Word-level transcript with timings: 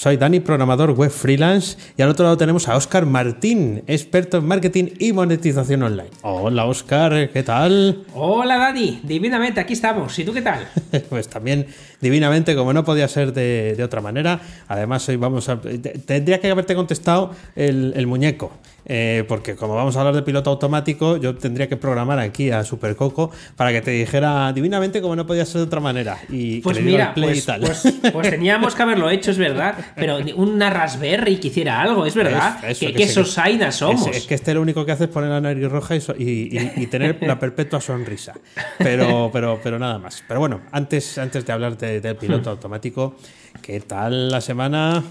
Soy 0.00 0.16
Dani, 0.16 0.40
programador 0.40 0.92
web 0.92 1.10
freelance, 1.10 1.76
y 1.94 2.00
al 2.00 2.08
otro 2.08 2.24
lado 2.24 2.38
tenemos 2.38 2.66
a 2.68 2.74
Oscar 2.74 3.04
Martín, 3.04 3.82
experto 3.86 4.38
en 4.38 4.46
marketing 4.46 4.84
y 4.98 5.12
monetización 5.12 5.82
online. 5.82 6.08
Hola 6.22 6.64
Oscar, 6.64 7.28
¿qué 7.28 7.42
tal? 7.42 8.06
Hola 8.14 8.56
Dani, 8.56 9.00
divinamente, 9.02 9.60
aquí 9.60 9.74
estamos. 9.74 10.18
¿Y 10.18 10.24
tú 10.24 10.32
qué 10.32 10.40
tal? 10.40 10.66
pues 11.10 11.28
también 11.28 11.66
divinamente, 12.00 12.56
como 12.56 12.72
no 12.72 12.82
podía 12.82 13.08
ser 13.08 13.34
de, 13.34 13.78
otra 13.84 14.00
manera. 14.00 14.40
Además, 14.68 15.06
hoy 15.10 15.16
vamos 15.16 15.50
a... 15.50 15.60
Tendría 15.60 16.40
que 16.40 16.50
haberte 16.50 16.74
contestado 16.74 17.32
el 17.54 18.06
muñeco. 18.06 18.52
Eh, 18.86 19.24
porque 19.28 19.56
como 19.56 19.74
vamos 19.74 19.96
a 19.96 20.00
hablar 20.00 20.14
de 20.14 20.22
piloto 20.22 20.50
automático, 20.50 21.16
yo 21.16 21.34
tendría 21.36 21.68
que 21.68 21.76
programar 21.76 22.18
aquí 22.18 22.50
a 22.50 22.64
Supercoco 22.64 23.30
para 23.56 23.72
que 23.72 23.80
te 23.80 23.90
dijera 23.90 24.52
divinamente 24.52 25.00
como 25.00 25.16
no 25.16 25.26
podía 25.26 25.44
ser 25.44 25.60
de 25.60 25.66
otra 25.66 25.80
manera. 25.80 26.18
Y 26.28 26.60
pues 26.60 26.80
mira, 26.80 27.12
pues, 27.14 27.46
pues, 27.46 27.94
pues, 28.12 28.30
teníamos 28.30 28.74
que 28.74 28.82
haberlo 28.82 29.10
hecho, 29.10 29.30
es 29.30 29.38
verdad, 29.38 29.74
pero 29.96 30.18
una 30.36 30.70
Raspberry 30.70 31.36
que 31.36 31.48
hiciera 31.48 31.80
algo, 31.80 32.06
es 32.06 32.14
verdad. 32.14 32.60
que, 32.60 32.92
que, 32.92 33.08
somos. 33.08 34.06
Es, 34.06 34.26
que 34.26 34.34
este 34.34 34.54
lo 34.54 34.62
único 34.62 34.84
que 34.84 34.92
hace 34.92 35.04
es 35.04 35.10
poner 35.10 35.30
la 35.30 35.40
nariz 35.40 35.70
roja 35.70 35.96
y, 35.96 36.86
tener 36.86 37.18
la 37.20 37.38
perpetua 37.38 37.80
sonrisa. 37.80 38.34
Pero, 38.78 39.30
pero, 39.32 39.60
pero 39.62 39.78
nada 39.78 39.98
más. 39.98 40.24
Pero 40.26 40.40
bueno, 40.40 40.62
antes, 40.72 41.18
antes 41.18 41.44
de 41.46 41.52
hablar 41.52 41.76
del 41.76 42.16
piloto 42.16 42.50
automático, 42.50 43.16
¿Qué 43.62 43.80
tal 43.80 44.30
la 44.30 44.40
semana? 44.40 45.02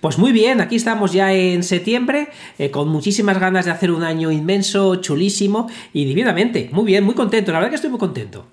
Pues 0.00 0.18
muy 0.18 0.32
bien, 0.32 0.60
aquí 0.60 0.76
estamos 0.76 1.12
ya 1.12 1.32
en 1.32 1.62
septiembre, 1.62 2.28
eh, 2.58 2.70
con 2.70 2.88
muchísimas 2.88 3.40
ganas 3.40 3.64
de 3.64 3.70
hacer 3.70 3.90
un 3.90 4.02
año 4.02 4.30
inmenso, 4.30 4.96
chulísimo 4.96 5.68
y 5.92 6.04
divinamente. 6.04 6.68
Muy 6.72 6.84
bien, 6.84 7.04
muy 7.04 7.14
contento, 7.14 7.52
la 7.52 7.58
verdad 7.58 7.70
que 7.70 7.76
estoy 7.76 7.90
muy 7.90 7.98
contento. 7.98 8.46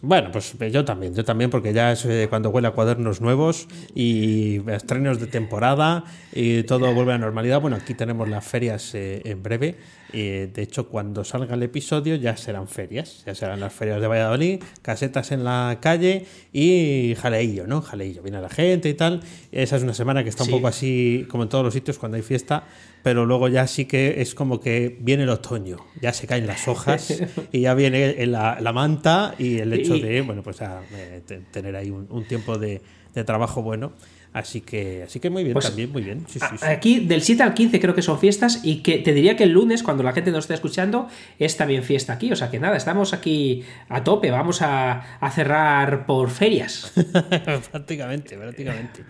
Bueno, 0.00 0.30
pues 0.32 0.54
eh, 0.60 0.70
yo 0.70 0.84
también, 0.84 1.14
yo 1.14 1.24
también, 1.24 1.50
porque 1.50 1.72
ya 1.72 1.92
es 1.92 2.04
eh, 2.06 2.26
cuando 2.30 2.50
huele 2.50 2.68
a 2.68 2.70
cuadernos 2.70 3.20
nuevos 3.20 3.68
y 3.94 4.62
estrenos 4.70 5.20
de 5.20 5.26
temporada 5.26 6.04
y 6.32 6.62
todo 6.62 6.92
vuelve 6.94 7.12
a 7.12 7.18
la 7.18 7.24
normalidad. 7.26 7.60
Bueno, 7.60 7.76
aquí 7.76 7.94
tenemos 7.94 8.28
las 8.28 8.46
ferias 8.46 8.92
en 8.94 9.42
breve 9.42 9.76
de 10.12 10.62
hecho, 10.62 10.88
cuando 10.88 11.24
salga 11.24 11.54
el 11.54 11.62
episodio 11.62 12.16
ya 12.16 12.36
serán 12.36 12.68
ferias, 12.68 13.22
ya 13.26 13.34
serán 13.34 13.60
las 13.60 13.72
ferias 13.72 14.00
de 14.00 14.06
Valladolid, 14.06 14.62
casetas 14.82 15.32
en 15.32 15.44
la 15.44 15.78
calle 15.80 16.26
y 16.52 17.14
jaleillo, 17.16 17.66
¿no? 17.66 17.82
Jaleillo, 17.82 18.22
viene 18.22 18.40
la 18.40 18.48
gente 18.48 18.88
y 18.88 18.94
tal. 18.94 19.22
Esa 19.52 19.76
es 19.76 19.82
una 19.82 19.94
semana 19.94 20.22
que 20.22 20.30
está 20.30 20.44
un 20.44 20.50
poco 20.50 20.68
así, 20.68 21.26
como 21.28 21.42
en 21.42 21.48
todos 21.48 21.64
los 21.64 21.74
sitios 21.74 21.98
cuando 21.98 22.16
hay 22.16 22.22
fiesta, 22.22 22.64
pero 23.02 23.24
luego 23.24 23.48
ya 23.48 23.66
sí 23.66 23.84
que 23.84 24.20
es 24.20 24.34
como 24.34 24.60
que 24.60 24.96
viene 25.00 25.22
el 25.22 25.28
otoño, 25.28 25.78
ya 26.00 26.12
se 26.12 26.26
caen 26.26 26.46
las 26.46 26.66
hojas 26.66 27.22
y 27.52 27.60
ya 27.60 27.74
viene 27.74 28.26
la, 28.26 28.58
la 28.60 28.72
manta 28.72 29.34
y 29.38 29.58
el 29.58 29.72
hecho 29.72 29.94
de, 29.94 30.22
bueno, 30.22 30.42
pues 30.42 30.58
eh, 30.60 31.22
tener 31.52 31.76
ahí 31.76 31.90
un, 31.90 32.24
tiempo 32.26 32.58
de, 32.58 32.82
de 33.14 33.24
trabajo 33.24 33.62
bueno. 33.62 33.92
Así 34.36 34.60
que, 34.60 35.02
así 35.02 35.18
que 35.18 35.30
muy 35.30 35.44
bien, 35.44 35.54
pues, 35.54 35.64
también, 35.64 35.90
muy 35.90 36.02
bien. 36.02 36.26
Aquí 36.60 37.00
del 37.00 37.22
7 37.22 37.42
al 37.42 37.54
15 37.54 37.80
creo 37.80 37.94
que 37.94 38.02
son 38.02 38.18
fiestas 38.18 38.60
y 38.62 38.82
que 38.82 38.98
te 38.98 39.14
diría 39.14 39.34
que 39.34 39.44
el 39.44 39.52
lunes, 39.52 39.82
cuando 39.82 40.02
la 40.02 40.12
gente 40.12 40.30
nos 40.30 40.44
esté 40.44 40.52
escuchando, 40.52 41.08
es 41.38 41.56
también 41.56 41.82
fiesta 41.82 42.12
aquí. 42.12 42.30
O 42.30 42.36
sea 42.36 42.50
que 42.50 42.58
nada, 42.58 42.76
estamos 42.76 43.14
aquí 43.14 43.64
a 43.88 44.04
tope, 44.04 44.30
vamos 44.30 44.60
a, 44.60 45.02
cerrar 45.34 46.04
por 46.04 46.28
ferias. 46.28 46.92
prácticamente, 47.70 48.36
prácticamente. 48.36 49.04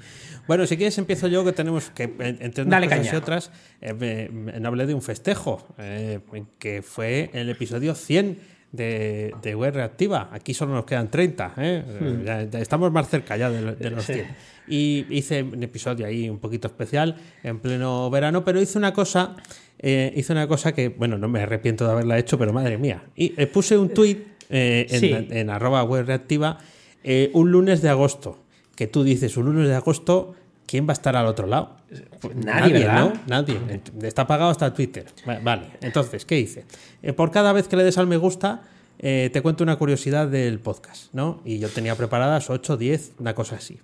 Bueno, 0.46 0.64
si 0.64 0.76
quieres 0.76 0.96
empiezo 0.96 1.26
yo, 1.26 1.44
que 1.44 1.50
tenemos 1.50 1.90
que 1.90 2.04
entre 2.04 2.62
unas 2.62 2.84
cosas 2.84 3.12
y 3.12 3.16
otras, 3.16 3.50
eh, 3.80 4.30
hablé 4.64 4.86
de 4.86 4.94
un 4.94 5.02
festejo, 5.02 5.66
eh, 5.78 6.20
que 6.60 6.82
fue 6.82 7.30
el 7.32 7.50
episodio 7.50 7.96
100 7.96 8.38
de, 8.72 9.34
de 9.42 9.54
web 9.54 9.74
reactiva. 9.74 10.30
Aquí 10.32 10.54
solo 10.54 10.74
nos 10.74 10.84
quedan 10.84 11.10
30, 11.10 11.54
¿eh? 11.56 11.84
hmm. 12.00 12.56
estamos 12.56 12.92
más 12.92 13.08
cerca 13.08 13.36
ya 13.36 13.50
de, 13.50 13.90
los 13.90 14.04
100. 14.04 14.26
Y 14.68 15.06
hice 15.10 15.42
un 15.42 15.62
episodio 15.62 16.06
ahí 16.06 16.28
un 16.28 16.38
poquito 16.38 16.68
especial 16.68 17.16
en 17.42 17.60
pleno 17.60 18.10
verano, 18.10 18.44
pero 18.44 18.60
hice 18.60 18.78
una 18.78 18.92
cosa, 18.92 19.36
eh, 19.78 20.12
hice 20.16 20.32
una 20.32 20.48
cosa 20.48 20.72
que, 20.72 20.88
bueno, 20.88 21.18
no 21.18 21.28
me 21.28 21.40
arrepiento 21.40 21.84
de 21.84 21.92
haberla 21.92 22.18
hecho, 22.18 22.38
pero 22.38 22.52
madre 22.52 22.76
mía. 22.78 23.04
Y 23.14 23.32
eh, 23.40 23.46
puse 23.46 23.78
un 23.78 23.90
tweet 23.90 24.24
en, 24.48 25.32
en, 25.32 25.50
arroba 25.50 25.82
web 25.84 26.06
reactiva 26.06 26.58
un 27.32 27.52
lunes 27.52 27.82
de 27.82 27.88
agosto, 27.88 28.42
que 28.74 28.88
tú 28.88 29.04
dices 29.04 29.36
un 29.36 29.46
lunes 29.46 29.68
de 29.68 29.74
agosto 29.76 30.34
¿quién 30.66 30.86
va 30.86 30.90
a 30.90 30.92
estar 30.92 31.16
al 31.16 31.26
otro 31.26 31.46
lado? 31.46 31.76
Pues 32.20 32.36
nadie, 32.36 32.84
¿no? 32.86 33.12
Nadie. 33.26 33.58
Está 34.02 34.26
pagado 34.26 34.50
hasta 34.50 34.72
Twitter. 34.74 35.06
Vale, 35.42 35.70
entonces, 35.80 36.24
¿qué 36.24 36.38
hice? 36.38 36.64
Eh, 37.02 37.12
por 37.12 37.30
cada 37.30 37.52
vez 37.52 37.68
que 37.68 37.76
le 37.76 37.84
des 37.84 37.96
al 37.98 38.06
me 38.06 38.16
gusta, 38.16 38.62
eh, 38.98 39.30
te 39.32 39.42
cuento 39.42 39.64
una 39.64 39.76
curiosidad 39.76 40.28
del 40.28 40.58
podcast, 40.58 41.12
¿no? 41.12 41.40
Y 41.44 41.58
yo 41.58 41.68
tenía 41.68 41.94
preparadas 41.94 42.50
8, 42.50 42.76
10, 42.76 43.12
una 43.18 43.34
cosa 43.34 43.56
así. 43.56 43.78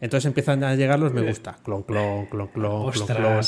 Entonces 0.00 0.26
empiezan 0.26 0.62
a 0.64 0.74
llegar 0.74 0.98
los 0.98 1.12
me 1.12 1.22
gusta. 1.22 1.56
Clon, 1.62 1.82
clon, 1.82 2.26
clon, 2.26 2.48
clon, 2.48 2.90
clon, 2.90 3.06
clon. 3.06 3.44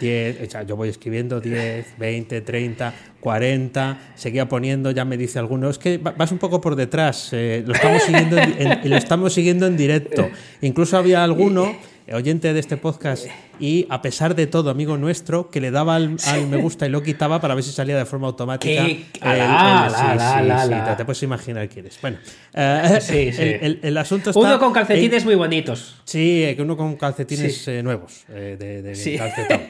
10, 0.00 0.66
yo 0.66 0.76
voy 0.76 0.88
escribiendo 0.88 1.40
10, 1.40 1.98
20, 1.98 2.40
30, 2.40 2.94
40, 3.20 3.98
seguía 4.14 4.48
poniendo, 4.48 4.90
ya 4.90 5.04
me 5.04 5.16
dice 5.16 5.38
alguno, 5.38 5.68
es 5.68 5.78
que 5.78 5.98
vas 5.98 6.30
un 6.30 6.38
poco 6.38 6.60
por 6.60 6.76
detrás, 6.76 7.30
eh, 7.32 7.64
lo, 7.66 7.74
estamos 7.74 8.02
siguiendo 8.02 8.36
lo 8.84 8.96
estamos 8.96 9.32
siguiendo 9.32 9.66
en 9.66 9.76
directo. 9.76 10.28
Incluso 10.60 10.96
había 10.96 11.24
alguno 11.24 11.76
oyente 12.12 12.52
de 12.52 12.60
este 12.60 12.76
podcast 12.76 13.26
y 13.60 13.86
a 13.90 14.00
pesar 14.02 14.34
de 14.34 14.46
todo, 14.46 14.70
amigo 14.70 14.96
nuestro, 14.96 15.50
que 15.50 15.60
le 15.60 15.70
daba 15.70 15.96
al, 15.96 16.16
me 16.48 16.56
gusta 16.58 16.86
y 16.86 16.90
lo 16.90 17.02
quitaba 17.02 17.40
para 17.40 17.54
ver 17.54 17.64
si 17.64 17.72
salía 17.72 17.96
de 17.96 18.04
forma 18.04 18.28
automática. 18.28 18.84
sí, 18.84 19.06
te 19.12 21.04
puedes 21.04 21.22
imaginar 21.22 21.68
quién 21.68 21.86
es. 21.86 22.00
Bueno, 22.00 22.18
eh, 22.54 23.78
El, 23.82 23.96
asunto 23.96 24.30
está. 24.30 24.40
Uno 24.40 24.58
con 24.58 24.72
calcetines 24.72 25.24
muy 25.24 25.34
bonitos. 25.34 25.96
Sí, 26.04 26.52
que 26.54 26.62
uno 26.62 26.76
con 26.76 26.96
calcetines 26.96 27.66
eh, 27.68 27.82
nuevos 27.82 28.24
eh, 28.28 28.56
de, 28.58 28.82
de 28.82 29.18
calcetón. 29.18 29.60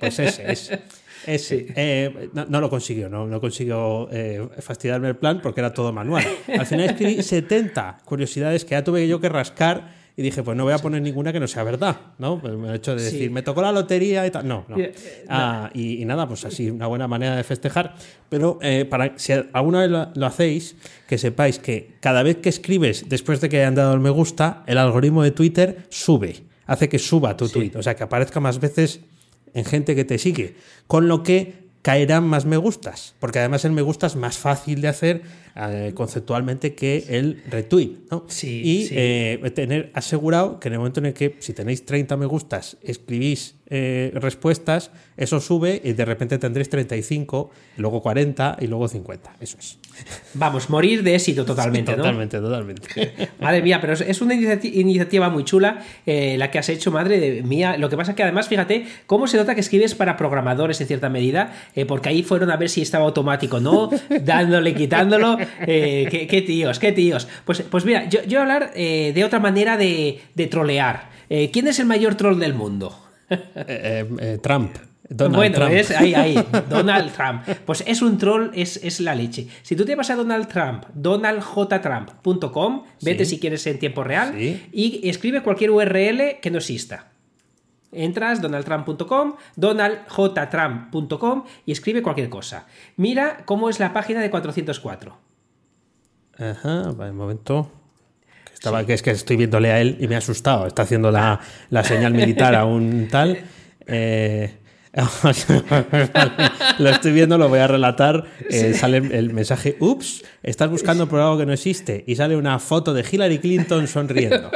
Pues 0.00 0.18
ese, 0.18 0.52
ese. 0.52 0.82
Ese, 1.26 2.30
no, 2.34 2.60
lo 2.60 2.70
consiguió, 2.70 3.08
no, 3.08 3.26
no 3.26 3.40
consiguió 3.40 4.08
fastidiarme 4.60 5.08
el 5.08 5.16
plan 5.16 5.40
porque 5.42 5.60
era 5.60 5.74
todo 5.74 5.92
manual. 5.92 6.24
Al 6.56 6.66
final 6.66 6.90
escribí 6.90 7.20
70 7.20 7.98
curiosidades 8.04 8.64
que 8.64 8.72
ya 8.72 8.84
tuve 8.84 9.08
yo 9.08 9.18
que 9.20 9.28
rascar 9.28 9.95
y 10.18 10.22
dije, 10.22 10.42
pues 10.42 10.56
no 10.56 10.64
voy 10.64 10.72
a 10.72 10.78
poner 10.78 11.02
ninguna 11.02 11.30
que 11.30 11.38
no 11.38 11.46
sea 11.46 11.62
verdad, 11.62 11.94
¿no? 12.18 12.40
Pues 12.40 12.54
me 12.54 12.72
he 12.72 12.76
hecho 12.76 12.96
de 12.96 13.02
decir, 13.02 13.30
me 13.30 13.42
tocó 13.42 13.60
la 13.60 13.70
lotería 13.70 14.26
y 14.26 14.30
tal. 14.30 14.48
No, 14.48 14.64
no. 14.66 14.76
Ah, 15.28 15.70
y, 15.74 16.02
nada, 16.06 16.26
pues 16.26 16.46
así, 16.46 16.70
una 16.70 16.86
buena 16.86 17.06
manera 17.06 17.36
de 17.36 17.44
festejar. 17.44 17.94
Pero 18.30 18.58
eh, 18.62 18.86
para 18.88 19.18
si 19.18 19.34
alguna 19.52 19.80
vez 19.80 19.90
lo, 20.14 20.26
hacéis, 20.26 20.74
que 21.06 21.18
sepáis 21.18 21.58
que 21.58 21.96
cada 22.00 22.22
vez 22.22 22.38
que 22.38 22.48
escribes 22.48 23.10
después 23.10 23.42
de 23.42 23.50
que 23.50 23.58
hayan 23.58 23.74
dado 23.74 23.92
el 23.92 24.00
me 24.00 24.08
gusta, 24.08 24.64
el 24.66 24.78
algoritmo 24.78 25.22
de 25.22 25.32
Twitter 25.32 25.84
sube, 25.90 26.44
hace 26.64 26.88
que 26.88 26.98
suba 26.98 27.36
tu 27.36 27.50
tweet, 27.50 27.72
o 27.76 27.82
sea, 27.82 27.94
que 27.94 28.04
aparezca 28.04 28.40
más 28.40 28.58
veces 28.58 29.00
en 29.52 29.66
gente 29.66 29.94
que 29.94 30.06
te 30.06 30.16
sigue. 30.16 30.56
Con 30.86 31.08
lo 31.08 31.22
que 31.22 31.65
caerán 31.86 32.26
más 32.26 32.46
me 32.46 32.56
gustas, 32.56 33.14
porque 33.20 33.38
además 33.38 33.64
el 33.64 33.70
me 33.70 33.80
gusta 33.80 34.08
es 34.08 34.16
más 34.16 34.38
fácil 34.38 34.80
de 34.80 34.88
hacer 34.88 35.22
eh, 35.54 35.92
conceptualmente 35.94 36.74
que 36.74 37.04
el 37.10 37.44
retweet. 37.48 37.98
¿no? 38.10 38.24
Sí, 38.26 38.60
y 38.64 38.88
eh, 38.90 39.52
tener 39.54 39.92
asegurado 39.94 40.58
que 40.58 40.66
en 40.66 40.72
el 40.72 40.78
momento 40.80 40.98
en 40.98 41.06
el 41.06 41.14
que 41.14 41.36
si 41.38 41.52
tenéis 41.52 41.86
30 41.86 42.16
me 42.16 42.26
gustas, 42.26 42.76
escribís 42.82 43.54
eh, 43.66 44.10
respuestas, 44.14 44.90
eso 45.16 45.38
sube 45.38 45.80
y 45.84 45.92
de 45.92 46.04
repente 46.04 46.38
tendréis 46.38 46.68
35, 46.70 47.50
luego 47.76 48.02
40 48.02 48.56
y 48.60 48.66
luego 48.66 48.88
50. 48.88 49.36
Eso 49.38 49.56
es. 49.60 49.78
Vamos, 50.34 50.68
morir 50.70 51.02
de 51.02 51.14
éxito 51.14 51.44
totalmente, 51.44 51.94
totalmente, 51.94 52.38
Totalmente, 52.38 53.28
Madre 53.40 53.62
mía, 53.62 53.80
pero 53.80 53.94
es 53.94 54.20
una 54.20 54.34
iniciativa 54.34 55.30
muy 55.30 55.44
chula 55.44 55.82
la 56.06 56.50
que 56.50 56.58
has 56.58 56.68
hecho, 56.68 56.90
madre 56.90 57.42
mía. 57.42 57.76
Lo 57.78 57.88
que 57.88 57.96
pasa 57.96 58.12
es 58.12 58.16
que 58.16 58.22
además, 58.22 58.48
fíjate, 58.48 58.86
cómo 59.06 59.26
se 59.26 59.36
nota 59.36 59.54
que 59.54 59.60
escribes 59.60 59.94
para 59.94 60.16
programadores 60.16 60.80
en 60.80 60.86
cierta 60.86 61.08
medida, 61.08 61.52
porque 61.88 62.10
ahí 62.10 62.22
fueron 62.22 62.50
a 62.50 62.56
ver 62.56 62.68
si 62.68 62.82
estaba 62.82 63.04
automático, 63.04 63.60
¿no? 63.60 63.90
Dándole, 64.22 64.74
quitándolo. 64.74 65.38
Eh, 65.66 66.26
qué, 66.28 66.42
tíos, 66.42 66.78
qué 66.78 66.92
tíos. 66.92 67.28
Pues, 67.44 67.62
pues 67.62 67.84
mira, 67.84 68.08
yo, 68.08 68.22
yo 68.22 68.28
voy 68.28 68.36
a 68.36 68.42
hablar 68.42 68.72
eh, 68.74 69.12
de 69.14 69.24
otra 69.24 69.40
manera 69.40 69.76
de, 69.76 70.20
trolear. 70.50 71.10
Eh, 71.28 71.50
¿Quién 71.50 71.68
es 71.68 71.78
el 71.78 71.86
mayor 71.86 72.14
troll 72.14 72.38
del 72.38 72.54
mundo? 72.54 72.96
Trump. 74.42 74.76
Donald 75.08 75.36
bueno, 75.36 75.54
Trump. 75.56 75.72
es 75.72 75.90
ahí, 75.92 76.14
ahí, 76.14 76.34
Donald 76.68 77.12
Trump. 77.12 77.42
Pues 77.64 77.84
es 77.86 78.02
un 78.02 78.18
troll, 78.18 78.50
es, 78.54 78.78
es, 78.82 79.00
la 79.00 79.14
leche. 79.14 79.46
Si 79.62 79.76
tú 79.76 79.84
te 79.84 79.94
vas 79.94 80.10
a 80.10 80.16
Donald 80.16 80.48
Trump, 80.48 80.84
donaldjtrump.com, 80.94 82.84
vete 83.02 83.24
si 83.24 83.38
quieres 83.38 83.66
en 83.66 83.78
tiempo 83.78 84.02
real 84.04 84.34
y 84.38 85.08
escribe 85.08 85.42
cualquier 85.42 85.70
URL 85.70 86.40
que 86.40 86.50
no 86.50 86.58
exista. 86.58 87.12
Entras 87.92 88.42
donaldtrump.com, 88.42 89.36
donaldjtrump.com 89.54 91.44
y 91.64 91.72
escribe 91.72 92.02
cualquier 92.02 92.28
cosa. 92.28 92.66
Mira 92.96 93.44
cómo 93.44 93.70
es 93.70 93.78
la 93.80 93.92
página 93.92 94.20
de 94.20 94.30
404. 94.30 95.16
Ajá, 96.38 96.90
un 96.90 97.16
momento. 97.16 97.70
Estaba, 98.52 98.84
que 98.84 98.94
es 98.94 99.02
que 99.02 99.12
estoy 99.12 99.36
viéndole 99.36 99.70
a 99.70 99.80
él 99.80 99.96
y 100.00 100.08
me 100.08 100.16
ha 100.16 100.18
asustado. 100.18 100.66
Está 100.66 100.82
haciendo 100.82 101.10
la, 101.10 101.40
la 101.70 101.84
señal 101.84 102.12
militar 102.12 102.54
a 102.54 102.64
un 102.64 103.08
tal. 103.08 103.38
Eh, 103.88 104.52
lo 106.78 106.88
estoy 106.88 107.12
viendo, 107.12 107.36
lo 107.36 107.50
voy 107.50 107.58
a 107.58 107.66
relatar. 107.66 108.24
Eh, 108.48 108.72
sale 108.72 108.96
el 108.96 109.30
mensaje, 109.34 109.76
ups, 109.78 110.24
estás 110.42 110.70
buscando 110.70 111.06
por 111.06 111.20
algo 111.20 111.36
que 111.36 111.44
no 111.44 111.52
existe. 111.52 112.02
Y 112.06 112.16
sale 112.16 112.34
una 112.34 112.58
foto 112.58 112.94
de 112.94 113.04
Hillary 113.10 113.38
Clinton 113.38 113.86
sonriendo. 113.88 114.50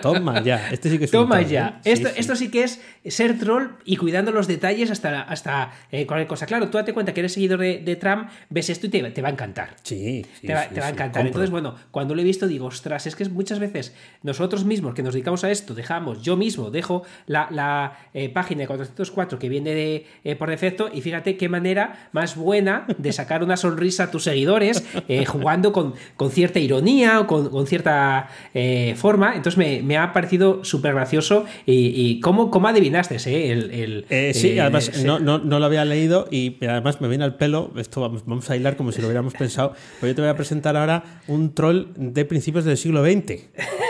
Toma 0.00 0.42
ya, 0.44 0.70
este 0.70 0.90
sí 0.90 0.98
que 0.98 1.06
es 1.06 1.10
Toma 1.10 1.42
ya. 1.42 1.80
¿eh? 1.84 1.92
esto, 1.92 2.08
sí, 2.08 2.14
esto 2.18 2.36
sí 2.36 2.50
que 2.50 2.62
es 2.62 2.80
ser 3.04 3.36
troll 3.38 3.70
y 3.84 3.96
cuidando 3.96 4.30
los 4.30 4.46
detalles 4.46 4.92
hasta, 4.92 5.22
hasta 5.22 5.72
eh, 5.90 6.06
cualquier 6.06 6.28
cosa. 6.28 6.46
Claro, 6.46 6.70
tú 6.70 6.78
date 6.78 6.92
cuenta 6.92 7.12
que 7.12 7.20
eres 7.20 7.32
seguidor 7.32 7.58
de, 7.58 7.96
Trump, 8.00 8.28
ves 8.48 8.70
esto 8.70 8.86
y 8.86 8.90
te, 8.90 9.22
va 9.22 9.28
a 9.28 9.32
encantar. 9.32 9.74
Sí, 9.82 10.24
te 10.40 10.54
va, 10.54 10.60
a 10.60 10.88
encantar. 10.88 11.26
Entonces, 11.26 11.50
bueno, 11.50 11.74
cuando 11.90 12.14
lo 12.14 12.20
he 12.20 12.24
visto 12.24 12.46
digo, 12.46 12.66
ostras, 12.66 13.08
es 13.08 13.16
que 13.16 13.28
muchas 13.28 13.58
veces 13.58 13.92
nosotros 14.22 14.64
mismos 14.64 14.94
que 14.94 15.02
nos 15.02 15.14
dedicamos 15.14 15.42
a 15.42 15.50
esto, 15.50 15.74
dejamos, 15.74 16.22
yo 16.22 16.36
mismo 16.36 16.70
dejo 16.70 17.02
la, 17.26 17.48
la 17.50 17.98
página 18.32 18.60
de 18.60 18.66
404 18.68 19.38
que 19.40 19.48
viene 19.48 19.74
de 19.74 19.79
eh, 19.80 20.36
por 20.36 20.50
defecto. 20.50 20.90
Y 20.92 21.00
fíjate 21.00 21.36
qué 21.36 21.48
manera 21.48 22.08
más 22.12 22.36
buena 22.36 22.86
de 22.98 23.12
sacar 23.12 23.42
una 23.42 23.56
sonrisa 23.56 24.04
a 24.04 24.10
tus 24.10 24.24
seguidores, 24.24 24.84
eh, 25.08 25.24
jugando 25.24 25.72
con, 25.72 25.94
con, 26.16 26.30
cierta 26.30 26.58
ironía 26.58 27.20
o 27.20 27.26
con, 27.26 27.66
cierta 27.66 28.28
eh, 28.54 28.94
forma. 28.96 29.34
Entonces 29.34 29.82
me, 29.82 29.96
ha 29.96 30.12
parecido 30.12 30.64
súper 30.64 30.94
gracioso. 30.94 31.44
¿Y, 31.66 32.20
cómo, 32.20 32.50
cómo, 32.50 32.68
adivinaste 32.68 33.16
el, 33.16 34.06
sí, 34.34 34.58
además 34.58 35.04
no, 35.04 35.18
no, 35.18 35.38
no, 35.38 35.58
lo 35.58 35.66
había 35.66 35.84
leído 35.84 36.28
y 36.30 36.56
además 36.64 37.00
me 37.00 37.08
viene 37.08 37.24
al 37.24 37.36
pelo. 37.36 37.72
Esto 37.76 38.00
vamos, 38.00 38.50
a 38.50 38.56
hilar 38.56 38.76
como 38.76 38.92
si 38.92 39.00
lo 39.00 39.08
hubiéramos 39.08 39.34
pensado. 39.34 39.74
Pero 40.00 40.12
yo 40.12 40.14
te 40.14 40.22
voy 40.22 40.30
a 40.30 40.36
presentar 40.36 40.76
ahora 40.76 41.20
un 41.26 41.54
troll 41.54 41.86
de 41.96 42.24
principios 42.24 42.64
del 42.64 42.76
siglo 42.76 43.04
XX. 43.04 43.48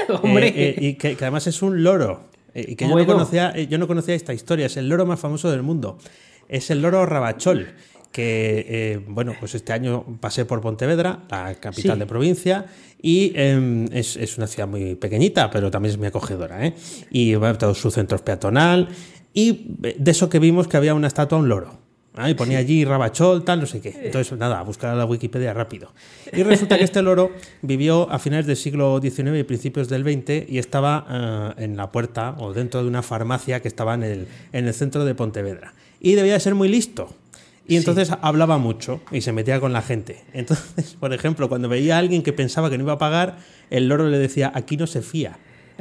Hombre. 0.23 0.75
y 0.79 0.95
que 0.95 1.17
además 1.21 1.47
es 1.47 1.63
un 1.63 1.83
loro. 1.83 2.30
Eh, 2.55 2.67
y 2.69 2.77
que 2.77 2.89
yo 2.89 2.97
no, 2.97 3.07
conocía, 3.07 3.53
eh, 3.55 3.67
yo 3.67 3.79
no 3.79 3.87
conocía 3.87 4.15
esta 4.15 4.35
historia, 4.35 4.67
es 4.67 4.77
el 4.77 4.89
loro 4.89 5.07
más 5.07 5.21
famoso 5.21 5.51
del 5.51 5.63
mundo. 5.63 5.99
Es 6.49 6.71
el 6.71 6.83
loro 6.83 7.07
Rabachol, 7.07 7.69
que, 8.11 8.67
eh, 8.69 9.01
bueno, 9.07 9.35
pues 9.39 9.55
este 9.55 9.73
año 9.73 10.05
pasé 10.21 10.45
por 10.45 10.61
Pontevedra, 10.61 11.25
la 11.31 11.55
capital 11.55 11.99
de 11.99 12.07
provincia, 12.07 12.67
y 13.01 13.33
em, 13.37 13.87
es, 13.93 14.37
una 14.37 14.47
ciudad 14.47 14.69
muy 14.69 14.97
pequeñita, 14.97 15.51
pero 15.51 15.71
también 15.71 15.93
es 15.93 15.99
muy 15.99 16.09
acogedora, 16.09 16.67
¿eh? 16.67 16.75
Y 17.11 17.35
bueno, 17.37 17.57
todo 17.57 17.75
su 17.75 17.91
centro 17.91 18.17
es 18.17 18.23
peatonal, 18.23 18.89
y 19.33 19.77
de 19.79 20.11
eso 20.11 20.29
que 20.29 20.41
vimos 20.41 20.67
que 20.67 20.77
había 20.77 20.95
una 20.95 21.07
estatua 21.07 21.39
a 21.39 21.41
un 21.41 21.49
loro. 21.49 21.90
Ah, 22.21 22.29
y 22.29 22.35
ponía 22.35 22.59
allí 22.59 22.85
Rabachol, 22.85 23.45
tal, 23.45 23.61
no 23.61 23.67
sé 23.67 23.81
qué. 23.81 23.99
Entonces, 24.03 24.39
nada, 24.39 24.61
a 24.61 24.63
buscar 24.63 24.91
a 24.91 24.95
la 24.95 25.07
Wikipedia 25.07 25.55
rápido. 25.55 25.93
Y 26.33 26.43
resulta 26.43 26.77
que 26.77 26.85
este 26.85 27.01
loro 27.01 27.33
vivió 27.63 28.11
a 28.11 28.19
finales 28.19 28.47
del 28.47 28.57
siglo 28.57 29.01
XIX 29.01 29.39
y 29.39 29.43
principios 29.45 29.89
del 29.89 30.03
XX 30.03 30.51
y 30.51 30.59
estaba 30.59 31.07
eh, 31.59 31.65
en 31.65 31.77
la 31.77 31.91
puerta 31.91 32.35
o 32.39 32.53
dentro 32.53 32.83
de 32.83 32.89
una 32.89 33.03
farmacia 33.03 33.61
que 33.61 33.69
estaba 33.69 33.95
en 33.95 34.03
el, 34.03 34.29
en 34.53 34.67
el 34.67 34.75
centro 34.75 35.05
de 35.07 35.15
Pontevedra. 35.15 35.73
Y 35.99 36.13
debía 36.15 36.35
de 36.35 36.41
ser 36.41 36.55
muy 36.55 36.69
listo. 36.69 37.09
Y 37.67 37.77
entonces 37.77 38.11
hablaba 38.21 38.59
mucho 38.59 39.01
y 39.13 39.21
se 39.21 39.33
metía 39.33 39.61
con 39.61 39.73
la 39.73 39.81
gente. 39.81 40.25
Entonces, 40.33 40.97
por 41.01 41.15
ejemplo, 41.15 41.49
cuando 41.49 41.69
veía 41.69 41.97
a 41.97 41.99
alguien 42.01 42.23
que 42.23 42.33
pensaba 42.33 42.69
que 42.69 42.77
no 42.77 42.85
iba 42.85 42.95
a 42.95 42.99
pagar, 42.99 43.39
el 43.71 43.89
loro 43.89 44.09
le 44.09 44.19
decía, 44.19 44.53
aquí 44.55 44.77
no 44.77 44.87
se 44.87 45.03
fía. 45.03 45.39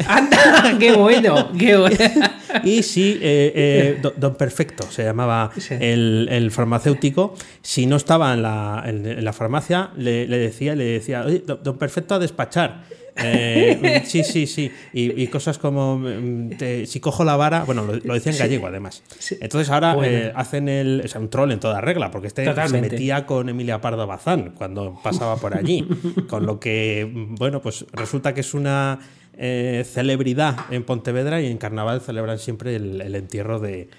¡Anda! 0.07 0.77
¡Qué 0.79 0.93
bueno! 0.93 1.51
¡Qué 1.57 1.75
bueno! 1.75 1.97
y 2.63 2.83
sí, 2.83 3.19
eh, 3.21 3.99
eh, 4.01 4.11
don 4.17 4.35
Perfecto 4.35 4.83
se 4.89 5.03
llamaba 5.03 5.51
el, 5.69 6.49
farmacéutico. 6.51 7.35
Si 7.61 7.85
no 7.85 7.95
estaba 7.95 8.33
en 8.33 8.41
la, 8.41 8.83
en, 8.85 9.23
la 9.23 9.33
farmacia, 9.33 9.91
le, 9.95 10.27
decía, 10.27 10.75
le 10.75 10.85
decía, 10.85 11.23
don 11.23 11.77
Perfecto 11.77 12.15
a 12.15 12.19
despachar. 12.19 12.83
Eh, 13.23 14.03
sí, 14.05 14.23
sí, 14.23 14.47
sí. 14.47 14.71
Y, 14.93 15.27
cosas 15.27 15.57
como 15.57 15.97
mm, 15.99 16.51
si 16.85 16.99
cojo 16.99 17.23
la 17.23 17.35
vara, 17.35 17.63
bueno, 17.63 17.83
lo, 17.85 18.13
decía 18.13 18.31
en 18.31 18.37
gallego 18.37 18.67
además. 18.67 19.03
Entonces 19.39 19.69
ahora 19.69 19.95
hacen 20.35 20.69
el, 20.69 21.09
o 21.13 21.19
un 21.19 21.29
troll 21.29 21.51
en 21.51 21.59
toda 21.59 21.81
regla, 21.81 22.11
porque 22.11 22.27
este 22.27 22.45
se 22.67 22.81
metía 22.81 23.25
con 23.25 23.49
Emilia 23.49 23.81
Pardo 23.81 24.07
Bazán 24.07 24.51
cuando 24.55 24.99
pasaba 25.03 25.37
por 25.37 25.55
allí. 25.55 25.87
con 26.29 26.45
lo 26.45 26.59
que, 26.59 27.09
bueno, 27.37 27.61
pues 27.61 27.85
resulta 27.93 28.33
que 28.33 28.41
es 28.41 28.53
una 28.53 28.99
eh, 29.41 29.85
celebridad 29.85 30.57
en 30.69 30.83
Pontevedra 30.83 31.39
y 31.39 31.47
en 31.47 31.57
Carnaval 31.57 32.01
celebran 32.01 32.39
siempre 32.39 32.75
el, 32.75 33.15
entierro 33.15 33.59
de, 33.59 33.89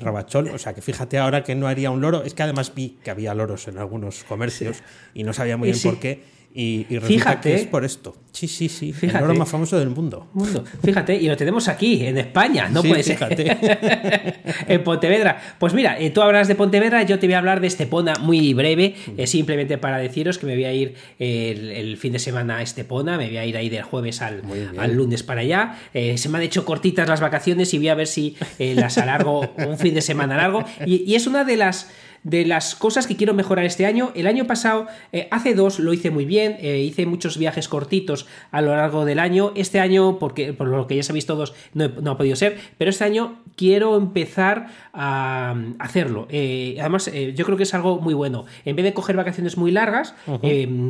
Rabachol. 0.00 0.48
O 0.48 0.58
sea 0.58 0.72
que 0.72 0.80
fíjate 0.80 1.18
ahora 1.18 1.44
que 1.44 1.54
no 1.54 1.68
haría 1.68 1.90
un 1.90 2.00
loro. 2.00 2.22
Es 2.24 2.32
que 2.32 2.42
además 2.42 2.74
vi 2.74 2.96
que 3.04 3.10
había 3.10 3.34
loros 3.34 3.68
en 3.68 3.76
algunos 3.76 4.24
comercios 4.24 4.78
y 5.12 5.24
no 5.24 5.34
sabía 5.34 5.58
muy 5.58 5.70
bien 5.70 5.82
por 5.82 6.00
qué. 6.00 6.22
Y, 6.60 6.82
resulta 6.90 7.06
Fíjate, 7.06 7.50
que 7.50 7.54
es 7.54 7.66
por 7.66 7.84
esto. 7.84 8.16
Sí, 8.32 8.48
sí, 8.48 8.68
sí. 8.68 8.92
Fíjate, 8.92 9.18
el 9.18 9.30
oro 9.30 9.34
más 9.36 9.48
famoso 9.48 9.78
del 9.78 9.90
mundo. 9.90 10.26
mundo. 10.32 10.64
Fíjate, 10.82 11.14
y 11.14 11.28
lo 11.28 11.36
tenemos 11.36 11.68
aquí, 11.68 12.04
en 12.04 12.18
España. 12.18 12.68
No 12.68 12.82
puede 12.82 13.04
ser. 13.04 13.16
en 14.66 14.82
Pontevedra. 14.82 15.40
Pues 15.60 15.72
mira, 15.72 16.00
eh, 16.00 16.10
tú 16.10 16.20
hablas 16.20 16.48
de 16.48 16.56
Pontevedra, 16.56 17.04
yo 17.04 17.20
te 17.20 17.28
voy 17.28 17.34
a 17.34 17.38
hablar 17.38 17.60
de 17.60 17.68
Estepona 17.68 18.14
muy 18.16 18.54
breve, 18.54 18.96
eh, 19.16 19.28
simplemente 19.28 19.78
para 19.78 19.98
deciros 19.98 20.36
que 20.36 20.46
me 20.46 20.54
voy 20.54 20.64
a 20.64 20.72
ir 20.72 20.94
el, 21.20 21.96
fin 21.96 22.12
de 22.12 22.18
semana 22.18 22.56
a 22.56 22.62
Estepona, 22.62 23.16
me 23.16 23.28
voy 23.28 23.36
a 23.36 23.46
ir 23.46 23.56
ahí 23.56 23.68
del 23.68 23.84
jueves 23.84 24.20
al, 24.20 24.42
al 24.76 24.94
lunes 24.94 25.22
para 25.22 25.42
allá. 25.42 25.78
Eh, 25.94 26.18
se 26.18 26.28
me 26.28 26.38
han 26.38 26.42
hecho 26.42 26.64
cortitas 26.64 27.08
las 27.08 27.20
vacaciones 27.20 27.72
y 27.72 27.78
voy 27.78 27.88
a 27.88 27.94
ver 27.94 28.08
si 28.08 28.34
las 28.58 28.98
alargo 28.98 29.48
un 29.64 29.78
fin 29.78 29.94
de 29.94 30.02
semana 30.02 30.36
largo. 30.36 30.64
y 30.84 31.14
es 31.14 31.28
una 31.28 31.44
de 31.44 31.56
las 31.56 31.88
de 32.28 32.44
las 32.44 32.74
cosas 32.74 33.06
que 33.06 33.16
quiero 33.16 33.32
mejorar 33.32 33.64
este 33.64 33.86
año. 33.86 34.12
El 34.14 34.26
año 34.26 34.46
pasado, 34.46 34.86
eh, 35.12 35.28
hace 35.30 35.54
dos, 35.54 35.78
lo 35.78 35.92
hice 35.94 36.10
muy 36.10 36.26
bien, 36.26 36.56
eh, 36.60 36.78
hice 36.80 37.06
muchos 37.06 37.38
viajes 37.38 37.68
cortitos 37.68 38.26
a 38.50 38.60
lo 38.60 38.76
largo 38.76 39.06
del 39.06 39.18
año. 39.18 39.52
Este 39.54 39.80
año, 39.80 40.18
porque 40.18 40.52
por 40.52 40.68
lo 40.68 40.86
que 40.86 40.96
ya 40.96 41.02
sabéis 41.02 41.24
todos, 41.24 41.54
no, 41.72 41.88
no 41.88 42.12
ha 42.12 42.16
podido 42.18 42.36
ser, 42.36 42.58
pero 42.76 42.90
este 42.90 43.04
año 43.04 43.38
quiero 43.56 43.96
empezar 43.96 44.66
a, 44.92 45.56
hacerlo. 45.78 46.26
Eh, 46.30 46.76
además, 46.80 47.10
yo 47.34 47.44
creo 47.44 47.56
que 47.56 47.62
es 47.62 47.72
algo 47.72 48.00
muy 48.00 48.14
bueno. 48.14 48.44
En 48.64 48.76
vez 48.76 48.84
de 48.84 48.92
coger 48.92 49.16
vacaciones 49.16 49.56
muy 49.56 49.70
largas, 49.70 50.14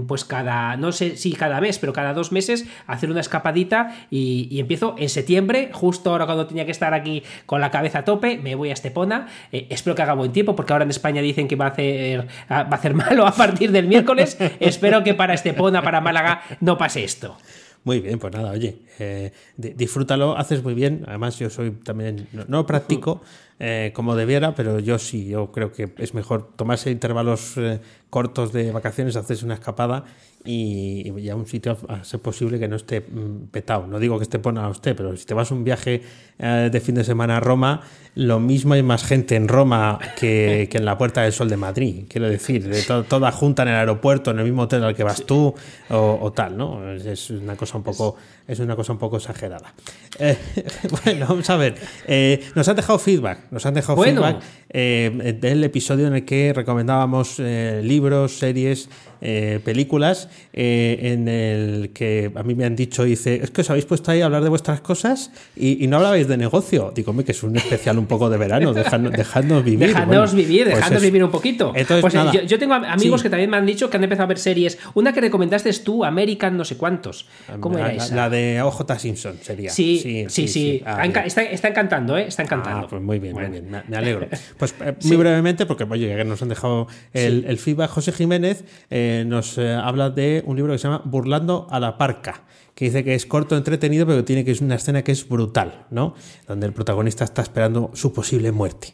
pues 0.06 0.24
cada, 0.24 0.76
no 0.76 0.92
sé 0.92 1.16
si 1.16 1.32
cada 1.32 1.60
mes, 1.60 1.78
pero 1.78 1.92
cada 1.92 2.14
dos 2.14 2.32
meses, 2.32 2.66
hacer 2.86 3.10
una 3.10 3.20
escapadita 3.20 3.94
y, 4.10 4.58
empiezo 4.58 4.96
en 4.98 5.08
septiembre, 5.08 5.70
justo 5.72 6.10
ahora 6.10 6.26
cuando 6.26 6.46
tenía 6.46 6.64
que 6.64 6.72
estar 6.72 6.94
aquí 6.94 7.22
con 7.46 7.60
la 7.60 7.70
cabeza 7.70 8.00
a 8.00 8.04
tope, 8.04 8.38
me 8.38 8.54
voy 8.54 8.70
a 8.70 8.72
Estepona. 8.72 9.28
espero 9.52 9.94
que 9.94 10.02
haga 10.02 10.14
buen 10.14 10.32
tiempo, 10.32 10.56
porque 10.56 10.72
ahora 10.72 10.84
en 10.84 10.90
España 10.90 11.22
dicen 11.28 11.48
que 11.48 11.56
va 11.56 11.66
a 11.66 11.68
hacer, 11.68 12.26
va 12.50 12.56
a 12.56 12.74
hacer 12.74 12.94
malo 13.06 13.26
a 13.26 13.32
partir 13.32 13.70
del 13.72 13.86
miércoles. 13.86 14.36
Espero 14.60 15.02
que 15.04 15.14
para 15.14 15.34
Estepona, 15.34 15.82
para 15.82 16.00
Málaga, 16.00 16.42
no 16.60 16.76
pase 16.76 17.04
esto. 17.04 17.36
Muy 17.84 18.00
bien, 18.00 18.18
pues 18.18 18.34
nada, 18.34 18.50
oye, 18.50 18.80
eh, 18.98 19.32
disfrútalo, 19.56 20.36
haces 20.36 20.62
muy 20.62 20.74
bien. 20.74 21.04
Además, 21.06 21.38
yo 21.38 21.48
soy 21.48 21.70
también, 21.70 22.28
no, 22.48 22.66
practico 22.66 23.22
eh, 23.58 23.92
como 23.94 24.16
debiera, 24.16 24.54
pero 24.54 24.78
yo 24.78 24.98
sí, 24.98 25.28
yo 25.28 25.52
creo 25.52 25.72
que 25.72 25.92
es 25.96 26.12
mejor 26.12 26.50
tomarse 26.56 26.90
intervalos 26.90 27.56
eh, 27.56 27.80
cortos 28.10 28.52
de 28.52 28.72
vacaciones, 28.72 29.16
hacerse 29.16 29.44
una 29.44 29.54
escapada 29.54 30.04
y, 30.44 31.10
y, 31.10 31.28
a 31.28 31.36
un 31.36 31.46
sitio 31.46 31.76
a 31.88 32.04
ser 32.04 32.20
posible 32.20 32.58
que 32.58 32.68
no 32.68 32.76
esté 32.76 33.00
mm, 33.00 33.48
petado. 33.50 33.86
No 33.86 33.98
digo 33.98 34.18
que 34.18 34.22
esté 34.22 34.40
a 34.42 34.68
usted, 34.68 34.96
pero 34.96 35.16
si 35.16 35.26
te 35.26 35.34
vas 35.34 35.50
un 35.50 35.64
viaje 35.64 36.02
eh, 36.38 36.68
de 36.70 36.80
fin 36.80 36.94
de 36.94 37.04
semana 37.04 37.38
a 37.38 37.40
Roma, 37.40 37.82
lo 38.14 38.40
mismo 38.40 38.74
hay 38.74 38.82
más 38.82 39.04
gente 39.04 39.36
en 39.36 39.48
Roma 39.48 39.98
que, 40.18 40.68
que 40.70 40.78
en 40.78 40.84
la 40.84 40.96
Puerta 40.96 41.22
del 41.22 41.32
Sol 41.32 41.48
de 41.48 41.56
Madrid. 41.56 42.04
Quiero 42.08 42.28
decir, 42.28 42.68
de 42.68 42.82
toda 42.82 43.32
junta 43.32 43.62
en 43.62 43.68
el 43.68 43.74
aeropuerto, 43.74 44.30
en 44.30 44.38
el 44.38 44.44
mismo 44.44 44.62
hotel 44.62 44.84
al 44.84 44.94
que 44.94 45.04
vas 45.04 45.24
tú 45.24 45.54
o, 45.90 46.32
tal, 46.32 46.56
¿no? 46.56 46.92
Es, 46.92 47.30
una 47.30 47.56
cosa 47.56 47.76
un 47.76 47.84
poco, 47.84 48.16
es 48.48 48.58
una 48.60 48.74
cosa 48.74 48.92
un 48.92 48.98
poco 48.98 49.18
exagerada. 49.18 49.74
Eh, 50.18 50.36
bueno, 51.04 51.26
vamos 51.28 51.48
a 51.50 51.56
ver. 51.56 51.74
Eh, 52.06 52.42
nos 52.54 52.66
han 52.66 52.76
dejado 52.76 52.98
feedback, 52.98 53.40
nos 53.50 53.64
han 53.66 53.74
dejado 53.74 54.02
feedback 54.02 54.42
del 54.72 55.64
episodio 55.64 56.06
en 56.06 56.14
el 56.14 56.24
que 56.24 56.52
recomendábamos 56.54 57.38
libros, 57.38 58.38
series 58.38 58.88
eh, 59.20 59.58
películas 59.64 60.28
eh, 60.52 60.96
en 61.02 61.26
el 61.26 61.90
que 61.90 62.30
a 62.36 62.44
mí 62.44 62.54
me 62.54 62.64
han 62.64 62.76
dicho, 62.76 63.02
dice, 63.02 63.40
es 63.42 63.50
que 63.50 63.62
os 63.62 63.70
habéis 63.70 63.84
puesto 63.84 64.12
ahí 64.12 64.20
a 64.20 64.26
hablar 64.26 64.44
de 64.44 64.48
vuestras 64.48 64.80
cosas 64.80 65.32
y, 65.56 65.88
no 65.88 65.96
hablabais 65.96 66.28
de 66.28 66.36
negocio. 66.36 66.92
Digo, 66.94 67.16
que 67.24 67.32
es 67.32 67.42
un 67.42 67.56
especial 67.56 67.98
un 67.98 68.06
poco 68.06 68.30
de 68.30 68.36
verano, 68.36 68.72
dejadnos, 68.72 69.64
vivir. 69.64 69.88
Dejadnos 69.88 70.34
vivir, 70.34 70.64
pues 70.66 70.76
dejadnos 70.76 71.02
vivir 71.02 71.24
un 71.24 71.30
poquito. 71.32 71.72
Pues, 71.72 72.14
eh, 72.14 72.46
yo, 72.46 72.58
tengo 72.60 72.74
amigos 72.74 73.22
que 73.22 73.28
también 73.28 73.50
me 73.50 73.56
han 73.56 73.66
dicho 73.66 73.90
que 73.90 73.96
han 73.96 74.04
empezado 74.04 74.24
a 74.24 74.28
ver 74.28 74.38
series. 74.38 74.78
Una 74.94 75.12
que 75.12 75.20
recomendaste 75.20 75.68
es 75.70 75.82
tú, 75.82 76.04
American 76.04 76.56
no 76.56 76.64
sé 76.64 76.76
cuántos. 76.76 77.26
¿Cómo 77.58 77.78
era 77.78 77.92
esa? 77.92 78.14
La 78.14 78.30
de 78.30 78.37
OJ 78.62 78.98
Simpson 78.98 79.38
sería. 79.40 79.70
Sí, 79.70 80.26
sí, 80.28 80.48
sí. 80.48 80.82
Ah, 80.84 81.04
está, 81.04 81.68
encantando, 81.68 82.16
¿eh? 82.16 82.26
Está 82.28 82.42
encantando. 82.42 82.86
Ah, 82.86 82.88
pues 82.88 83.02
muy 83.02 83.18
bien, 83.18 83.34
muy 83.34 83.46
bien. 83.46 83.70
Me, 83.70 83.96
alegro. 83.96 84.26
Pues 84.58 84.74
eh, 84.80 84.94
muy 85.04 85.16
brevemente, 85.16 85.66
porque 85.66 85.84
oye, 85.84 86.16
que 86.16 86.24
nos 86.24 86.42
han 86.42 86.48
dejado 86.48 86.88
el, 87.12 87.58
feedback, 87.58 87.90
José 87.90 88.12
Jiménez 88.12 88.64
eh, 88.90 89.24
nos 89.26 89.58
eh, 89.58 89.72
habla 89.72 90.10
de 90.10 90.42
un 90.46 90.56
libro 90.56 90.72
que 90.72 90.78
se 90.78 90.84
llama 90.84 91.02
Burlando 91.04 91.66
a 91.70 91.80
la 91.80 91.98
Parca 91.98 92.44
que 92.74 92.84
dice 92.84 93.02
que 93.02 93.14
es 93.16 93.26
corto, 93.26 93.56
entretenido, 93.56 94.06
pero 94.06 94.24
tiene 94.24 94.44
que 94.44 94.52
es 94.52 94.60
una 94.60 94.76
escena 94.76 95.02
que 95.02 95.10
es 95.10 95.28
brutal, 95.28 95.86
¿no? 95.90 96.14
Donde 96.46 96.64
el 96.64 96.72
protagonista 96.72 97.24
está 97.24 97.42
esperando 97.42 97.90
su 97.94 98.12
posible 98.12 98.52
muerte. 98.52 98.92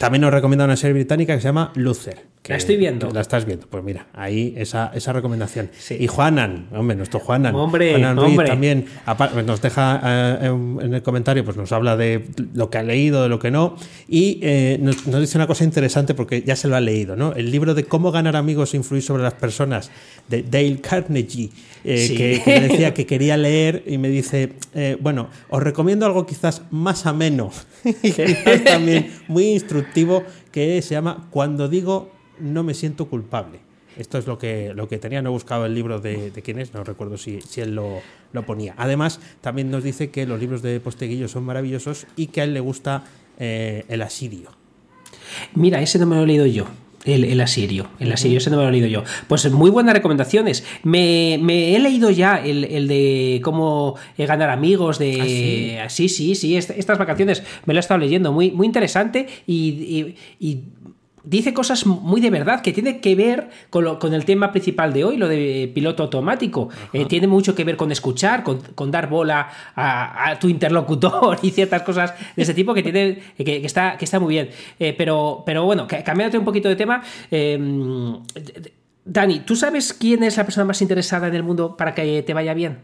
También 0.00 0.22
nos 0.22 0.32
recomienda 0.32 0.64
una 0.64 0.76
serie 0.76 0.94
británica 0.94 1.34
que 1.34 1.40
se 1.40 1.46
llama 1.46 1.70
Luther. 1.76 2.29
La 2.48 2.56
estoy 2.56 2.76
viendo. 2.76 3.10
La 3.10 3.20
estás 3.20 3.44
viendo. 3.44 3.66
Pues 3.68 3.84
mira, 3.84 4.06
ahí 4.14 4.54
esa, 4.56 4.90
esa 4.94 5.12
recomendación. 5.12 5.70
Y 5.90 6.06
Juanan, 6.06 6.68
hombre, 6.72 6.96
nuestro 6.96 7.20
Juanan. 7.20 7.54
Hombre, 7.54 7.90
Juanan 7.90 8.16
Ruiz 8.16 8.36
también 8.44 8.86
nos 9.44 9.60
deja 9.60 10.00
eh, 10.04 10.46
en, 10.46 10.94
el 10.94 11.02
comentario, 11.02 11.44
pues 11.44 11.56
nos 11.56 11.70
habla 11.70 11.96
de 11.96 12.24
lo 12.54 12.70
que 12.70 12.78
ha 12.78 12.82
leído, 12.82 13.22
de 13.22 13.28
lo 13.28 13.38
que 13.38 13.50
no. 13.50 13.76
Y 14.08 14.40
eh, 14.42 14.78
nos, 14.80 15.04
dice 15.20 15.36
una 15.36 15.46
cosa 15.46 15.64
interesante 15.64 16.14
porque 16.14 16.42
ya 16.42 16.56
se 16.56 16.66
lo 16.66 16.76
ha 16.76 16.80
leído, 16.80 17.14
¿no? 17.14 17.34
El 17.34 17.50
libro 17.50 17.74
de 17.74 17.84
Cómo 17.84 18.10
ganar 18.10 18.36
amigos 18.36 18.72
e 18.72 18.78
influir 18.78 19.02
sobre 19.02 19.22
las 19.22 19.34
personas 19.34 19.90
de 20.28 20.42
Dale 20.42 20.80
Carnegie, 20.80 21.50
eh, 21.84 22.42
que, 22.44 22.60
decía 22.60 22.94
que 22.94 23.06
quería 23.10 23.36
leer 23.36 23.84
y 23.86 23.98
me 23.98 24.08
dice, 24.08 24.54
bueno, 25.00 25.28
os 25.50 25.62
recomiendo 25.62 26.06
algo 26.06 26.24
quizás 26.24 26.62
más 26.70 27.04
ameno 27.04 27.50
y 27.84 28.12
quizás 28.12 28.64
también 28.64 29.12
muy 29.28 29.50
instructivo 29.50 30.24
que 30.50 30.80
se 30.80 30.94
llama 30.94 31.28
Cuando 31.30 31.68
digo 31.68 32.19
no 32.40 32.62
me 32.62 32.74
siento 32.74 33.06
culpable. 33.06 33.60
Esto 33.96 34.18
es 34.18 34.26
lo 34.26 34.38
que, 34.38 34.72
lo 34.74 34.88
que 34.88 34.98
tenía, 34.98 35.20
no 35.20 35.30
he 35.30 35.32
buscado 35.32 35.66
el 35.66 35.74
libro 35.74 36.00
de, 36.00 36.32
quién 36.44 36.58
es, 36.58 36.72
no 36.72 36.84
recuerdo 36.84 37.18
si, 37.18 37.40
si 37.40 37.60
él 37.60 37.74
lo, 37.74 38.00
lo, 38.32 38.46
ponía. 38.46 38.74
Además, 38.76 39.20
también 39.40 39.70
nos 39.70 39.82
dice 39.82 40.10
que 40.10 40.26
los 40.26 40.40
libros 40.40 40.62
de 40.62 40.78
Posteguillo 40.80 41.28
son 41.28 41.44
maravillosos 41.44 42.06
y 42.16 42.28
que 42.28 42.40
a 42.40 42.44
él 42.44 42.54
le 42.54 42.60
gusta 42.60 43.04
eh, 43.38 43.84
el 43.88 44.02
asirio. 44.02 44.50
Mira, 45.54 45.82
ese 45.82 45.98
no 45.98 46.06
me 46.06 46.16
lo 46.16 46.22
he 46.22 46.26
leído 46.26 46.46
yo. 46.46 46.66
El, 47.04 47.40
asirio, 47.40 47.88
el 47.98 48.12
asirio, 48.12 48.36
ese 48.36 48.50
no 48.50 48.58
me 48.58 48.62
lo 48.62 48.68
he 48.68 48.72
leído 48.72 48.86
yo. 48.86 49.04
Pues 49.26 49.50
muy 49.50 49.70
buenas 49.70 49.94
recomendaciones. 49.94 50.64
Me, 50.82 51.34
he 51.34 51.78
leído 51.78 52.10
ya 52.10 52.36
el, 52.36 52.88
de 52.88 53.40
cómo 53.42 53.96
ganar 54.18 54.50
amigos, 54.50 54.98
de... 54.98 55.80
¿Ah, 55.82 55.88
sí? 55.88 56.10
sí, 56.10 56.34
sí, 56.34 56.58
estas 56.58 56.98
vacaciones 56.98 57.42
me 57.64 57.72
lo 57.72 57.78
he 57.78 57.80
estado 57.80 57.98
leyendo, 58.00 58.32
muy, 58.32 58.50
muy 58.50 58.66
interesante 58.66 59.26
y 59.46 60.14
dice 61.24 61.52
cosas 61.52 61.86
muy 61.86 62.20
de 62.20 62.30
verdad 62.30 62.62
que 62.62 62.72
tiene 62.72 63.00
que 63.00 63.14
ver 63.14 63.50
con, 63.70 64.14
el 64.14 64.24
tema 64.24 64.50
principal 64.52 64.92
de 64.92 65.04
hoy, 65.04 65.16
lo 65.16 65.28
de 65.28 65.70
piloto 65.74 66.02
automático. 66.04 66.68
Eh, 66.92 67.06
tiene 67.06 67.26
mucho 67.26 67.54
que 67.54 67.64
ver 67.64 67.76
con 67.76 67.92
escuchar, 67.92 68.42
con, 68.42 68.90
dar 68.90 69.08
bola 69.08 69.48
a, 69.74 70.38
tu 70.40 70.48
interlocutor 70.48 71.38
y 71.42 71.50
ciertas 71.50 71.82
cosas 71.82 72.14
de 72.36 72.42
ese 72.42 72.54
tipo 72.54 72.74
que 72.74 72.82
tiene 72.82 73.20
que, 73.36 73.64
está, 73.64 73.96
que 73.96 74.04
está 74.04 74.20
muy 74.20 74.34
bien. 74.34 74.50
Eh, 74.78 74.94
pero, 74.96 75.42
pero 75.44 75.64
bueno, 75.64 75.86
cambiándote 75.86 76.38
un 76.38 76.44
poquito 76.44 76.68
de 76.68 76.76
tema. 76.76 77.02
Em, 77.30 78.20
Dani, 79.04 79.40
¿tú 79.40 79.56
sabes 79.56 79.92
quién 79.92 80.22
es 80.22 80.36
la 80.36 80.44
persona 80.44 80.64
más 80.64 80.82
interesada 80.82 81.28
en 81.28 81.34
el 81.34 81.42
mundo 81.42 81.76
para 81.76 81.94
que 81.94 82.22
te 82.22 82.34
vaya 82.34 82.54
bien? 82.54 82.78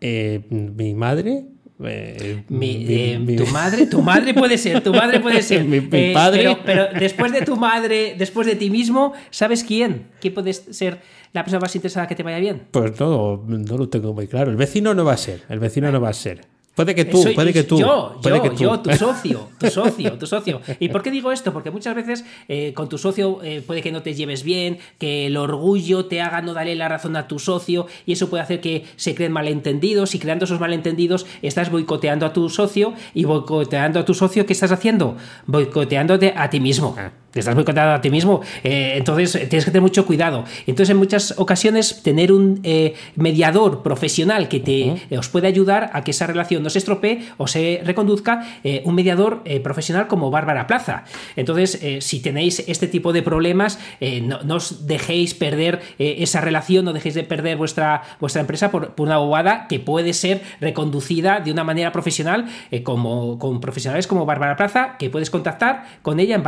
Eh, 0.00 0.42
mi 0.50 0.94
madre. 0.94 1.53
Eh, 1.86 2.44
eh, 2.50 3.36
tu 3.36 3.46
madre, 3.46 3.86
tu 3.86 4.02
madre 4.02 4.34
puede 4.34 4.58
ser, 4.58 4.82
tu 4.82 4.92
madre 4.92 5.20
puede 5.20 5.42
ser. 5.42 5.64
mi, 5.64 5.78
eh, 5.90 6.12
padre. 6.12 6.58
Pero, 6.64 6.88
después 6.98 7.32
de 7.32 7.42
tu 7.42 7.56
madre, 7.56 8.14
después 8.18 8.46
de 8.46 8.56
ti 8.56 8.70
mismo, 8.70 9.12
¿sabes 9.30 9.64
quién? 9.64 10.08
¿Quién 10.20 10.34
puede 10.34 10.52
ser 10.52 11.00
la 11.32 11.42
persona 11.42 11.60
más 11.60 11.74
interesada 11.74 12.06
que 12.06 12.14
te 12.14 12.22
vaya 12.22 12.38
bien? 12.38 12.62
Pues 12.70 12.98
no, 12.98 13.44
no 13.46 13.76
lo 13.76 13.88
tengo 13.88 14.12
muy 14.12 14.26
claro. 14.26 14.50
El 14.50 14.56
vecino 14.56 14.94
no 14.94 15.04
va 15.04 15.14
a 15.14 15.18
ser, 15.18 15.42
el 15.48 15.58
vecino 15.58 15.90
no 15.90 16.00
va 16.00 16.10
a 16.10 16.14
ser. 16.14 16.53
Puede 16.74 16.94
que 16.94 17.04
tú, 17.04 17.22
puede 17.34 17.52
que 17.52 17.62
tú. 17.62 17.78
Yo, 17.78 18.20
yo, 18.20 18.54
yo, 18.54 18.80
tu 18.80 18.90
socio, 18.96 19.48
tu 19.58 19.68
socio, 19.68 20.12
tu 20.18 20.26
socio. 20.26 20.60
¿Y 20.80 20.88
por 20.88 21.02
qué 21.02 21.12
digo 21.12 21.30
esto? 21.30 21.52
Porque 21.52 21.70
muchas 21.70 21.94
veces 21.94 22.24
eh, 22.48 22.72
con 22.74 22.88
tu 22.88 22.98
socio 22.98 23.38
eh, 23.44 23.62
puede 23.64 23.80
que 23.80 23.92
no 23.92 24.02
te 24.02 24.14
lleves 24.14 24.42
bien, 24.42 24.78
que 24.98 25.26
el 25.26 25.36
orgullo 25.36 26.06
te 26.06 26.20
haga 26.20 26.42
no 26.42 26.52
darle 26.52 26.74
la 26.74 26.88
razón 26.88 27.14
a 27.14 27.28
tu 27.28 27.38
socio 27.38 27.86
y 28.06 28.12
eso 28.12 28.28
puede 28.28 28.42
hacer 28.42 28.60
que 28.60 28.84
se 28.96 29.14
creen 29.14 29.30
malentendidos 29.30 30.16
y 30.16 30.18
creando 30.18 30.46
esos 30.46 30.58
malentendidos 30.58 31.26
estás 31.42 31.70
boicoteando 31.70 32.26
a 32.26 32.32
tu 32.32 32.48
socio 32.48 32.94
y 33.14 33.24
boicoteando 33.24 34.00
a 34.00 34.04
tu 34.04 34.14
socio, 34.14 34.44
¿qué 34.44 34.52
estás 34.52 34.72
haciendo? 34.72 35.16
Boicoteándote 35.46 36.34
a 36.36 36.50
ti 36.50 36.58
mismo. 36.58 36.96
Te 37.34 37.40
estás 37.40 37.56
boicoteando 37.56 37.94
a 37.94 38.00
ti 38.00 38.10
mismo. 38.10 38.42
Eh, 38.62 38.94
entonces 38.96 39.32
tienes 39.48 39.64
que 39.64 39.72
tener 39.72 39.82
mucho 39.82 40.06
cuidado. 40.06 40.44
Entonces, 40.68 40.90
en 40.90 40.98
muchas 40.98 41.34
ocasiones, 41.36 42.00
tener 42.04 42.30
un 42.30 42.60
eh, 42.62 42.94
mediador 43.16 43.82
profesional 43.82 44.46
que 44.46 44.60
te 44.60 44.82
eh, 45.10 45.18
os 45.18 45.28
puede 45.30 45.48
ayudar 45.48 45.90
a 45.94 46.04
que 46.04 46.12
esa 46.12 46.28
relación 46.28 46.62
no 46.62 46.70
se 46.70 46.78
estropee 46.78 47.26
o 47.36 47.48
se 47.48 47.82
reconduzca, 47.84 48.46
un 48.84 48.94
mediador 48.94 49.42
profesional 49.62 50.06
como 50.06 50.30
Bárbara 50.30 50.66
Plaza. 50.66 51.04
Entonces, 51.34 51.80
si 52.04 52.20
tenéis 52.20 52.62
este 52.68 52.86
tipo 52.86 53.12
de 53.12 53.22
problemas, 53.22 53.78
no, 54.22 54.54
os 54.54 54.86
dejéis 54.86 55.34
perder 55.34 55.80
esa 55.98 56.40
relación, 56.40 56.84
no 56.84 56.92
dejéis 56.92 57.14
de 57.14 57.24
perder 57.24 57.56
vuestra, 57.56 58.02
vuestra 58.20 58.42
empresa 58.42 58.70
por, 58.70 58.94
una 58.98 59.18
bobada 59.18 59.66
que 59.68 59.80
puede 59.80 60.12
ser 60.12 60.42
reconducida 60.60 61.40
de 61.40 61.50
una 61.50 61.64
manera 61.64 61.90
profesional 61.90 62.46
como, 62.84 63.38
con 63.38 63.60
profesionales 63.60 64.06
como 64.06 64.24
Bárbara 64.24 64.56
Plaza, 64.56 64.96
que 64.98 65.10
puedes 65.10 65.30
contactar 65.30 65.84
con 66.02 66.20
ella 66.20 66.36
en 66.36 66.42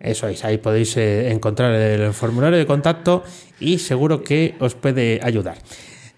eso 0.00 0.26
es, 0.26 0.44
ahí 0.44 0.58
podéis 0.58 0.96
eh, 0.96 1.30
encontrar 1.30 1.72
el 1.74 2.12
formulario 2.12 2.58
de 2.58 2.66
contacto 2.66 3.22
y 3.60 3.78
seguro 3.78 4.24
que 4.24 4.56
os 4.58 4.74
puede 4.74 5.20
ayudar 5.22 5.58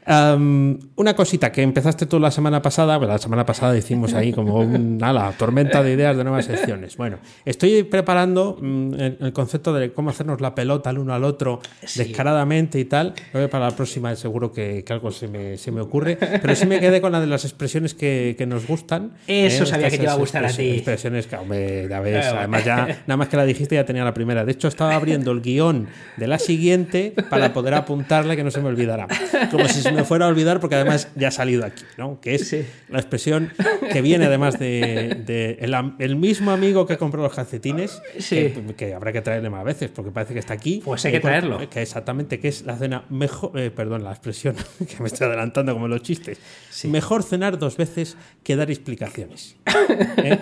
una 0.07 1.15
cosita 1.15 1.51
que 1.51 1.63
empezaste 1.63 2.07
tú 2.07 2.19
la 2.19 2.31
semana 2.31 2.61
pasada, 2.61 2.99
la 2.99 3.19
semana 3.19 3.47
pasada 3.47 3.77
hicimos 3.77 4.15
ahí 4.15 4.33
como 4.33 4.61
una 4.61 5.33
tormenta 5.39 5.83
de 5.83 5.93
ideas 5.93 6.17
de 6.17 6.25
nuevas 6.25 6.45
secciones. 6.45 6.97
Bueno, 6.97 7.19
estoy 7.45 7.85
preparando 7.85 8.59
mm, 8.61 8.95
el, 9.21 9.33
concepto 9.33 9.73
de 9.73 9.93
cómo 9.93 10.11
hacernos 10.11 10.41
la 10.41 10.55
pelota 10.55 10.91
el 10.91 10.99
uno 10.99 11.15
al 11.15 11.25
otro 11.25 11.61
descaradamente 11.97 12.79
y 12.79 12.85
tal. 12.85 13.15
para 13.33 13.69
la 13.69 13.71
próxima 13.71 14.15
seguro 14.17 14.53
que, 14.53 14.85
algo 14.89 15.11
se 15.11 15.29
me, 15.29 15.57
se 15.57 15.73
me, 15.73 15.81
ocurre, 15.81 16.17
pero 16.17 16.55
sí 16.55 16.67
me 16.67 16.79
quedé 16.81 17.01
con 17.01 17.13
la 17.13 17.21
de 17.21 17.27
las 17.27 17.45
expresiones 17.45 17.95
que, 17.95 18.35
que 18.37 18.47
nos 18.47 18.67
gustan. 18.67 19.13
Eso 19.27 19.65
¿eh? 19.65 19.67
sabía 19.67 19.91
que 19.91 19.97
te 19.97 20.05
iba 20.05 20.13
a 20.13 20.17
gustar 20.17 20.45
a 20.45 20.49
ti. 20.49 20.71
Expresiones 20.71 21.27
que, 21.27 21.37
hombre, 21.37 21.89
ya 21.89 22.01
ves, 22.01 22.27
además 22.27 22.65
ya, 22.65 23.03
nada 23.07 23.17
más 23.17 23.29
que 23.29 23.37
la 23.37 23.45
dijiste 23.45 23.75
ya 23.75 23.85
tenía 23.85 24.05
la 24.05 24.15
primera. 24.15 24.45
De 24.45 24.53
hecho, 24.53 24.69
estaba 24.69 24.95
abriendo 24.95 25.33
el 25.33 25.41
guion 25.41 25.89
de 26.17 26.27
la 26.27 26.39
siguiente 26.39 27.15
para 27.31 27.53
poder 27.53 27.75
apuntarle 27.75 28.37
que 28.37 28.45
no 28.45 28.51
se 28.51 28.61
me 28.61 28.69
olvidara. 28.69 29.07
Como 29.51 29.67
si 29.69 29.81
se 29.81 29.94
me 29.95 30.05
fuera 30.05 30.27
a 30.27 30.29
olvidar 30.29 30.61
porque 30.61 30.77
además 30.77 31.09
ya 31.15 31.29
ha 31.29 31.31
salido 31.31 31.65
aquí, 31.65 31.85
¿no? 31.97 32.21
Que 32.21 32.35
es 32.35 32.55
la 32.89 32.99
expresión 32.99 33.53
que 33.93 34.03
viene 34.03 34.27
además 34.27 34.59
de, 34.59 35.59
el, 35.99 36.17
mismo 36.17 36.51
amigo 36.51 36.87
que 36.87 36.97
compró 36.97 37.23
los 37.23 37.35
calcetines, 37.35 38.03
que, 38.77 38.95
habrá 38.95 39.13
que 39.13 39.23
traerle 39.23 39.51
más 39.51 39.65
veces 39.65 39.91
porque 39.91 40.11
parece 40.11 40.35
que 40.35 40.41
está 40.41 40.55
aquí. 40.55 40.83
Pues 40.85 41.05
hay 41.05 41.13
que 41.13 41.21
traerlo. 41.21 41.59
Que 41.69 41.83
exactamente, 41.83 42.39
que 42.39 42.49
es 42.49 42.63
la 42.63 42.77
cena 42.77 43.05
mejor, 43.11 43.59
eh, 43.59 43.71
perdón, 43.71 44.05
la 44.05 44.11
expresión 44.11 44.57
que 44.79 45.01
me 45.01 45.07
estoy 45.07 45.27
adelantando 45.27 45.73
como 45.73 45.89
los 45.89 46.03
chistes. 46.03 46.39
Mejor 46.85 47.23
cenar 47.23 47.59
dos 47.59 47.77
veces 47.77 48.17
que 48.43 48.57
dar 48.57 48.71
explicaciones. 48.71 49.57
¿Eh? 50.19 50.39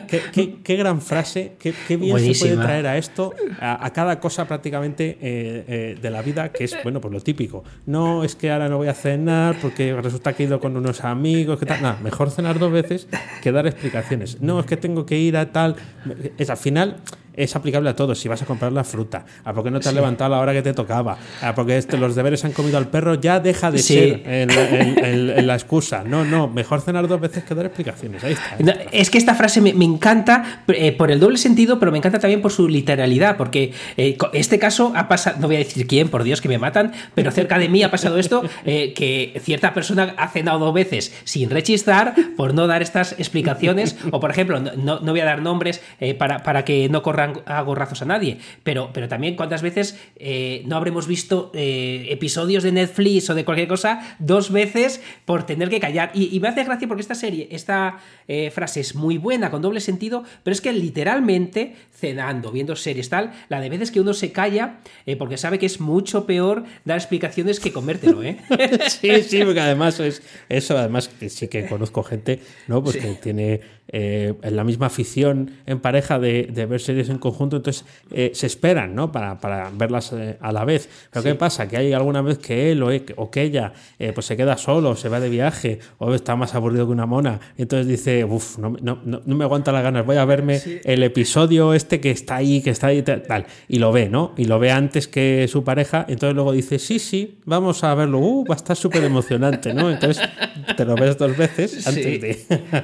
¿Qué, 0.64 0.76
gran 0.76 1.00
frase, 1.00 1.52
qué, 1.58 1.96
bien 1.96 2.18
se 2.34 2.40
puede 2.40 2.56
traer 2.56 2.86
a 2.86 2.96
esto, 2.96 3.34
a, 3.60 3.90
cada 3.92 4.20
cosa 4.20 4.46
prácticamente 4.46 5.18
eh, 5.20 5.98
de 6.00 6.10
la 6.10 6.22
vida, 6.22 6.52
que 6.52 6.64
es, 6.64 6.76
bueno, 6.82 7.00
pues 7.00 7.12
lo 7.12 7.20
típico. 7.20 7.64
No 7.86 8.24
es 8.24 8.36
que 8.36 8.50
ahora 8.50 8.68
no 8.68 8.78
voy 8.78 8.88
a 8.88 8.94
cenar 8.94 9.41
porque 9.60 9.94
resulta 10.00 10.32
que 10.32 10.44
he 10.44 10.46
ido 10.46 10.60
con 10.60 10.76
unos 10.76 11.04
amigos, 11.04 11.58
que 11.58 11.66
tal. 11.66 11.82
Nada, 11.82 11.98
mejor 12.02 12.30
cenar 12.30 12.58
dos 12.58 12.72
veces 12.72 13.08
que 13.42 13.52
dar 13.52 13.66
explicaciones. 13.66 14.40
No, 14.40 14.60
es 14.60 14.66
que 14.66 14.76
tengo 14.76 15.06
que 15.06 15.18
ir 15.18 15.36
a 15.36 15.52
tal. 15.52 15.76
Es 16.38 16.50
al 16.50 16.56
final 16.56 16.96
es 17.34 17.56
aplicable 17.56 17.88
a 17.90 17.96
todos. 17.96 18.18
Si 18.18 18.28
vas 18.28 18.42
a 18.42 18.46
comprar 18.46 18.72
la 18.72 18.84
fruta, 18.84 19.24
a 19.44 19.52
por 19.52 19.64
qué 19.64 19.70
no 19.70 19.80
te 19.80 19.88
has 19.88 19.94
levantado 19.94 20.34
a 20.34 20.36
la 20.36 20.42
hora 20.42 20.52
que 20.52 20.62
te 20.62 20.72
tocaba, 20.72 21.16
a 21.40 21.54
porque 21.54 21.76
este, 21.76 21.96
los 21.96 22.14
deberes 22.14 22.44
han 22.44 22.52
comido 22.52 22.78
al 22.78 22.88
perro, 22.88 23.14
ya 23.14 23.40
deja 23.40 23.70
de 23.70 23.78
ser 23.78 24.22
el, 24.26 25.46
la 25.46 25.54
excusa. 25.54 26.04
No, 26.04 26.24
no, 26.24 26.48
mejor 26.48 26.80
cenar 26.80 27.08
dos 27.08 27.20
veces 27.20 27.44
que 27.44 27.54
dar 27.54 27.66
explicaciones. 27.66 28.22
Ahí 28.24 28.32
está. 28.32 28.72
es 28.92 29.10
que 29.10 29.18
esta 29.18 29.34
frase 29.34 29.60
me, 29.60 29.70
encanta 29.84 30.62
eh, 30.68 30.92
por 30.92 31.10
el 31.10 31.20
doble 31.20 31.38
sentido, 31.38 31.78
pero 31.78 31.92
me 31.92 31.98
encanta 31.98 32.18
también 32.18 32.42
por 32.42 32.52
su 32.52 32.68
literalidad, 32.68 33.36
porque 33.36 33.72
eh, 33.96 34.16
este 34.32 34.58
caso 34.58 34.92
ha 34.94 35.08
pasado, 35.08 35.38
no 35.40 35.46
voy 35.46 35.56
a 35.56 35.60
decir 35.60 35.86
quién, 35.86 36.08
por 36.08 36.24
Dios 36.24 36.40
que 36.40 36.48
me 36.48 36.58
matan, 36.58 36.92
pero 37.14 37.30
cerca 37.30 37.58
de 37.58 37.68
mí 37.68 37.82
ha 37.82 37.90
pasado 37.90 38.18
esto, 38.18 38.42
eh, 38.64 38.92
que 38.94 39.40
cierta 39.42 39.74
persona 39.74 40.14
ha 40.16 40.28
cenado 40.28 40.58
dos 40.58 40.74
veces 40.74 41.14
sin 41.24 41.50
rechistar 41.50 42.14
por 42.36 42.54
no 42.54 42.66
dar 42.66 42.82
estas 42.82 43.12
explicaciones, 43.12 43.96
o 44.10 44.20
por 44.20 44.30
ejemplo, 44.30 44.60
no, 44.60 45.00
no 45.00 45.12
voy 45.12 45.20
a 45.20 45.24
dar 45.24 45.42
nombres 45.42 45.80
para, 46.18 46.42
para 46.42 46.64
que 46.64 46.88
no 46.88 47.02
corra 47.02 47.21
a 47.22 47.62
gorrazos 47.62 48.02
a 48.02 48.04
nadie, 48.04 48.38
pero, 48.62 48.90
pero 48.92 49.08
también 49.08 49.36
cuántas 49.36 49.62
veces 49.62 49.98
eh, 50.16 50.62
no 50.66 50.76
habremos 50.76 51.06
visto 51.06 51.50
eh, 51.54 52.06
episodios 52.10 52.62
de 52.62 52.72
Netflix 52.72 53.30
o 53.30 53.34
de 53.34 53.44
cualquier 53.44 53.68
cosa 53.68 54.16
dos 54.18 54.50
veces 54.50 55.00
por 55.24 55.44
tener 55.44 55.68
que 55.68 55.80
callar. 55.80 56.10
Y, 56.14 56.38
me 56.40 56.48
hace 56.48 56.64
gracia 56.64 56.88
porque 56.88 57.02
esta 57.02 57.14
serie, 57.14 57.48
esta 57.52 57.98
eh, 58.26 58.50
frase 58.50 58.80
es 58.80 58.94
muy 58.94 59.16
buena, 59.16 59.50
con 59.50 59.62
doble 59.62 59.80
sentido, 59.80 60.24
pero 60.42 60.52
es 60.52 60.60
que 60.60 60.72
literalmente 60.72 61.76
cenando, 61.92 62.50
viendo 62.50 62.74
series, 62.74 63.08
tal, 63.08 63.32
la 63.48 63.60
de 63.60 63.68
veces 63.68 63.92
que 63.92 64.00
uno 64.00 64.12
se 64.12 64.32
calla 64.32 64.80
porque 65.18 65.36
sabe 65.36 65.58
que 65.58 65.66
es 65.66 65.80
mucho 65.80 66.26
peor 66.26 66.64
dar 66.84 66.98
explicaciones 66.98 67.60
que 67.60 67.72
comértelo, 67.72 68.22
¿eh? 68.24 68.38
sí, 68.88 69.22
sí, 69.22 69.44
porque 69.44 69.60
además 69.60 70.00
es 70.00 70.22
eso, 70.48 70.76
además 70.76 71.10
sí 71.28 71.48
que 71.48 71.66
conozco 71.66 72.02
gente, 72.02 72.40
¿no? 72.66 72.82
Pues 72.82 72.96
que 72.96 73.14
tiene 73.14 73.60
en 73.88 74.56
la 74.56 74.64
misma 74.64 74.86
afición 74.86 75.52
en 75.66 75.80
pareja 75.80 76.18
de, 76.18 76.66
ver 76.68 76.80
series 76.80 77.08
en 77.12 77.18
conjunto, 77.18 77.56
entonces 77.56 77.84
eh, 78.10 78.32
se 78.34 78.46
esperan 78.46 78.94
¿no? 78.94 79.12
para, 79.12 79.38
para 79.38 79.70
verlas 79.70 80.12
eh, 80.12 80.36
a 80.40 80.52
la 80.52 80.64
vez. 80.64 80.88
Pero 81.12 81.22
¿qué 81.22 81.34
pasa? 81.34 81.68
Que 81.68 81.76
hay 81.76 81.92
alguna 81.92 82.22
vez 82.22 82.38
que 82.38 82.72
él 82.72 82.82
o, 82.82 83.30
que 83.30 83.42
ella 83.42 83.72
pues 84.14 84.26
se 84.26 84.36
queda 84.36 84.56
solo, 84.56 84.96
se 84.96 85.08
va 85.08 85.20
de 85.20 85.28
viaje 85.28 85.78
o 85.98 86.12
está 86.14 86.36
más 86.36 86.54
aburrido 86.54 86.86
que 86.86 86.92
una 86.92 87.06
mona. 87.06 87.40
Entonces 87.56 87.86
dice, 87.86 88.24
uff, 88.24 88.58
no, 88.58 88.76
no, 88.80 88.98
no, 89.04 89.20
me 89.36 89.44
aguanta 89.44 89.72
las 89.72 89.82
ganas, 89.82 90.04
voy 90.04 90.16
a 90.16 90.24
verme 90.24 90.60
el 90.84 91.02
episodio 91.02 91.74
este 91.74 92.00
que 92.00 92.10
está 92.10 92.36
ahí, 92.36 92.62
que 92.62 92.70
está 92.70 92.88
ahí, 92.88 93.02
tal. 93.02 93.46
Y 93.68 93.78
lo 93.78 93.92
ve, 93.92 94.08
¿no? 94.08 94.32
Y 94.36 94.46
lo 94.46 94.58
ve 94.58 94.72
antes 94.72 95.08
que 95.08 95.46
su 95.48 95.64
pareja. 95.64 96.04
Entonces 96.08 96.34
luego 96.34 96.52
dice, 96.52 96.78
sí, 96.78 96.98
sí, 96.98 97.38
vamos 97.44 97.84
a 97.84 97.94
verlo. 97.94 98.18
Uh, 98.18 98.44
va 98.44 98.54
a 98.54 98.56
estar 98.56 98.76
súper 98.76 99.04
emocionante, 99.04 99.72
¿no? 99.74 99.90
Entonces 99.90 100.22
te 100.76 100.84
lo 100.84 100.94
ves 100.94 101.16
dos 101.18 101.36
veces 101.36 101.86
antes 101.86 102.20
de... 102.20 102.30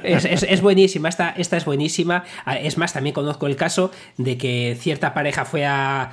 es, 0.03 0.25
es, 0.25 0.43
es 0.43 0.61
buenísimo 0.61 1.07
esta, 1.07 1.29
esta 1.31 1.57
es 1.57 1.65
buenísima. 1.65 2.23
Ah, 2.45 2.57
es 2.57 2.77
más, 2.77 2.93
también 2.93 3.13
conozco 3.13 3.47
el 3.47 3.55
caso 3.55 3.91
de 4.19 4.37
que 4.37 4.77
cierta 4.77 5.13
pareja 5.13 5.45
fue 5.45 5.65
a, 5.65 6.11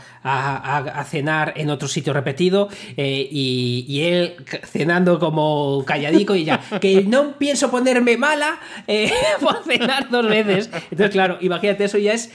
cenar 1.09 1.55
en 1.57 1.71
otro 1.71 1.89
sitio 1.89 2.13
repetido 2.13 2.69
eh, 2.97 3.29
y, 3.31 4.01
él 4.01 4.37
cenando 4.65 5.19
como 5.19 5.85
calladico 5.85 6.35
y 6.37 6.45
ya, 6.45 6.61
que 6.81 7.03
no 7.03 7.37
pienso 7.37 7.71
ponerme 7.71 8.17
mala 8.17 8.61
eh, 8.87 9.13
por 9.41 9.65
cenar 9.65 10.09
dos 10.09 10.29
veces. 10.29 10.71
Entonces, 10.91 11.11
claro, 11.11 11.39
imagínate, 11.41 11.85
eso 11.85 11.99
ya 11.99 12.13
es 12.13 12.31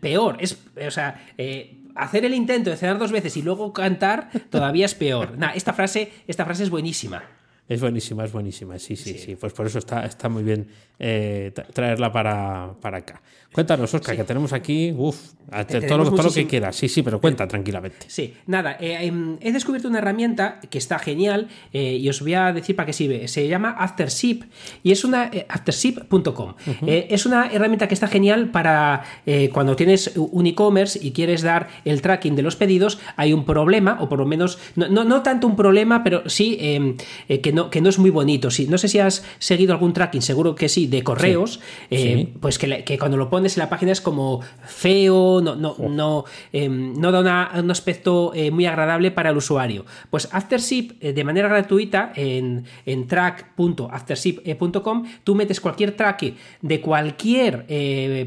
peor. 0.00 0.36
Es, 0.40 0.58
o 0.86 0.90
sea, 0.90 1.24
eh, 1.38 1.78
hacer 1.94 2.26
el 2.26 2.34
intento 2.34 2.68
de 2.68 2.76
cenar 2.76 2.98
dos 2.98 3.10
veces 3.10 3.36
y 3.38 3.42
luego 3.42 3.72
cantar 3.72 4.28
todavía 4.50 4.84
es 4.84 4.94
peor. 4.94 5.38
Nah, 5.38 5.52
esta 5.54 5.72
frase, 5.72 6.12
esta 6.26 6.44
frase 6.44 6.64
es 6.64 6.70
buenísima. 6.70 7.22
Es 7.66 7.80
buenísima, 7.80 8.24
es 8.24 8.32
buenísima. 8.32 8.78
Sí, 8.78 8.94
sí, 8.94 9.16
sí. 9.16 9.36
Pues 9.36 9.54
por 9.54 9.66
eso 9.66 9.78
está, 9.78 10.04
está 10.04 10.28
muy 10.28 10.42
bien 10.42 10.68
eh, 10.98 11.50
traerla 11.72 12.12
para, 12.12 12.74
para 12.80 12.98
acá. 12.98 13.22
Cuéntanos, 13.54 13.94
Oscar, 13.94 14.16
que 14.16 14.24
tenemos 14.24 14.52
aquí, 14.52 14.92
uff, 14.96 15.16
todo, 15.88 15.98
lo, 15.98 16.32
que 16.32 16.46
quieras. 16.46 16.74
Sí, 16.74 16.88
sí, 16.88 17.02
pero 17.02 17.20
cuenta 17.20 17.46
tranquilamente. 17.46 18.06
Sí, 18.08 18.34
nada, 18.46 18.76
eh, 18.80 19.06
em, 19.06 19.36
he 19.40 19.52
descubierto 19.52 19.88
una 19.88 19.98
herramienta 19.98 20.58
que 20.68 20.78
está 20.78 20.98
genial 20.98 21.46
eh, 21.72 21.96
y 22.00 22.08
os 22.08 22.20
voy 22.20 22.34
a 22.34 22.52
decir 22.52 22.74
para 22.74 22.86
qué 22.86 22.92
sirve. 22.92 23.28
Se 23.28 23.46
llama 23.46 23.70
Aftership 23.78 24.42
y 24.82 24.90
es 24.90 25.04
una 25.04 25.30
aftership.com. 25.48 26.54
es 26.86 27.26
una 27.26 27.46
herramienta 27.46 27.86
que 27.86 27.94
está 27.94 28.08
genial 28.08 28.50
para 28.50 29.04
cuando 29.52 29.76
tienes 29.76 30.12
un 30.16 30.46
e-commerce 30.46 30.98
y 31.00 31.12
quieres 31.12 31.42
dar 31.42 31.68
el 31.84 32.02
tracking 32.02 32.34
de 32.34 32.42
los 32.42 32.56
pedidos, 32.56 32.98
hay 33.16 33.32
un 33.32 33.44
problema, 33.44 33.98
o 34.00 34.08
por 34.08 34.18
lo 34.18 34.26
menos, 34.26 34.58
no, 34.74 34.88
no, 34.88 35.22
tanto 35.22 35.46
un 35.46 35.54
problema, 35.54 36.02
pero 36.02 36.28
sí 36.28 36.56
em, 36.60 36.96
que, 37.28 37.52
no, 37.52 37.70
que 37.70 37.80
no 37.80 37.88
es 37.88 37.98
muy 37.98 38.10
bonito. 38.10 38.50
Sí, 38.50 38.66
no 38.66 38.78
sé 38.78 38.88
si 38.88 38.98
has 38.98 39.24
seguido 39.38 39.72
algún 39.72 39.92
tracking, 39.92 40.22
seguro 40.22 40.54
que 40.54 40.68
sí, 40.68 40.86
de 40.86 41.02
correos, 41.02 41.60
eh, 41.90 42.28
pues 42.40 42.58
que, 42.58 42.98
cuando 42.98 43.16
lo 43.16 43.30
pones 43.30 43.43
en 43.46 43.60
la 43.60 43.68
página 43.68 43.92
es 43.92 44.00
como 44.00 44.40
feo, 44.66 45.40
no, 45.42 45.54
no, 45.54 45.76
oh. 45.78 45.88
no, 45.88 46.24
em, 46.52 46.94
no 46.94 47.12
da 47.12 47.50
un 47.56 47.70
aspecto 47.70 48.32
eh, 48.34 48.50
muy 48.50 48.66
agradable 48.66 49.10
para 49.10 49.30
el 49.30 49.36
usuario. 49.36 49.84
Pues 50.10 50.28
Aftership, 50.32 50.92
eh, 51.00 51.12
de 51.12 51.24
manera 51.24 51.48
gratuita, 51.48 52.12
en, 52.16 52.64
en 52.86 53.06
track.aftership.com, 53.06 55.04
tú 55.22 55.34
metes 55.34 55.60
cualquier 55.60 55.96
track 55.96 56.34
de 56.62 56.80
cualquier 56.80 57.66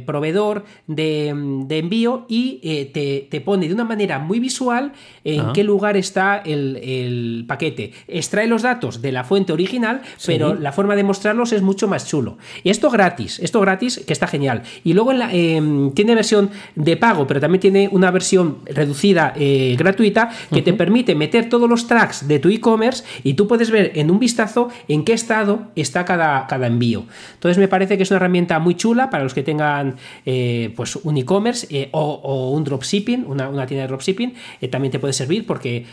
proveedor 0.05 0.65
de, 0.87 1.29
envío 1.29 2.25
y 2.27 2.85
te, 2.93 3.41
pone 3.41 3.67
de 3.67 3.73
una 3.73 3.83
manera 3.83 4.19
muy 4.19 4.39
visual 4.39 4.93
en 5.23 5.41
ah. 5.41 5.51
qué 5.53 5.63
lugar 5.63 5.97
está 5.97 6.37
el, 6.37 7.45
paquete. 7.47 7.93
Extrae 8.07 8.47
los 8.47 8.61
datos 8.61 9.01
de 9.01 9.11
la 9.11 9.23
fuente 9.23 9.53
original, 9.53 10.01
pero 10.25 10.55
la 10.55 10.71
forma 10.71 10.95
de 10.95 11.03
mostrarlos 11.03 11.53
es 11.53 11.61
mucho 11.61 11.87
más 11.87 12.07
chulo. 12.07 12.37
Y 12.63 12.69
esto 12.69 12.89
gratis, 12.89 13.39
esto 13.39 13.59
gratis 13.61 14.03
que 14.05 14.13
está 14.13 14.27
genial. 14.27 14.63
Y 14.83 14.93
luego 14.93 15.06
em, 15.11 15.91
tiene 15.91 16.15
versión 16.15 16.49
de 16.75 16.97
pago, 16.97 17.27
pero 17.27 17.39
también 17.39 17.59
tiene 17.59 17.89
una 17.91 18.11
versión 18.11 18.59
reducida 18.65 19.33
eh, 19.35 19.75
gratuita 19.77 20.29
que 20.53 20.61
te 20.61 20.73
permite 20.73 21.15
meter 21.15 21.49
todos 21.49 21.69
los 21.69 21.87
tracks 21.87 22.27
de 22.27 22.39
tu 22.39 22.49
e-commerce 22.49 23.03
y 23.23 23.33
tú 23.33 23.47
puedes 23.47 23.71
ver 23.71 23.91
en 23.95 24.11
un 24.11 24.19
vistazo 24.19 24.69
en 24.87 25.03
qué 25.03 25.13
estado 25.13 25.67
está 25.75 26.05
cada, 26.05 26.47
cada 26.47 26.67
envío. 26.67 27.05
Entonces 27.33 27.57
me 27.57 27.67
parece 27.67 27.97
que 27.97 28.03
es 28.03 28.11
una 28.11 28.17
herramienta 28.17 28.59
muy 28.59 28.75
chula 28.75 29.09
para 29.09 29.23
los 29.23 29.33
que 29.33 29.43
tengan 29.43 29.95
eh, 30.25 30.73
pues 30.75 30.95
un 30.95 31.17
e-commerce 31.17 31.67
eh, 31.69 31.89
o, 31.91 32.51
un 32.51 32.63
dropshipping, 32.63 33.25
una, 33.27 33.49
una 33.49 33.65
tienda 33.65 33.83
de 33.83 33.87
dropshipping, 33.87 34.33
también 34.69 34.91
te 34.91 34.99
puede 34.99 35.13
servir 35.13 35.45
porque 35.45 35.85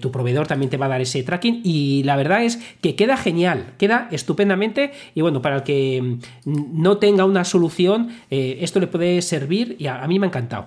tu 0.00 0.10
proveedor 0.10 0.46
también 0.46 0.70
te 0.70 0.76
va 0.76 0.86
a 0.86 0.88
dar 0.88 1.00
ese 1.00 1.22
tracking 1.22 1.60
y 1.64 2.02
la 2.04 2.16
verdad 2.16 2.44
es 2.44 2.58
que 2.80 2.94
queda 2.94 3.16
genial, 3.16 3.74
queda 3.78 4.08
estupendamente 4.10 4.92
y 5.14 5.20
bueno, 5.20 5.42
para 5.42 5.56
el 5.56 5.62
que 5.62 6.18
mm, 6.44 6.82
no 6.82 6.98
tenga 6.98 7.24
una 7.24 7.44
solución, 7.44 8.08
eh, 8.30 8.39
esto 8.60 8.80
le 8.80 8.86
puede 8.86 9.22
servir 9.22 9.76
y 9.78 9.86
a, 9.86 10.06
mí 10.06 10.18
me 10.18 10.26
ha 10.26 10.28
encantado. 10.28 10.66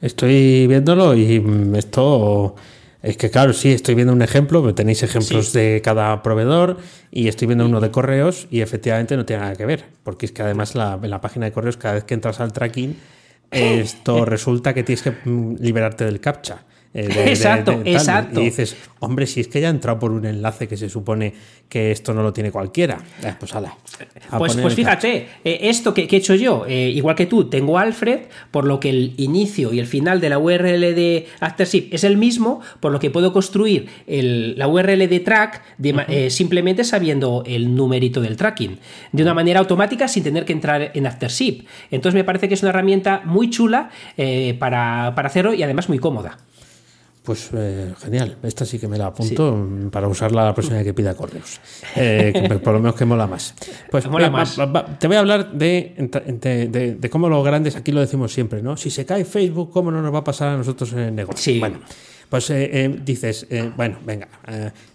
Estoy 0.00 0.66
viéndolo 0.66 1.14
y 1.14 1.40
mm, 1.40 1.74
esto... 1.76 2.56
Es 3.02 3.16
que 3.16 3.30
claro, 3.30 3.54
sí, 3.54 3.72
estoy 3.72 3.94
viendo 3.94 4.12
un 4.12 4.20
ejemplo, 4.20 4.74
tenéis 4.74 5.02
ejemplos 5.02 5.54
de 5.54 5.80
cada 5.82 6.22
proveedor 6.22 6.76
y 7.10 7.28
estoy 7.28 7.46
viendo 7.46 7.64
uno 7.64 7.80
de 7.80 7.90
correos 7.90 8.46
y 8.50 8.60
efectivamente 8.60 9.16
no 9.16 9.24
tiene 9.24 9.40
nada 9.40 9.56
que 9.56 9.64
ver, 9.64 9.86
porque 10.02 10.26
es 10.26 10.32
que 10.32 10.42
además 10.42 10.74
la, 10.74 10.98
en 11.02 11.08
la 11.08 11.22
página 11.22 11.46
de 11.46 11.52
correos 11.52 11.78
cada 11.78 11.94
vez 11.94 12.04
que 12.04 12.12
entras 12.12 12.40
al 12.40 12.52
tracking, 12.52 12.96
esto 13.50 14.26
resulta 14.26 14.74
que 14.74 14.82
tienes 14.82 15.02
que 15.02 15.12
mm, 15.12 15.56
liberarte 15.60 16.04
del 16.04 16.20
captcha. 16.20 16.62
Eh, 16.92 17.08
exacto, 17.28 17.80
exacto. 17.84 18.40
Y 18.40 18.44
dices, 18.44 18.76
hombre, 18.98 19.26
si 19.26 19.40
es 19.40 19.48
que 19.48 19.60
ya 19.60 19.68
ha 19.68 19.70
entrado 19.70 19.98
por 19.98 20.10
un 20.10 20.26
enlace 20.26 20.66
que 20.66 20.76
se 20.76 20.88
supone 20.88 21.32
que 21.68 21.92
esto 21.92 22.12
no 22.12 22.22
lo 22.22 22.32
tiene 22.32 22.50
cualquiera. 22.50 22.98
Eh, 23.22 23.32
pues 23.38 23.54
ala. 23.54 23.76
Pues, 24.36 24.56
pues 24.56 24.74
fíjate, 24.74 25.28
eh, 25.44 25.58
esto 25.62 25.94
que, 25.94 26.08
he 26.10 26.16
hecho 26.16 26.34
yo, 26.34 26.66
igual 26.66 27.14
que 27.14 27.26
tú, 27.26 27.48
tengo 27.48 27.78
Alfred, 27.78 28.22
por 28.50 28.64
lo 28.64 28.80
que 28.80 28.90
el 28.90 29.14
inicio 29.18 29.72
y 29.72 29.78
el 29.78 29.86
final 29.86 30.20
de 30.20 30.30
la 30.30 30.38
URL 30.38 30.80
de 30.94 31.26
Aftership 31.38 31.88
es 31.92 32.02
el 32.02 32.16
mismo, 32.16 32.60
por 32.80 32.90
lo 32.90 32.98
que 32.98 33.10
puedo 33.10 33.32
construir 33.32 33.88
la 34.06 34.66
URL 34.66 35.08
de 35.08 35.20
track 35.20 35.62
simplemente 36.28 36.82
sabiendo 36.82 37.44
el 37.46 37.74
numerito 37.74 38.20
del 38.20 38.36
tracking, 38.36 38.78
de 39.12 39.22
una 39.22 39.34
manera 39.34 39.60
automática 39.60 40.08
sin 40.08 40.24
tener 40.24 40.44
que 40.44 40.52
entrar 40.52 40.90
en 40.94 41.06
Aftership. 41.06 41.66
Entonces 41.92 42.16
me 42.16 42.24
parece 42.24 42.48
que 42.48 42.54
es 42.54 42.62
una 42.62 42.70
herramienta 42.70 43.22
muy 43.24 43.48
chula 43.48 43.90
para, 44.58 45.12
para 45.14 45.28
hacerlo 45.28 45.54
y 45.54 45.62
además 45.62 45.88
muy 45.88 46.00
cómoda. 46.00 46.38
Pues 47.22 47.50
eh, 47.52 47.92
genial, 48.00 48.38
esta 48.42 48.64
sí 48.64 48.78
que 48.78 48.88
me 48.88 48.96
la 48.96 49.06
apunto 49.06 49.68
para 49.92 50.08
usarla 50.08 50.42
la 50.46 50.54
próxima 50.54 50.78
vez 50.78 50.86
que 50.86 50.94
pida 50.94 51.14
correos. 51.14 51.60
Eh, 51.94 52.48
por 52.64 52.72
lo 52.72 52.80
menos 52.80 52.94
que 52.94 53.04
mola 53.04 53.26
más. 53.26 53.54
Pues 53.90 54.08
mola 54.08 54.30
más. 54.30 54.56
te 54.98 55.06
voy 55.06 55.16
a 55.16 55.20
hablar 55.20 55.52
de, 55.52 56.96
de, 56.98 57.10
cómo 57.10 57.28
los 57.28 57.44
grandes, 57.44 57.76
aquí 57.76 57.92
lo 57.92 58.00
decimos 58.00 58.32
siempre, 58.32 58.62
¿no? 58.62 58.76
Si 58.78 58.90
se 58.90 59.04
cae 59.04 59.26
Facebook, 59.26 59.70
¿cómo 59.70 59.90
no 59.90 60.00
nos 60.00 60.14
va 60.14 60.20
a 60.20 60.24
pasar 60.24 60.48
a 60.48 60.56
nosotros 60.56 60.92
en 60.94 60.98
el 61.00 61.14
negocio? 61.14 61.42
Sí. 61.42 61.60
Bueno, 61.60 61.80
pues 62.30 62.48
eh, 62.50 62.98
dices, 63.04 63.46
bueno, 63.76 63.98
venga, 64.02 64.28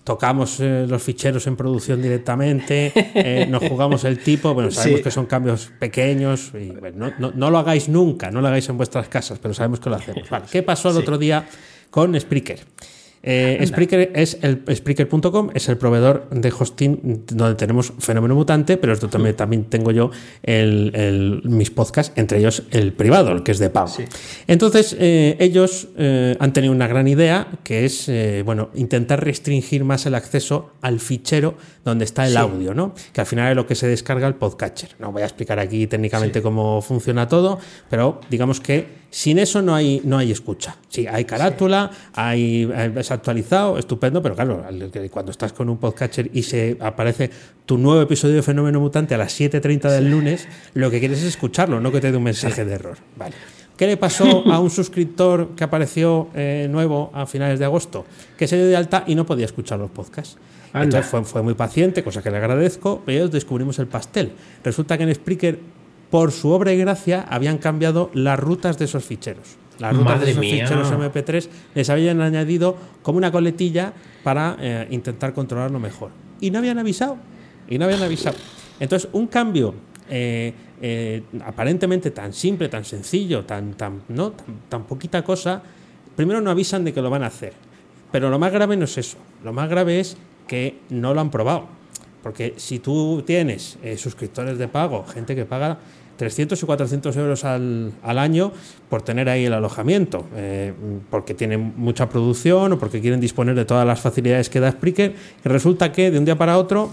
tocamos 0.04 0.60
los 0.62 1.04
ficheros 1.04 1.46
en 1.46 1.56
producción 1.56 2.02
directamente, 2.02 3.48
nos 3.50 3.62
jugamos 3.64 4.04
el 4.04 4.18
tipo, 4.18 4.54
bueno, 4.56 4.72
sabemos 4.72 5.02
que 5.02 5.12
son 5.12 5.28
cambios 5.28 5.72
pequeños, 5.78 6.54
y, 6.56 6.74
no, 6.96 7.12
no, 7.18 7.52
lo 7.52 7.58
hagáis 7.60 7.88
nunca, 7.88 8.32
no 8.32 8.42
lo 8.42 8.48
hagáis 8.48 8.68
en 8.70 8.78
vuestras 8.78 9.10
casas, 9.10 9.38
pero 9.40 9.54
sabemos 9.54 9.80
que 9.80 9.92
lo 9.92 9.98
hacemos. 9.98 10.28
¿Qué 10.52 10.64
pasó 10.64 10.90
el 10.90 10.98
otro 10.98 11.20
día? 11.20 11.46
Con 11.96 12.20
Spreaker. 12.20 12.60
Eh, 13.24 13.66
Spreaker 13.66 14.12
es 14.14 14.38
el 14.42 14.62
Spreaker.com 14.70 15.50
es 15.54 15.70
el 15.70 15.78
proveedor 15.78 16.30
de 16.30 16.52
hosting 16.52 17.24
donde 17.26 17.56
tenemos 17.56 17.94
Fenómeno 18.00 18.36
Mutante, 18.36 18.76
pero 18.76 18.92
esto 18.92 19.08
también, 19.08 19.36
también 19.36 19.64
tengo 19.64 19.92
yo 19.92 20.12
el, 20.44 21.42
mis 21.46 21.72
podcasts, 21.72 22.12
entre 22.18 22.40
ellos 22.40 22.64
el 22.72 22.92
privado, 22.92 23.32
el 23.32 23.44
que 23.44 23.54
es 23.54 23.60
de 23.60 23.70
pago. 23.70 23.94
Entonces, 24.46 24.96
eh, 25.00 25.38
ellos 25.40 25.88
eh, 25.98 26.36
han 26.38 26.52
tenido 26.52 26.74
una 26.74 26.88
gran 26.88 27.08
idea 27.08 27.48
que 27.64 27.86
es 27.86 28.10
eh, 28.10 28.44
bueno, 28.46 28.72
intentar 28.76 29.24
restringir 29.24 29.86
más 29.86 30.06
el 30.06 30.16
acceso 30.16 30.74
al 30.82 31.00
fichero 31.00 31.56
donde 31.86 32.04
está 32.04 32.28
el 32.28 32.36
audio, 32.36 32.74
¿no? 32.74 32.94
Que 33.14 33.22
al 33.22 33.28
final 33.28 33.52
es 33.52 33.56
lo 33.56 33.66
que 33.66 33.76
se 33.76 33.88
descarga 33.88 34.28
el 34.28 34.36
podcatcher. 34.36 34.90
No 35.00 35.14
voy 35.14 35.22
a 35.22 35.26
explicar 35.26 35.60
aquí 35.60 35.88
técnicamente 35.88 36.42
cómo 36.42 36.82
funciona 36.82 37.28
todo, 37.30 37.58
pero 37.90 38.20
digamos 38.30 38.60
que 38.60 39.05
sin 39.16 39.40
eso 39.40 39.62
no 39.62 39.74
hay, 39.74 40.02
no 40.04 40.18
hay 40.18 40.30
escucha. 40.30 40.76
Sí, 40.90 41.08
hay 41.08 41.24
carátula, 41.24 41.90
hay, 42.16 42.70
es 42.98 43.12
actualizado, 43.12 43.78
estupendo, 43.78 44.22
pero 44.22 44.36
claro, 44.36 44.66
cuando 45.10 45.32
estás 45.32 45.54
con 45.54 45.70
un 45.70 45.78
podcatcher 45.78 46.30
y 46.34 46.44
se 46.44 46.76
aparece 46.82 47.30
tu 47.66 47.78
nuevo 47.78 48.02
episodio 48.02 48.36
de 48.36 48.42
Fenómeno 48.42 48.82
Mutante 48.82 49.16
a 49.16 49.18
las 49.18 49.40
7.30 49.40 49.90
del 49.90 50.12
lunes, 50.12 50.50
lo 50.74 50.92
que 50.92 51.00
quieres 51.00 51.20
es 51.20 51.28
escucharlo, 51.28 51.80
no 51.80 51.94
que 51.94 52.02
te 52.02 52.12
dé 52.12 52.18
un 52.18 52.24
mensaje 52.24 52.66
de 52.66 52.74
error. 52.74 52.98
Vale. 53.16 53.36
¿Qué 53.78 53.88
le 53.88 53.96
pasó 53.96 54.44
a 54.52 54.60
un 54.60 54.70
suscriptor 54.70 55.56
que 55.56 55.64
apareció 55.64 56.28
eh, 56.36 56.68
nuevo 56.70 57.10
a 57.14 57.26
finales 57.26 57.58
de 57.58 57.64
agosto? 57.64 58.06
Que 58.38 58.50
se 58.50 58.58
dio 58.58 58.68
de 58.68 58.76
alta 58.76 59.06
y 59.08 59.16
no 59.16 59.26
podía 59.26 59.46
escuchar 59.46 59.80
los 59.80 59.92
podcasts. 59.92 60.38
Entonces 60.74 61.10
fue, 61.10 61.24
fue, 61.24 61.42
muy 61.42 61.54
paciente, 61.54 62.04
cosa 62.04 62.22
que 62.22 62.30
le 62.30 62.36
agradezco, 62.36 63.02
pero 63.06 63.30
descubrimos 63.30 63.80
el 63.80 63.88
pastel. 63.88 64.34
Resulta 64.62 64.98
que 64.98 65.06
en 65.06 65.16
Spreaker, 65.16 65.58
por 66.10 66.32
su 66.32 66.50
obra 66.50 66.74
y 66.74 66.78
gracia, 66.78 67.26
habían 67.30 67.58
cambiado 67.58 68.10
las 68.14 68.40
rutas 68.40 68.78
de 68.78 68.86
esos 68.86 69.04
ficheros. 69.04 69.58
Las 69.80 69.96
rutas 69.96 70.22
de 70.22 70.32
esos 70.32 70.46
ficheros 70.46 70.92
MP3 70.92 71.48
les 71.74 71.90
habían 71.90 72.22
añadido 72.22 72.78
como 73.02 73.18
una 73.18 73.32
coletilla 73.32 73.94
para 74.24 74.56
eh, 74.60 74.88
intentar 74.92 75.34
controlarlo 75.34 75.80
mejor. 75.80 76.12
Y 76.40 76.52
no 76.52 76.60
habían 76.60 76.80
avisado. 76.80 77.18
Y 77.68 77.78
no 77.78 77.86
habían 77.86 78.04
avisado. 78.04 78.38
Entonces, 78.80 79.10
un 79.12 79.28
cambio 79.28 79.74
eh, 80.10 80.54
eh, 80.82 81.24
aparentemente 81.44 82.12
tan 82.12 82.34
simple, 82.34 82.70
tan 82.70 82.86
sencillo, 82.86 83.46
tan, 83.46 83.74
tan, 83.74 84.04
¿no? 84.10 84.34
Tan, 84.70 84.84
poquita 84.84 85.24
cosa, 85.24 85.64
primero 86.16 86.42
no 86.42 86.52
avisan 86.52 86.84
de 86.84 86.94
que 86.94 87.02
lo 87.02 87.10
van 87.10 87.24
a 87.24 87.28
hacer. 87.28 87.54
Pero 88.12 88.30
lo 88.30 88.38
más 88.40 88.52
grave 88.52 88.78
no 88.78 88.86
es 88.86 88.98
eso. 88.98 89.18
Lo 89.44 89.52
más 89.52 89.70
grave 89.70 90.00
es 90.00 90.18
que 90.48 90.80
no 90.90 91.14
lo 91.14 91.22
han 91.22 91.32
probado. 91.32 91.68
Porque 92.26 92.56
si 92.58 92.80
tú 92.80 93.22
tienes 93.24 93.78
eh, 93.84 93.98
suscriptores 93.98 94.58
de 94.58 94.68
pago, 94.68 95.06
gente 95.06 95.36
que 95.36 95.46
paga 95.46 95.78
300 96.18 96.60
y 96.60 96.66
400 96.66 97.16
euros 97.18 97.46
al, 97.46 97.92
al 98.02 98.18
año 98.18 98.52
por 98.90 99.04
tener 99.04 99.30
ahí 99.30 99.46
el 99.46 99.54
alojamiento, 99.54 100.26
porque 101.12 101.36
tienen 101.36 101.74
mucha 101.78 102.10
producción 102.10 102.74
o 102.74 102.80
porque 102.80 103.00
quieren 103.00 103.20
disponer 103.20 103.54
de 103.54 103.66
todas 103.66 103.86
las 103.86 104.02
facilidades 104.02 104.50
que 104.50 104.60
da 104.60 104.72
Spreaker, 104.72 105.14
y 105.44 105.50
resulta 105.50 105.92
que 105.92 106.10
de 106.10 106.18
un 106.18 106.26
día 106.26 106.36
para 106.36 106.58
otro 106.58 106.90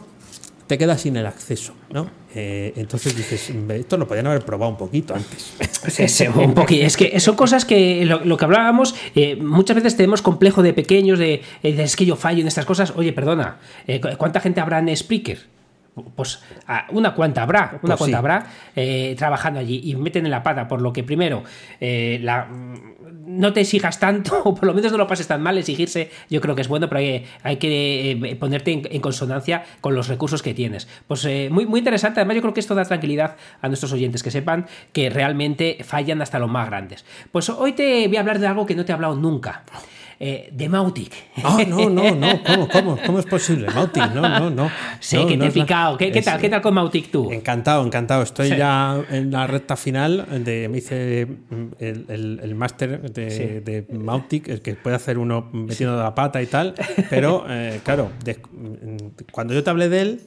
te 0.66 0.76
quedas 0.76 1.00
sin 1.00 1.16
el 1.16 1.24
acceso, 1.24 1.72
¿no? 1.90 2.10
Eh, 2.34 2.72
entonces 2.76 3.14
dices, 3.14 3.50
esto 3.50 3.98
lo 3.98 4.08
podían 4.08 4.26
haber 4.26 4.42
probado 4.42 4.70
un 4.70 4.78
poquito 4.78 5.14
antes. 5.14 5.54
un 6.34 6.54
poquito. 6.54 6.86
Es 6.86 6.96
que 6.96 7.18
son 7.20 7.36
cosas 7.36 7.64
que 7.64 8.04
lo, 8.06 8.36
que 8.36 8.44
hablábamos, 8.44 8.94
eh, 9.14 9.36
muchas 9.36 9.76
veces 9.76 9.96
tenemos 9.96 10.22
complejo 10.22 10.62
de 10.62 10.72
pequeños, 10.72 11.18
de, 11.18 11.42
es 11.62 11.96
que 11.96 12.06
yo 12.06 12.16
fallo 12.16 12.40
en 12.40 12.48
estas 12.48 12.64
cosas. 12.64 12.94
Oye, 12.96 13.12
perdona, 13.12 13.58
eh, 13.86 14.00
¿cuánta 14.16 14.40
gente 14.40 14.60
habrá 14.60 14.78
en 14.78 14.96
Spreaker? 14.96 15.51
Pues 16.14 16.42
una 16.90 17.14
cuanta 17.14 17.42
habrá, 17.42 17.78
una 17.82 17.96
pues 17.96 17.98
cuanta 17.98 18.18
habrá 18.18 18.46
trabajando 19.16 19.60
allí 19.60 19.80
y 19.84 19.94
meten 19.96 20.24
en 20.24 20.30
la 20.30 20.42
pata, 20.42 20.68
por 20.68 20.80
lo 20.80 20.92
que 20.92 21.04
primero 21.04 21.42
la, 21.80 22.48
no 23.26 23.52
te 23.52 23.60
exijas 23.60 23.98
tanto, 23.98 24.40
o 24.44 24.54
por 24.54 24.64
lo 24.64 24.74
menos 24.74 24.92
no 24.92 24.98
lo 24.98 25.06
pases 25.06 25.26
tan 25.26 25.42
mal, 25.42 25.58
exigirse 25.58 26.10
yo 26.28 26.40
creo 26.40 26.54
que 26.54 26.62
es 26.62 26.68
bueno, 26.68 26.88
pero 26.88 26.98
hay, 26.98 27.56
que 27.56 28.12
eh, 28.12 28.36
ponerte 28.36 28.72
en, 28.72 29.00
consonancia 29.00 29.64
con 29.80 29.94
los 29.94 30.08
recursos 30.08 30.42
que 30.42 30.54
tienes. 30.54 30.88
Pues 31.06 31.24
eh, 31.24 31.48
muy, 31.50 31.66
muy 31.66 31.78
interesante, 31.78 32.20
además 32.20 32.36
yo 32.36 32.42
creo 32.42 32.54
que 32.54 32.60
esto 32.60 32.74
da 32.74 32.84
tranquilidad 32.84 33.36
a 33.60 33.68
nuestros 33.68 33.92
oyentes, 33.92 34.22
que 34.22 34.30
sepan 34.30 34.66
que 34.92 35.10
realmente 35.10 35.78
fallan 35.84 36.22
hasta 36.22 36.38
los 36.38 36.50
más 36.50 36.66
grandes. 36.68 37.04
Pues 37.30 37.48
hoy 37.48 37.72
te 37.72 38.06
voy 38.08 38.16
a 38.16 38.20
hablar 38.20 38.38
de 38.38 38.46
algo 38.46 38.66
que 38.66 38.74
no 38.74 38.84
te 38.84 38.92
he 38.92 38.94
hablado 38.94 39.14
nunca 39.14 39.64
eh, 40.24 40.50
de 40.52 40.68
Mautic. 40.68 41.12
Ah, 41.42 41.58
no, 41.66 41.90
no, 41.90 42.14
no, 42.14 42.42
¿Cómo, 42.44 42.68
cómo, 42.68 42.96
cómo 43.04 43.18
es 43.18 43.26
posible? 43.26 43.66
Mautic, 43.74 44.12
no, 44.14 44.20
no, 44.22 44.50
no. 44.50 44.70
Sé 45.00 45.26
que 45.26 45.36
te 45.36 45.46
he 45.46 45.50
picado. 45.50 45.96
¿Qué, 45.96 46.12
tal, 46.22 46.40
¿Qué 46.40 46.48
tal 46.48 46.62
con 46.62 46.74
Mautic 46.74 47.10
tú? 47.10 47.32
Encantado, 47.32 47.84
encantado. 47.84 48.22
Estoy 48.22 48.50
ya 48.50 49.02
en 49.10 49.32
la 49.32 49.48
recta 49.48 49.74
final. 49.74 50.44
De, 50.44 50.68
me 50.68 50.78
hice 50.78 51.22
el, 51.80 52.06
el, 52.08 52.40
el 52.40 52.54
máster 52.54 53.10
de, 53.10 53.60
de, 53.62 53.98
Mautic, 53.98 54.46
el 54.46 54.62
que 54.62 54.76
puede 54.76 54.94
hacer 54.94 55.18
uno 55.18 55.50
metiendo 55.52 56.00
la 56.00 56.14
pata 56.14 56.40
y 56.40 56.46
tal. 56.46 56.74
Pero, 57.10 57.44
eh, 57.48 57.80
claro, 57.82 58.12
cuando 59.32 59.54
yo 59.54 59.64
te 59.64 59.70
hablé 59.70 59.88
de 59.88 60.02
él, 60.02 60.20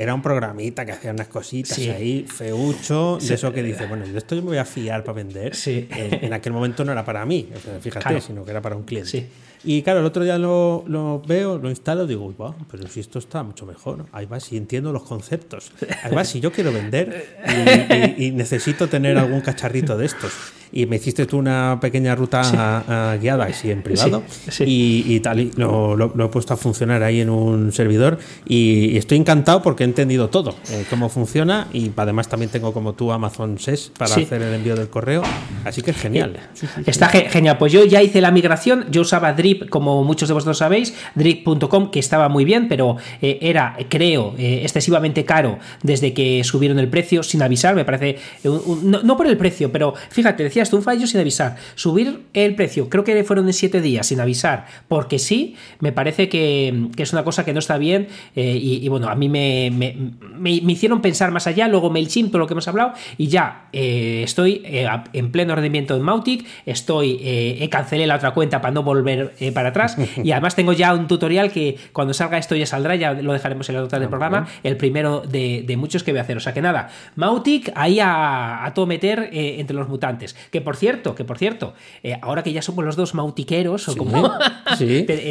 era 0.00 0.14
un 0.14 0.22
programita 0.22 0.86
que 0.86 0.92
hacía 0.92 1.10
unas 1.10 1.26
cositas 1.26 1.76
ahí, 1.76 2.24
feucho, 2.24 3.18
de 3.20 3.34
eso 3.34 3.52
que 3.52 3.64
dice, 3.64 3.86
bueno, 3.86 4.06
yo 4.06 4.16
esto 4.16 4.36
yo 4.36 4.42
me 4.42 4.48
voy 4.50 4.58
a 4.58 4.64
fiar 4.64 5.02
para 5.02 5.16
vender. 5.16 5.52
En, 5.66 6.32
aquel 6.32 6.52
momento 6.52 6.84
no 6.84 6.92
era 6.92 7.04
para 7.04 7.26
mí, 7.26 7.48
fíjate, 7.80 8.20
sino 8.20 8.44
que 8.44 8.52
era 8.52 8.62
para 8.62 8.76
un 8.76 8.84
cliente. 8.84 9.28
Y 9.64 9.82
claro, 9.82 9.98
el 9.98 10.06
otro 10.06 10.22
día 10.22 10.38
lo, 10.38 10.84
lo 10.86 11.20
veo, 11.26 11.58
lo 11.58 11.68
instalo, 11.68 12.06
digo, 12.06 12.32
wow, 12.38 12.54
pero 12.70 12.86
si 12.86 13.00
esto 13.00 13.18
está 13.18 13.42
mucho 13.42 13.66
mejor. 13.66 14.06
Ahí 14.12 14.24
va, 14.26 14.38
si 14.38 14.56
entiendo 14.56 14.92
los 14.92 15.02
conceptos. 15.02 15.72
Ahí 16.04 16.14
va, 16.14 16.24
si 16.24 16.38
yo 16.38 16.52
quiero 16.52 16.72
vender 16.72 18.14
y, 18.16 18.30
necesito 18.30 18.86
tener 18.88 19.18
algún 19.18 19.40
cacharrito 19.40 19.98
de 19.98 20.06
estos. 20.06 20.32
Y 20.72 20.86
me 20.86 20.96
hiciste 20.96 21.26
tú 21.26 21.38
una 21.38 21.78
pequeña 21.80 22.14
ruta 22.14 23.16
guiada, 23.20 23.44
así 23.44 23.70
en 23.70 23.82
privado, 23.82 24.22
y, 24.60 25.20
tal, 25.20 25.40
y 25.40 25.50
lo, 25.56 25.96
lo, 25.96 26.24
he 26.24 26.28
puesto 26.28 26.54
a 26.54 26.56
funcionar 26.56 27.02
ahí 27.02 27.20
en 27.20 27.30
un 27.30 27.72
servidor. 27.72 28.18
Y, 28.46 28.96
estoy 28.96 29.18
encantado 29.18 29.62
porque 29.62 29.84
he 29.84 29.86
entendido 29.86 30.28
todo, 30.28 30.54
eh, 30.70 30.84
cómo 30.90 31.08
funciona. 31.08 31.68
Y 31.72 31.90
además 31.96 32.28
también 32.28 32.50
tengo 32.50 32.72
como 32.72 32.94
tú 32.94 33.12
Amazon 33.12 33.58
SES 33.58 33.92
para 33.96 34.14
hacer 34.14 34.42
el 34.42 34.54
envío 34.54 34.76
del 34.76 34.88
correo. 34.88 35.22
Así 35.64 35.82
que 35.82 35.92
es 35.92 35.96
genial. 35.96 36.38
Está 36.86 37.08
genial. 37.08 37.58
Pues 37.58 37.72
yo 37.72 37.84
ya 37.84 38.02
hice 38.02 38.20
la 38.20 38.30
migración, 38.30 38.86
yo 38.90 39.02
usaba 39.02 39.32
Drip, 39.32 39.68
como 39.68 40.04
muchos 40.04 40.28
de 40.28 40.34
vosotros 40.34 40.58
sabéis, 40.58 40.94
drip.com, 41.14 41.90
que 41.90 41.98
estaba 41.98 42.28
muy 42.28 42.44
bien, 42.44 42.68
pero 42.68 42.96
eh, 43.22 43.38
era, 43.42 43.76
creo, 43.88 44.34
eh, 44.38 44.60
excesivamente 44.62 45.24
caro 45.24 45.58
desde 45.82 46.12
que 46.12 46.42
subieron 46.44 46.78
el 46.78 46.88
precio 46.88 47.22
sin 47.22 47.42
avisar. 47.42 47.74
Me 47.74 47.84
parece, 47.84 48.18
no, 48.44 49.16
por 49.16 49.26
el 49.26 49.36
precio, 49.36 49.70
pero 49.72 49.94
fíjate, 50.10 50.44
decías 50.58 50.70
tú 50.70 50.76
un 50.76 50.82
fallo 50.82 51.06
sin 51.06 51.20
avisar. 51.20 51.56
Subir 51.74 52.26
el 52.34 52.54
precio, 52.54 52.88
creo 52.88 53.04
que 53.04 53.22
fueron 53.24 53.46
en 53.46 53.52
siete 53.52 53.80
días 53.80 54.06
sin 54.06 54.20
avisar, 54.20 54.66
porque 54.88 55.18
sí, 55.18 55.56
me 55.80 55.92
parece 55.92 56.28
que, 56.28 56.88
es 56.96 57.12
una 57.12 57.24
cosa 57.24 57.44
que 57.44 57.52
no 57.52 57.58
está 57.58 57.78
bien. 57.78 58.08
Eh, 58.34 58.58
y, 58.60 58.88
bueno, 58.88 59.08
a 59.08 59.14
mí 59.14 59.28
me, 59.28 59.70
me, 59.70 60.50
hicieron 60.50 61.00
pensar 61.00 61.30
más 61.30 61.46
allá. 61.46 61.68
Luego 61.68 61.90
MailChimp, 61.90 62.30
todo 62.30 62.40
lo 62.40 62.46
que 62.46 62.54
hemos 62.54 62.68
hablado, 62.68 62.92
y 63.16 63.28
ya 63.28 63.68
estoy 63.72 64.62
en 64.64 65.32
pleno 65.32 65.54
rendimiento 65.54 65.94
en 65.96 66.02
Mautic. 66.02 66.46
Estoy, 66.66 67.18
he 67.22 67.68
cancelé 67.68 68.06
la 68.06 68.16
otra 68.16 68.32
cuenta 68.32 68.60
para 68.60 68.72
no 68.72 68.82
volver 68.82 69.34
eh, 69.40 69.52
para 69.52 69.70
atrás. 69.70 69.96
Y 70.28 70.32
además 70.32 70.56
tengo 70.56 70.72
ya 70.72 70.94
un 70.94 71.06
tutorial 71.06 71.50
que 71.52 71.76
cuando 71.92 72.12
salga 72.12 72.38
esto 72.38 72.54
ya 72.56 72.66
saldrá, 72.66 72.96
ya 72.96 73.12
lo 73.14 73.32
dejaremos 73.32 73.68
en 73.68 73.76
la 73.76 73.80
nota 73.82 73.98
del 73.98 74.06
ah, 74.06 74.10
programa, 74.10 74.48
el 74.62 74.76
primero 74.76 75.20
de, 75.20 75.74
muchos 75.78 76.02
que 76.02 76.10
voy 76.12 76.18
a 76.18 76.22
hacer. 76.22 76.36
O 76.36 76.40
sea 76.40 76.52
que 76.52 76.60
nada, 76.60 76.88
Mautic 77.14 77.70
ahí 77.74 77.98
a, 78.00 78.70
todo 78.74 78.86
meter 78.86 79.30
eh, 79.32 79.56
entre 79.58 79.76
los 79.76 79.88
mutantes. 79.88 80.36
Que 80.50 80.60
por 80.60 80.76
cierto, 80.76 81.14
que 81.14 81.24
por 81.24 81.38
cierto, 81.38 81.74
eh, 82.02 82.18
ahora 82.22 82.42
que 82.42 82.52
ya 82.52 82.62
somos 82.62 82.84
los 82.84 82.96
dos 82.96 83.14
mautiqueros, 83.14 83.88
o 83.88 83.96
como 83.96 84.30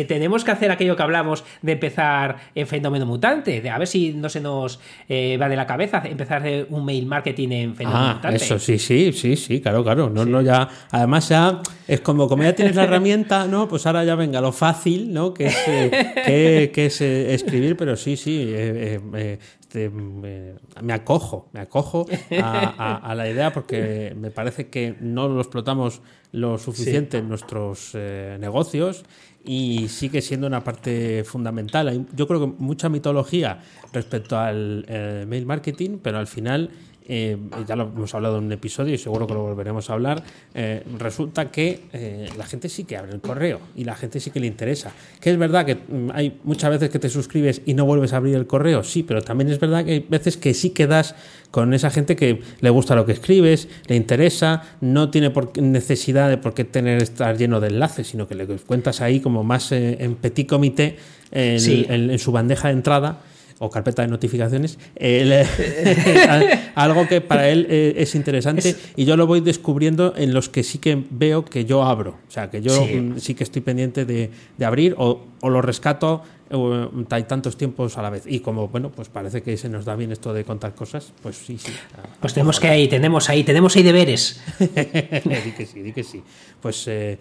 tenemos 0.07 0.43
que 0.43 0.51
hacer 0.51 0.71
aquello 0.71 0.95
que 0.95 1.03
hablamos 1.03 1.43
de 1.61 1.73
empezar 1.73 2.37
en 2.55 2.67
fenómeno 2.67 3.05
mutante, 3.05 3.61
de 3.61 3.69
a 3.69 3.77
ver 3.77 3.87
si 3.87 4.13
no 4.13 4.29
se 4.29 4.41
nos 4.41 4.79
va 5.09 5.49
de 5.49 5.55
la 5.55 5.65
cabeza 5.65 6.03
empezar 6.05 6.43
un 6.69 6.85
mail 6.85 7.05
marketing 7.05 7.49
en 7.49 7.75
fenómeno 7.75 8.03
ah, 8.03 8.13
mutante. 8.15 8.37
Eso 8.37 8.59
sí, 8.59 8.77
sí, 8.79 9.11
sí, 9.13 9.35
sí, 9.35 9.61
claro, 9.61 9.83
claro. 9.83 10.09
No, 10.09 10.25
no, 10.25 10.41
ya, 10.41 10.67
además 10.91 11.29
ya 11.29 11.61
es 11.87 12.01
como, 12.01 12.27
como 12.27 12.43
ya 12.43 12.53
tienes 12.53 12.75
la 12.75 12.83
herramienta, 12.87 13.47
¿no? 13.47 13.67
Pues 13.67 13.85
ahora 13.85 14.03
ya 14.03 14.15
venga 14.15 14.41
lo 14.41 14.51
fácil, 14.51 15.13
¿no? 15.13 15.33
Que 15.33 15.47
es, 15.47 15.57
eh, 15.67 16.71
que, 16.73 16.85
es 16.87 17.01
eh, 17.01 17.33
escribir, 17.33 17.75
pero 17.77 17.95
sí, 17.95 18.17
sí, 18.17 18.53
eh, 19.73 20.55
este, 20.67 20.81
me 20.81 20.93
acojo, 20.93 21.49
me 21.53 21.59
acojo 21.59 22.05
a, 22.41 23.13
la 23.15 23.29
idea 23.29 23.51
porque 23.53 24.13
me 24.17 24.31
parece 24.31 24.67
que 24.67 24.95
no 24.99 25.27
lo 25.27 25.41
explotamos 25.41 26.01
lo 26.31 26.57
suficiente 26.57 27.17
en 27.17 27.29
nuestros 27.29 27.95
negocios 27.95 29.03
y 29.45 29.87
sigue 29.87 30.21
siendo 30.21 30.47
una 30.47 30.63
parte 30.63 31.23
fundamental. 31.23 32.05
Yo 32.13 32.27
creo 32.27 32.41
que 32.41 32.53
mucha 32.59 32.89
mitología 32.89 33.61
respecto 33.93 34.37
al 34.37 34.85
mail 35.27 35.45
marketing, 35.45 35.99
pero 36.01 36.17
al 36.17 36.27
final 36.27 36.69
eh, 37.09 37.37
ya 37.65 37.77
lo 37.77 37.83
hemos 37.83 38.13
hablado 38.13 38.37
en 38.37 38.45
un 38.45 38.51
episodio 38.51 38.93
y 38.93 38.97
seguro 38.97 39.25
que 39.27 39.33
lo 39.33 39.41
volveremos 39.41 39.89
a 39.89 39.93
hablar, 39.93 40.21
eh, 40.53 40.83
resulta 40.97 41.49
que 41.49 41.83
eh, 41.93 42.29
la 42.37 42.45
gente 42.45 42.67
sí 42.67 42.83
que 42.83 42.97
abre 42.97 43.13
el 43.13 43.21
correo 43.21 43.61
y 43.77 43.85
la 43.85 43.95
gente 43.95 44.19
sí 44.19 44.29
que 44.29 44.41
le 44.41 44.47
interesa. 44.47 44.91
Que 45.21 45.31
es 45.31 45.37
verdad 45.37 45.65
que 45.65 45.75
mm, 45.75 46.09
hay 46.13 46.37
muchas 46.43 46.69
veces 46.69 46.89
que 46.89 46.99
te 46.99 47.07
suscribes 47.07 47.61
y 47.65 47.75
no 47.75 47.85
vuelves 47.85 48.11
a 48.11 48.17
abrir 48.17 48.35
el 48.35 48.45
correo, 48.45 48.83
sí, 48.83 49.03
pero 49.03 49.21
también 49.21 49.49
es 49.49 49.57
verdad 49.57 49.85
que 49.85 49.91
hay 49.91 50.05
veces 50.07 50.35
que 50.35 50.53
sí 50.53 50.71
quedas 50.71 51.15
con 51.49 51.73
esa 51.73 51.89
gente 51.89 52.17
que 52.17 52.41
le 52.59 52.69
gusta 52.69 52.93
lo 52.93 53.05
que 53.05 53.13
escribes, 53.13 53.69
le 53.87 53.95
interesa, 53.95 54.63
no 54.81 55.09
tiene 55.09 55.29
por 55.29 55.57
necesidad 55.61 56.27
de 56.27 56.37
por 56.37 56.53
qué 56.53 56.65
tener 56.65 57.01
estar 57.01 57.37
lleno 57.37 57.61
de 57.61 57.69
enlaces, 57.69 58.07
sino 58.07 58.27
que 58.27 58.35
le 58.35 58.45
cuentas 58.45 58.99
ahí 58.99 59.21
como 59.21 59.45
más 59.45 59.71
en 59.71 60.15
petit 60.15 60.47
comité 60.47 60.97
en 61.31 62.19
su 62.19 62.31
bandeja 62.33 62.67
de 62.67 62.73
entrada 62.73 63.21
o 63.59 63.69
carpeta 63.69 64.01
de 64.01 64.07
notificaciones, 64.07 64.77
algo 66.75 67.07
que 67.07 67.21
para 67.21 67.49
él 67.49 67.67
eh, 67.69 67.95
es 67.97 68.15
interesante 68.15 68.75
y 68.95 69.05
yo 69.05 69.17
lo 69.17 69.27
voy 69.27 69.41
descubriendo 69.41 70.13
en 70.15 70.33
los 70.33 70.49
que 70.49 70.63
sí 70.63 70.77
que 70.77 71.03
veo 71.09 71.45
que 71.45 71.65
yo 71.65 71.83
abro, 71.83 72.17
o 72.27 72.31
sea, 72.31 72.49
que 72.49 72.61
yo 72.61 72.71
sí, 73.17 73.33
que 73.33 73.43
estoy 73.43 73.61
pendiente 73.61 74.05
de, 74.05 74.29
de 74.57 74.65
abrir 74.65 74.95
o, 74.97 75.21
o 75.41 75.49
lo 75.49 75.61
rescato 75.61 76.23
hay 77.09 77.23
tantos 77.23 77.57
tiempos 77.57 77.97
a 77.97 78.01
la 78.01 78.09
vez. 78.09 78.23
Y 78.25 78.39
como, 78.39 78.67
bueno, 78.67 78.91
pues 78.91 79.09
parece 79.09 79.41
que 79.41 79.57
se 79.57 79.69
nos 79.69 79.85
da 79.85 79.95
bien 79.95 80.11
esto 80.11 80.33
de 80.33 80.43
contar 80.43 80.73
cosas, 80.73 81.11
pues 81.21 81.37
sí, 81.37 81.57
sí. 81.57 81.73
Pues 82.19 82.33
tenemos 82.33 82.59
que 82.59 82.67
ahí, 82.67 82.87
tenemos 82.87 83.29
ahí, 83.29 83.43
tenemos 83.43 83.75
ahí 83.75 83.83
deberes. 83.83 84.41
di 84.59 85.51
que 85.51 85.65
sí, 85.65 85.81
di 85.81 85.93
que 85.93 86.03
sí. 86.03 86.23
Pues 86.61 86.87
eh, 86.87 87.17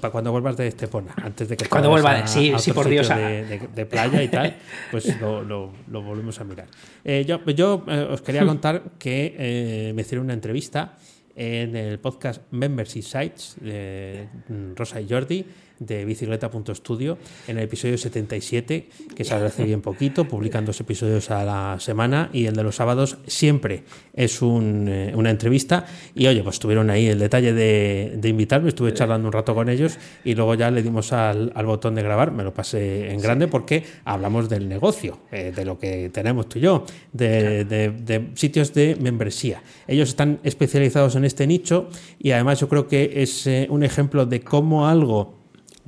para 0.00 0.12
cuando 0.12 0.30
vuelvas 0.30 0.56
de 0.56 0.68
Estepona, 0.68 1.14
antes 1.22 1.48
de 1.48 1.56
que 1.56 1.66
cuando 1.66 1.90
vuelva, 1.90 2.26
sí, 2.26 2.52
sí, 2.58 2.72
por 2.72 2.88
Dios. 2.88 3.08
De, 3.08 3.86
playa 3.86 4.22
y 4.22 4.28
tal, 4.28 4.56
pues 4.90 5.20
lo, 5.20 5.42
lo, 5.42 6.02
volvemos 6.02 6.40
a 6.40 6.44
mirar. 6.44 6.66
Eh, 7.04 7.24
yo 7.26 7.44
yo 7.46 7.84
eh, 7.88 8.08
os 8.10 8.20
quería 8.22 8.44
contar 8.46 8.82
que 8.98 9.92
me 9.94 10.02
hicieron 10.02 10.26
una 10.26 10.34
entrevista 10.34 10.96
en 11.34 11.76
el 11.76 11.98
podcast 11.98 12.42
Members 12.50 12.92
Sites 12.92 13.56
de 13.60 14.28
Rosa 14.74 15.00
y 15.00 15.08
Jordi 15.08 15.44
de 15.78 16.04
bicicleta.studio 16.04 17.18
en 17.46 17.58
el 17.58 17.64
episodio 17.64 17.98
77, 17.98 18.88
que 19.14 19.24
sale 19.24 19.46
hace 19.46 19.64
bien 19.64 19.82
poquito, 19.82 20.26
publican 20.26 20.64
dos 20.64 20.80
episodios 20.80 21.30
a 21.30 21.44
la 21.44 21.76
semana 21.80 22.30
y 22.32 22.46
el 22.46 22.54
de 22.54 22.62
los 22.62 22.76
sábados 22.76 23.18
siempre 23.26 23.84
es 24.14 24.42
un, 24.42 24.88
eh, 24.88 25.12
una 25.14 25.30
entrevista. 25.30 25.86
Y 26.14 26.26
oye, 26.26 26.42
pues 26.42 26.58
tuvieron 26.58 26.90
ahí 26.90 27.06
el 27.06 27.18
detalle 27.18 27.52
de, 27.52 28.14
de, 28.16 28.28
invitarme, 28.28 28.68
estuve 28.68 28.94
charlando 28.94 29.28
un 29.28 29.32
rato 29.32 29.54
con 29.54 29.68
ellos 29.68 29.98
y 30.24 30.34
luego 30.34 30.54
ya 30.54 30.70
le 30.70 30.82
dimos 30.82 31.12
al, 31.12 31.52
al 31.54 31.66
botón 31.66 31.94
de 31.94 32.02
grabar, 32.02 32.32
me 32.32 32.44
lo 32.44 32.54
pasé 32.54 33.10
en 33.10 33.20
grande 33.20 33.48
porque 33.48 33.84
hablamos 34.04 34.48
del 34.48 34.68
negocio, 34.68 35.18
eh, 35.32 35.52
de 35.54 35.64
lo 35.64 35.78
que 35.78 36.10
tenemos 36.10 36.48
tú 36.48 36.58
y 36.58 36.62
yo, 36.62 36.84
de, 37.12 37.64
de, 37.64 37.90
de 37.90 38.30
sitios 38.34 38.72
de 38.72 38.96
membresía. 39.00 39.62
Ellos 39.86 40.08
están 40.08 40.40
especializados 40.42 41.16
en 41.16 41.24
este 41.24 41.46
nicho 41.46 41.88
y 42.18 42.32
además 42.32 42.60
yo 42.60 42.68
creo 42.68 42.88
que 42.88 43.22
es 43.22 43.46
eh, 43.46 43.66
un 43.70 43.82
ejemplo 43.82 44.26
de 44.26 44.40
cómo 44.40 44.86
algo 44.86 45.34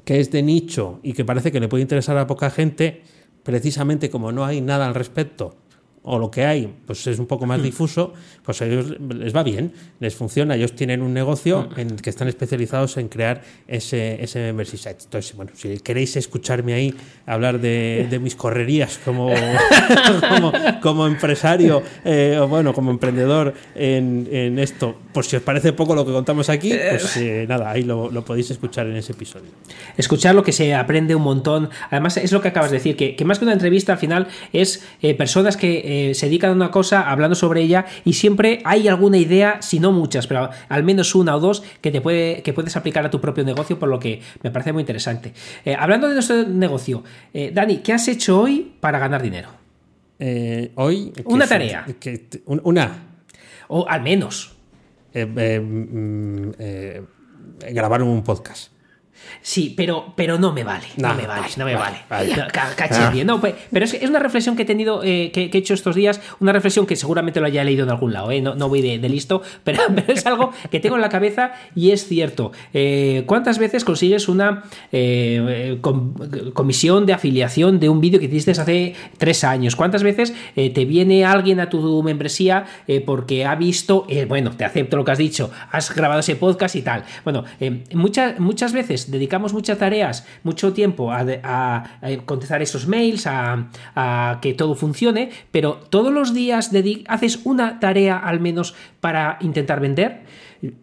que 0.04 0.20
es 0.20 0.30
de 0.30 0.42
nicho 0.42 1.00
y 1.02 1.12
que 1.12 1.24
parece 1.24 1.52
que 1.52 1.60
le 1.60 1.68
puede 1.68 1.82
interesar 1.82 2.16
a 2.18 2.26
poca 2.26 2.50
gente, 2.50 3.02
precisamente 3.42 4.10
como 4.10 4.32
no 4.32 4.44
hay 4.44 4.60
nada 4.60 4.86
al 4.86 4.94
respecto 4.94 5.56
o 6.10 6.18
lo 6.18 6.30
que 6.30 6.44
hay 6.46 6.74
pues 6.86 7.06
es 7.06 7.18
un 7.18 7.26
poco 7.26 7.44
más 7.44 7.62
difuso, 7.62 8.14
pues 8.42 8.62
a 8.62 8.66
ellos 8.66 8.96
les 8.98 9.36
va 9.36 9.42
bien, 9.42 9.72
les 10.00 10.14
funciona. 10.14 10.56
Ellos 10.56 10.74
tienen 10.74 11.02
un 11.02 11.12
negocio 11.12 11.68
en 11.76 11.96
que 11.96 12.08
están 12.08 12.28
especializados 12.28 12.96
en 12.96 13.08
crear 13.08 13.42
ese, 13.66 14.22
ese 14.22 14.38
membership 14.38 14.78
site. 14.78 15.04
Entonces, 15.04 15.36
bueno, 15.36 15.52
si 15.54 15.78
queréis 15.80 16.16
escucharme 16.16 16.72
ahí 16.72 16.94
hablar 17.26 17.60
de, 17.60 18.06
de 18.08 18.18
mis 18.18 18.36
correrías 18.36 18.98
como, 19.04 19.30
como, 20.30 20.52
como, 20.80 21.06
empresario 21.06 21.82
eh, 22.06 22.38
o 22.40 22.48
bueno, 22.48 22.72
como 22.72 22.90
emprendedor 22.90 23.52
en, 23.74 24.26
en, 24.32 24.58
esto, 24.58 24.96
por 25.18 25.24
si 25.24 25.34
os 25.34 25.42
parece 25.42 25.72
poco 25.72 25.96
lo 25.96 26.06
que 26.06 26.12
contamos 26.12 26.48
aquí, 26.48 26.68
pues 26.68 27.16
eh, 27.16 27.44
nada, 27.48 27.72
ahí 27.72 27.82
lo, 27.82 28.08
lo, 28.08 28.24
podéis 28.24 28.52
escuchar 28.52 28.86
en 28.86 28.94
ese 28.94 29.14
episodio. 29.14 29.50
Escuchar 29.96 30.32
lo 30.32 30.44
que 30.44 30.52
se 30.52 30.76
aprende 30.76 31.16
un 31.16 31.22
montón. 31.22 31.70
Además, 31.90 32.18
es 32.18 32.30
lo 32.30 32.40
que 32.40 32.46
acabas 32.46 32.70
de 32.70 32.76
decir, 32.76 32.94
que, 32.94 33.16
que 33.16 33.24
más 33.24 33.40
que 33.40 33.44
una 33.44 33.52
entrevista 33.52 33.94
al 33.94 33.98
final 33.98 34.28
es 34.52 34.86
eh, 35.02 35.16
personas 35.16 35.56
que 35.56 36.10
eh, 36.10 36.14
se 36.14 36.26
dedican 36.26 36.50
a 36.50 36.52
una 36.52 36.70
cosa 36.70 37.10
hablando 37.10 37.34
sobre 37.34 37.62
ella 37.62 37.84
y 38.04 38.12
siempre 38.12 38.60
hay 38.64 38.86
alguna 38.86 39.18
idea, 39.18 39.60
si 39.60 39.80
no 39.80 39.90
muchas, 39.90 40.28
pero 40.28 40.50
al 40.68 40.84
menos 40.84 41.12
una 41.16 41.34
o 41.34 41.40
dos 41.40 41.64
que 41.80 41.90
te 41.90 42.00
puede, 42.00 42.44
que 42.44 42.52
puedes 42.52 42.76
aplicar 42.76 43.04
a 43.04 43.10
tu 43.10 43.20
propio 43.20 43.42
negocio, 43.42 43.76
por 43.76 43.88
lo 43.88 43.98
que 43.98 44.22
me 44.44 44.52
parece 44.52 44.72
muy 44.72 44.82
interesante. 44.82 45.34
Eh, 45.64 45.74
hablando 45.76 46.06
de 46.06 46.14
nuestro 46.14 46.44
negocio, 46.44 47.02
eh, 47.34 47.50
Dani, 47.52 47.78
¿qué 47.78 47.92
has 47.92 48.06
hecho 48.06 48.40
hoy 48.40 48.70
para 48.78 49.00
ganar 49.00 49.20
dinero? 49.20 49.48
hoy. 50.76 51.12
Una 51.24 51.48
tarea. 51.48 51.86
Que, 51.98 52.28
una. 52.46 53.02
O 53.66 53.84
al 53.88 54.02
menos. 54.02 54.57
Mm, 55.14 56.50
grabar 57.72 58.02
un 58.02 58.22
podcast. 58.24 58.77
Sí, 59.42 59.72
pero, 59.76 60.12
pero 60.16 60.38
no 60.38 60.52
me 60.52 60.64
vale. 60.64 60.86
No, 60.96 61.08
no 61.08 61.14
me 61.14 61.26
vale, 61.26 61.46
no 61.56 61.64
me 61.64 61.74
vale. 61.74 61.98
vale. 62.08 62.34
No, 63.24 63.24
no, 63.24 63.40
pero 63.40 63.84
es, 63.84 63.94
es, 63.94 64.08
una 64.08 64.18
reflexión 64.18 64.56
que 64.56 64.62
he 64.62 64.66
tenido, 64.66 65.02
eh, 65.04 65.30
que, 65.32 65.50
que, 65.50 65.58
he 65.58 65.60
hecho 65.60 65.74
estos 65.74 65.94
días, 65.94 66.20
una 66.40 66.52
reflexión 66.52 66.86
que 66.86 66.96
seguramente 66.96 67.40
lo 67.40 67.46
haya 67.46 67.64
leído 67.64 67.84
en 67.84 67.90
algún 67.90 68.12
lado, 68.12 68.30
eh, 68.30 68.40
no, 68.40 68.54
no, 68.54 68.68
voy 68.68 68.82
de, 68.82 68.98
de 68.98 69.08
listo, 69.08 69.42
pero, 69.64 69.82
pero, 69.94 70.12
es 70.12 70.26
algo 70.26 70.52
que 70.70 70.80
tengo 70.80 70.96
en 70.96 71.02
la 71.02 71.08
cabeza 71.08 71.52
y 71.74 71.90
es 71.90 72.06
cierto. 72.06 72.52
Eh, 72.72 73.24
¿Cuántas 73.26 73.58
veces 73.58 73.84
consigues 73.84 74.28
una 74.28 74.64
com, 75.80 76.14
comisión 76.52 77.06
de 77.06 77.12
afiliación 77.12 77.80
de 77.80 77.88
un 77.88 78.00
vídeo 78.00 78.18
que 78.18 78.26
hiciste 78.26 78.50
hace 78.50 78.94
tres 79.18 79.44
años? 79.44 79.76
¿Cuántas 79.76 80.02
veces 80.02 80.34
te 80.54 80.84
viene 80.84 81.24
alguien 81.24 81.60
a 81.60 81.68
tu 81.68 82.02
membresía 82.02 82.66
porque 83.06 83.44
ha 83.44 83.54
visto, 83.54 84.06
bueno, 84.28 84.50
te 84.52 84.64
acepto 84.64 84.96
lo 84.96 85.04
que 85.04 85.12
has 85.12 85.18
dicho, 85.18 85.50
has 85.70 85.94
grabado 85.94 86.20
ese 86.20 86.36
podcast 86.36 86.76
y 86.76 86.82
tal? 86.82 87.04
Bueno, 87.24 87.44
muchas, 87.92 88.38
muchas 88.38 88.72
veces 88.72 89.07
dedicamos 89.10 89.52
muchas 89.52 89.78
tareas, 89.78 90.26
mucho 90.42 90.72
tiempo 90.72 91.12
a, 91.12 91.84
contestar 92.26 92.62
esos 92.62 92.86
mails, 92.86 93.26
a, 93.26 94.38
que 94.40 94.54
todo 94.54 94.74
funcione, 94.74 95.30
pero 95.50 95.74
todos 95.74 96.12
los 96.12 96.34
días 96.34 96.70
haces 97.06 97.40
una 97.44 97.80
tarea 97.80 98.18
al 98.18 98.40
menos 98.40 98.74
para 99.00 99.38
intentar 99.40 99.80
vender. 99.80 100.22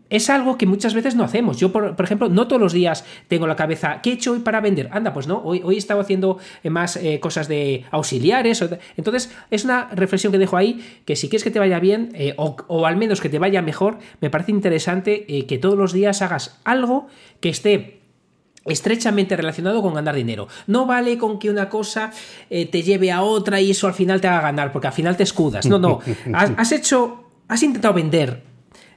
Es 0.10 0.30
algo 0.30 0.58
que 0.58 0.66
muchas 0.66 0.94
veces 0.94 1.16
no 1.16 1.26
hacemos. 1.26 1.58
Yo, 1.58 1.74
por, 1.74 1.96
ejemplo, 2.00 2.30
no 2.30 2.48
todos 2.48 2.62
los 2.62 2.72
días 2.72 3.04
tengo 3.28 3.46
la 3.46 3.58
cabeza, 3.58 4.00
¿qué 4.02 4.12
he 4.12 4.14
hecho 4.14 4.32
hoy 4.32 4.40
para 4.40 4.62
vender? 4.62 4.88
Anda, 4.94 5.12
pues 5.12 5.28
no, 5.28 5.42
hoy, 5.44 5.62
hoy 5.66 5.76
he 5.76 5.78
estado 5.78 6.00
haciendo 6.00 6.38
más 6.64 6.96
eh, 6.96 7.20
cosas 7.20 7.50
de 7.50 7.84
auxiliares. 7.92 8.64
Entonces, 8.96 9.36
es 9.52 9.66
una 9.66 9.90
reflexión 9.92 10.32
que 10.32 10.40
dejo 10.40 10.56
ahí, 10.56 10.82
que 11.04 11.18
si 11.18 11.28
quieres 11.28 11.44
que 11.44 11.52
te 11.52 11.60
vaya 11.60 11.80
bien, 11.80 12.12
eh, 12.14 12.36
o, 12.38 12.86
al 12.86 12.96
menos 12.96 13.20
que 13.20 13.28
te 13.28 13.38
vaya 13.38 13.62
mejor, 13.62 13.98
me 14.22 14.30
parece 14.30 14.52
interesante 14.52 15.26
eh, 15.28 15.46
que 15.46 15.58
todos 15.58 15.78
los 15.78 15.92
días 15.92 16.22
hagas 16.22 16.62
algo 16.64 17.08
que 17.42 17.50
esté 17.50 18.05
estrechamente 18.66 19.36
relacionado 19.36 19.82
con 19.82 19.94
ganar 19.94 20.16
dinero. 20.16 20.48
No 20.68 20.86
vale 20.86 21.18
con 21.18 21.40
que 21.40 21.50
una 21.50 21.70
cosa 21.70 22.12
eh, 22.50 22.66
te 22.66 22.82
lleve 22.82 23.12
a 23.12 23.22
otra 23.22 23.62
y 23.62 23.72
eso 23.72 23.88
al 23.88 23.94
final 23.94 24.22
te 24.22 24.28
haga 24.28 24.42
ganar, 24.42 24.72
porque 24.72 24.88
al 24.88 24.94
final 24.94 25.16
te 25.16 25.24
escudas. 25.24 25.66
No, 25.66 25.80
no. 25.80 26.00
Has, 26.34 26.52
has 26.58 26.72
hecho, 26.72 27.30
has 27.48 27.62
intentado 27.64 27.94
vender 27.94 28.44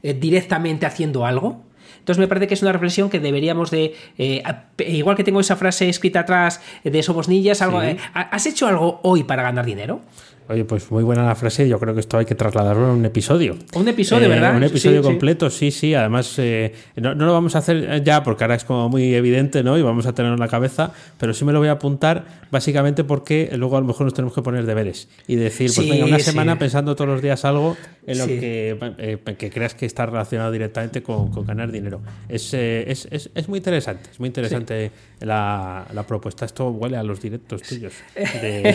eh, 0.03 0.15
directamente 0.15 0.87
haciendo 0.87 1.27
algo. 1.27 1.65
Entonces 1.99 2.21
me 2.21 2.29
parece 2.29 2.47
que 2.47 2.55
es 2.55 2.63
una 2.63 2.73
reflexión 2.73 3.11
que 3.11 3.21
deberíamos 3.21 3.71
de, 3.71 3.95
eh, 4.17 4.43
igual 4.79 5.15
que 5.15 5.25
tengo 5.25 5.41
esa 5.41 5.57
frase 5.57 5.91
escrita 5.91 6.21
atrás 6.21 6.63
de 6.83 7.03
Somos 7.03 7.29
Ninjas, 7.29 7.61
algo, 7.61 7.83
sí. 7.83 7.97
¿has 8.15 8.47
hecho 8.47 8.67
algo 8.67 9.01
hoy 9.03 9.25
para 9.25 9.43
ganar 9.43 9.67
dinero? 9.67 10.01
Oye, 10.51 10.65
pues 10.65 10.91
muy 10.91 11.05
buena 11.05 11.27
la 11.27 11.35
frase. 11.35 11.69
Yo 11.69 11.79
creo 11.79 11.93
que 11.93 12.01
esto 12.01 12.17
hay 12.17 12.25
que 12.25 12.35
trasladarlo 12.35 12.87
a 12.87 12.93
un 12.95 13.05
episodio. 13.05 13.57
Un 13.75 13.87
episodio, 13.87 14.27
eh, 14.27 14.29
¿verdad? 14.31 14.57
Un 14.57 14.63
episodio 14.63 15.03
sí, 15.03 15.07
completo, 15.07 15.51
sí, 15.51 15.71
sí. 15.71 15.93
Además, 15.95 16.35
eh, 16.39 16.73
no, 16.97 17.15
no, 17.15 17.27
lo 17.27 17.35
vamos 17.35 17.55
a 17.55 17.59
hacer 17.59 18.03
ya 18.03 18.23
porque 18.23 18.45
ahora 18.45 18.55
es 18.55 18.65
como 18.65 18.89
muy 18.89 19.15
evidente, 19.15 19.63
¿no? 19.63 19.77
Y 19.77 19.83
vamos 19.83 20.07
a 20.07 20.15
tenerlo 20.15 20.37
en 20.37 20.41
la 20.41 20.49
cabeza, 20.49 20.93
pero 21.19 21.35
sí 21.35 21.45
me 21.45 21.53
lo 21.53 21.59
voy 21.59 21.69
a 21.69 21.73
apuntar 21.73 22.25
básicamente 22.51 23.05
porque 23.05 23.51
luego 23.57 23.77
a 23.77 23.81
lo 23.81 23.87
mejor 23.87 24.05
nos 24.05 24.15
tenemos 24.15 24.35
que 24.35 24.41
poner 24.41 24.65
deberes 24.65 25.09
y 25.27 25.37
decir, 25.37 25.71
pues 25.75 25.87
sí, 25.87 25.91
venga, 25.91 26.07
una 26.07 26.19
semana 26.19 26.59
pensando 26.59 26.97
todos 26.97 27.11
los 27.11 27.21
días 27.21 27.45
algo 27.45 27.77
en 28.07 28.19
lo 28.19 28.27
que, 28.27 28.79
eh, 28.97 29.37
que 29.37 29.51
creas 29.51 29.75
que 29.75 29.85
está 29.85 30.07
relacionado 30.07 30.51
directamente 30.51 31.03
con, 31.03 31.31
con 31.31 31.45
ganar 31.45 31.71
dinero. 31.71 32.01
Es, 32.27 32.55
es, 32.55 33.07
es, 33.11 33.29
es, 33.35 33.49
muy 33.51 33.59
interesante, 33.59 34.09
es 34.11 34.19
muy 34.19 34.29
interesante 34.29 34.91
la, 35.21 35.87
la, 35.93 36.07
propuesta. 36.07 36.47
Esto 36.47 36.71
huele 36.71 36.97
a 36.97 37.03
los 37.03 37.21
directos 37.21 37.61
tuyos 37.61 37.93
de, 38.15 38.75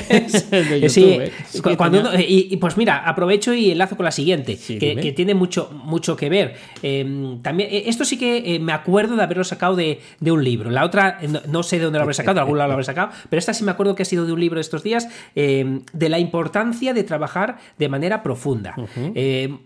de 0.51 0.81
YouTube. 0.81 1.31
Cuando 1.77 1.99
uno, 2.01 2.09
y, 2.19 2.47
y, 2.51 2.57
pues 2.57 2.77
mira, 2.77 2.97
aprovecho 3.07 3.53
y 3.53 3.71
enlazo 3.71 3.95
con 3.95 4.03
la 4.05 4.11
siguiente, 4.11 4.57
sí, 4.57 4.77
que, 4.77 4.95
que, 4.95 5.11
tiene 5.13 5.33
mucho, 5.33 5.71
mucho 5.71 6.15
que 6.15 6.29
ver. 6.29 6.55
Eh, 6.81 7.37
también, 7.41 7.69
esto 7.71 8.05
sí 8.05 8.17
que 8.17 8.55
eh, 8.55 8.59
me 8.59 8.73
acuerdo 8.73 9.15
de 9.15 9.23
haberlo 9.23 9.43
sacado 9.43 9.75
de, 9.75 9.99
de 10.19 10.31
un 10.31 10.43
libro. 10.43 10.69
La 10.69 10.83
otra, 10.83 11.19
no, 11.27 11.41
no, 11.47 11.63
sé 11.63 11.77
de 11.77 11.85
dónde 11.85 11.99
lo 11.99 12.03
habré 12.03 12.13
sacado, 12.13 12.35
de 12.35 12.41
algún 12.41 12.57
lado 12.57 12.67
lo 12.67 12.73
habré 12.73 12.85
sacado, 12.85 13.09
pero 13.29 13.39
esta 13.39 13.53
sí 13.53 13.63
me 13.63 13.71
acuerdo 13.71 13.95
que 13.95 14.03
ha 14.03 14.05
sido 14.05 14.25
de 14.25 14.33
un 14.33 14.39
libro 14.39 14.57
de 14.57 14.61
estos 14.61 14.83
días, 14.83 15.07
eh, 15.35 15.81
de 15.91 16.09
la 16.09 16.19
importancia 16.19 16.93
de 16.93 17.03
trabajar 17.03 17.57
de 17.77 17.89
manera 17.89 18.23
profunda. 18.23 18.73
Uh 18.77 18.81
-huh. 18.83 19.59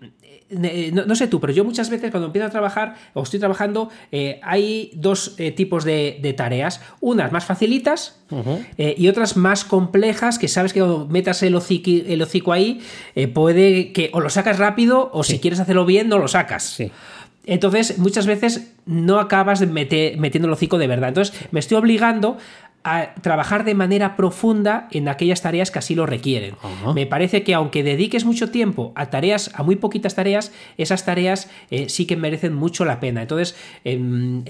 No, 0.49 1.05
no, 1.05 1.15
sé 1.15 1.27
tú, 1.27 1.41
pero 1.41 1.51
yo 1.51 1.65
muchas 1.65 1.89
veces 1.89 2.09
cuando 2.09 2.27
empiezo 2.27 2.47
a 2.47 2.49
trabajar 2.49 2.95
o 3.13 3.23
estoy 3.23 3.37
trabajando, 3.39 3.89
eh, 4.13 4.39
hay 4.43 4.91
dos 4.93 5.35
eh, 5.37 5.51
tipos 5.51 5.83
de, 5.83 6.19
de, 6.21 6.31
tareas. 6.31 6.79
Unas 7.01 7.33
más 7.33 7.43
facilitas 7.43 8.21
uh 8.31 8.37
-huh. 8.37 8.65
eh, 8.77 8.95
y 8.97 9.09
otras 9.09 9.35
más 9.35 9.65
complejas 9.65 10.39
que 10.39 10.47
sabes 10.47 10.71
que 10.71 10.79
cuando 10.79 11.05
metas 11.07 11.43
el 11.43 11.53
hocico, 11.53 11.91
el 11.91 12.21
hocico 12.21 12.53
ahí, 12.53 12.79
eh, 13.15 13.27
puede 13.27 13.91
que 13.91 14.09
o 14.13 14.21
lo 14.21 14.29
sacas 14.29 14.57
rápido 14.57 15.09
o 15.13 15.23
sí. 15.23 15.33
si 15.33 15.39
quieres 15.39 15.59
hacerlo 15.59 15.85
bien, 15.85 16.07
no 16.07 16.17
lo 16.17 16.29
sacas. 16.29 16.63
Sí. 16.63 16.91
Entonces, 17.47 17.97
muchas 17.97 18.27
veces 18.27 18.73
no 18.85 19.19
acabas 19.19 19.61
de 19.61 19.67
meter, 19.67 20.17
metiendo 20.17 20.47
el 20.47 20.53
hocico 20.53 20.77
de 20.77 20.87
verdad. 20.87 21.09
Entonces, 21.09 21.33
me 21.51 21.61
estoy 21.61 21.77
obligando 21.77 22.37
a 22.83 23.13
trabajar 23.21 23.65
de 23.65 23.73
manera 23.73 24.15
profunda 24.15 24.87
en 24.91 25.09
aquellas 25.09 25.41
tareas 25.41 25.71
que 25.71 25.79
así 25.79 25.93
lo 25.93 26.05
requieren. 26.05 26.55
Uh 26.63 26.87
-huh. 26.87 26.93
Me 26.93 27.05
parece 27.05 27.43
que 27.43 27.53
aunque 27.53 27.83
dediques 27.83 28.23
mucho 28.23 28.49
tiempo 28.49 28.93
a 28.95 29.07
tareas, 29.07 29.51
a 29.55 29.63
muy 29.63 29.75
poquitas 29.75 30.15
tareas, 30.15 30.53
esas 30.77 31.03
tareas 31.03 31.49
eh, 31.69 31.89
sí 31.89 32.05
que 32.05 32.15
merecen 32.15 32.53
mucho 32.53 32.85
la 32.85 32.99
pena. 32.99 33.21
Entonces, 33.21 33.55
eh, 33.83 33.99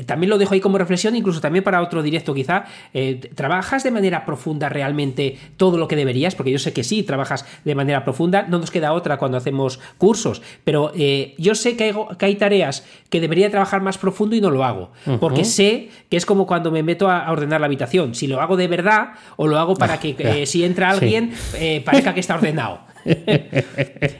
también 0.05 0.29
lo 0.29 0.37
dejo 0.37 0.53
ahí 0.53 0.59
como 0.59 0.77
reflexión, 0.77 1.15
incluso 1.15 1.41
también 1.41 1.63
para 1.63 1.81
otro 1.81 2.03
directo 2.03 2.33
quizá. 2.33 2.65
Eh, 2.93 3.19
¿Trabajas 3.33 3.83
de 3.83 3.91
manera 3.91 4.25
profunda 4.25 4.69
realmente 4.69 5.37
todo 5.57 5.77
lo 5.77 5.87
que 5.87 5.95
deberías? 5.95 6.35
Porque 6.35 6.51
yo 6.51 6.59
sé 6.59 6.73
que 6.73 6.83
sí, 6.83 7.03
trabajas 7.03 7.45
de 7.65 7.75
manera 7.75 8.03
profunda. 8.03 8.45
No 8.47 8.59
nos 8.59 8.69
queda 8.69 8.93
otra 8.93 9.17
cuando 9.17 9.37
hacemos 9.37 9.79
cursos, 9.97 10.41
pero 10.63 10.91
eh, 10.95 11.33
yo 11.39 11.55
sé 11.55 11.75
que 11.75 11.85
hay, 11.85 11.93
que 12.17 12.25
hay, 12.25 12.35
tareas 12.35 12.85
que 13.09 13.19
debería 13.19 13.49
trabajar 13.49 13.81
más 13.81 13.97
profundo 13.97 14.35
y 14.35 14.41
no 14.41 14.51
lo 14.51 14.63
hago. 14.63 14.91
Uh 15.05 15.11
-huh. 15.11 15.19
Porque 15.19 15.43
sé 15.43 15.89
que 16.09 16.17
es 16.17 16.25
como 16.25 16.45
cuando 16.45 16.71
me 16.71 16.83
meto 16.83 17.09
a 17.09 17.31
ordenar 17.31 17.61
la 17.61 17.65
habitación. 17.65 18.13
Si 18.17 18.27
lo 18.27 18.41
hago 18.41 18.57
de 18.57 18.67
verdad 18.67 19.11
o 19.35 19.47
lo 19.47 19.57
hago 19.59 19.75
para 19.75 19.99
que 19.99 20.15
eh, 20.19 20.45
si 20.45 20.63
entra 20.63 20.89
alguien 20.89 21.31
sí. 21.33 21.57
eh, 21.59 21.81
parezca 21.85 22.13
que 22.13 22.19
está 22.19 22.35
ordenado. 22.35 22.81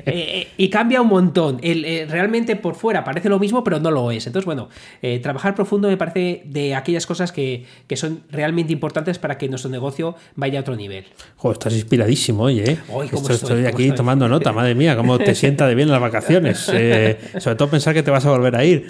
Eh, 0.09 0.47
y 0.57 0.69
cambia 0.69 1.01
un 1.01 1.09
montón. 1.09 1.59
El, 1.61 2.07
realmente 2.09 2.55
por 2.55 2.75
fuera 2.75 3.03
parece 3.03 3.27
lo 3.27 3.39
mismo, 3.39 3.63
pero 3.63 3.79
no 3.79 3.91
lo 3.91 4.09
es. 4.11 4.25
Entonces, 4.25 4.45
bueno, 4.45 4.69
trabajar 5.21 5.53
profundo 5.53 5.89
me 5.89 5.97
parece 5.97 6.43
de 6.45 6.75
aquellas 6.75 7.05
cosas 7.05 7.31
que, 7.31 7.65
son 7.95 8.21
realmente 8.31 8.71
importantes 8.71 9.19
para 9.19 9.37
que 9.37 9.49
nuestro 9.49 9.69
negocio 9.69 10.15
vaya 10.35 10.59
a 10.59 10.61
otro 10.61 10.75
nivel. 10.75 11.05
Joder, 11.35 11.55
estás 11.55 11.73
inspiradísimo, 11.73 12.43
oye. 12.43 12.71
¿eh? 12.71 12.79
estoy, 13.29 13.65
aquí 13.65 13.91
tomando 13.91 14.29
nota, 14.29 14.53
madre 14.53 14.75
mía, 14.75 14.95
cómo 14.95 15.17
te 15.17 15.35
sienta 15.35 15.67
de 15.67 15.75
bien 15.75 15.89
las 15.89 15.99
vacaciones. 15.99 16.57
sobre 16.57 17.55
todo 17.55 17.69
pensar 17.69 17.93
que 17.93 18.03
te 18.03 18.11
vas 18.11 18.25
a 18.25 18.29
volver 18.29 18.55
a 18.55 18.63
ir, 18.63 18.89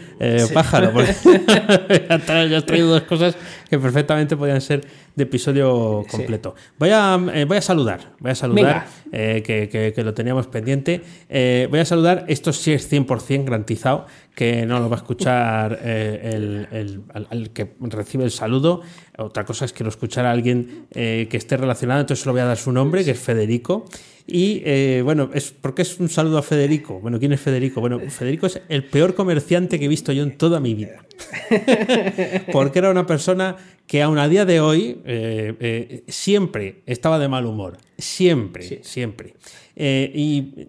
pájaro. 0.54 0.92
Porque 0.94 1.14
ya 2.50 2.58
has 2.58 2.66
traído 2.66 2.90
dos 2.90 3.04
cosas 3.04 3.36
que 3.70 3.80
perfectamente 3.80 4.38
podían 4.38 4.62
ser 4.62 4.86
de 5.18 5.24
episodio 5.24 6.06
completo. 6.10 6.54
Voy 6.78 6.92
a, 6.92 7.20
eh, 7.34 7.46
voy 7.46 7.58
a 7.58 7.62
saludar, 7.62 8.14
voy 8.20 8.32
a 8.32 8.36
saludar, 8.36 8.88
eh, 9.12 9.42
que, 9.44 10.04
lo 10.04 10.14
teníamos 10.14 10.46
pendiente. 10.46 11.02
Eh, 11.28 11.68
voy 11.72 11.80
a 11.80 11.86
saludar, 11.86 12.26
esto 12.28 12.54
sí 12.54 12.72
es 12.72 12.88
100% 12.88 13.46
garantizado, 13.46 14.06
que 14.36 14.68
no 14.68 14.80
lo 14.80 14.90
va 14.90 14.98
a 14.98 15.00
escuchar 15.00 15.80
el, 15.84 16.68
el, 17.32 17.50
que 17.50 17.74
recibe 17.80 18.26
el 18.26 18.32
saludo. 18.32 18.82
Otra 19.18 19.44
cosa 19.44 19.66
es 19.66 19.74
que 19.74 19.84
lo 19.84 19.90
escuchara 19.90 20.30
alguien 20.30 20.86
que 20.92 21.28
esté 21.32 21.58
relacionado, 21.58 22.02
entonces 22.02 22.24
lo 22.28 22.34
voy 22.34 22.42
a 22.42 22.46
dar 22.46 22.58
su 22.58 22.72
nombre, 22.72 23.04
que 23.04 23.12
es 23.12 23.20
Federico. 23.20 23.86
Y 24.28 25.02
bueno, 25.02 25.30
es 25.34 25.52
porque 25.52 25.84
es 25.84 26.00
un 26.00 26.10
saludo 26.10 26.38
a 26.38 26.44
Federico. 26.44 27.00
Bueno, 27.00 27.18
¿quién 27.18 27.32
es 27.32 27.40
Federico? 27.40 27.80
Bueno, 27.80 28.00
Federico 28.10 28.48
es 28.48 28.62
el 28.68 28.84
peor 28.84 29.16
comerciante 29.16 29.80
que 29.80 29.86
he 29.86 29.88
visto 29.88 30.12
yo 30.12 30.24
en 30.24 30.38
toda 30.38 30.60
mi 30.60 30.74
vida. 30.74 31.08
porque 32.52 32.80
era 32.80 32.90
una 32.90 33.06
persona 33.06 33.56
que 33.86 34.02
aún 34.02 34.20
a 34.20 34.28
día 34.28 34.46
de 34.46 34.60
hoy 34.60 35.02
eh, 35.06 35.56
eh, 35.60 36.04
siempre 36.08 36.82
estaba 36.86 37.20
de 37.20 37.28
mal 37.28 37.46
humor. 37.46 37.78
Siempre, 37.98 38.84
siempre. 38.84 39.34
Eh, 39.76 40.12
y 40.14 40.68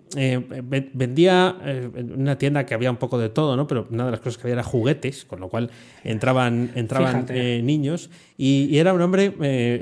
vendía 0.93 1.57
en 1.63 2.13
una 2.13 2.39
tienda 2.39 2.65
que 2.65 2.75
había 2.75 2.91
un 2.91 2.99
poco 2.99 3.19
de 3.19 3.31
todo, 3.31 3.57
¿no? 3.57 3.67
Pero 3.67 3.87
una 3.91 4.05
de 4.05 4.11
las 4.13 4.21
cosas 4.21 4.37
que 4.37 4.43
había 4.43 4.55
era 4.55 4.63
juguetes, 4.63 5.25
con 5.25 5.41
lo 5.41 5.49
cual 5.49 5.71
entraban, 6.05 6.71
entraban 6.75 7.27
niños. 7.65 8.11
Y, 8.37 8.79
era 8.79 8.93
un 8.93 9.01
hombre 9.01 9.31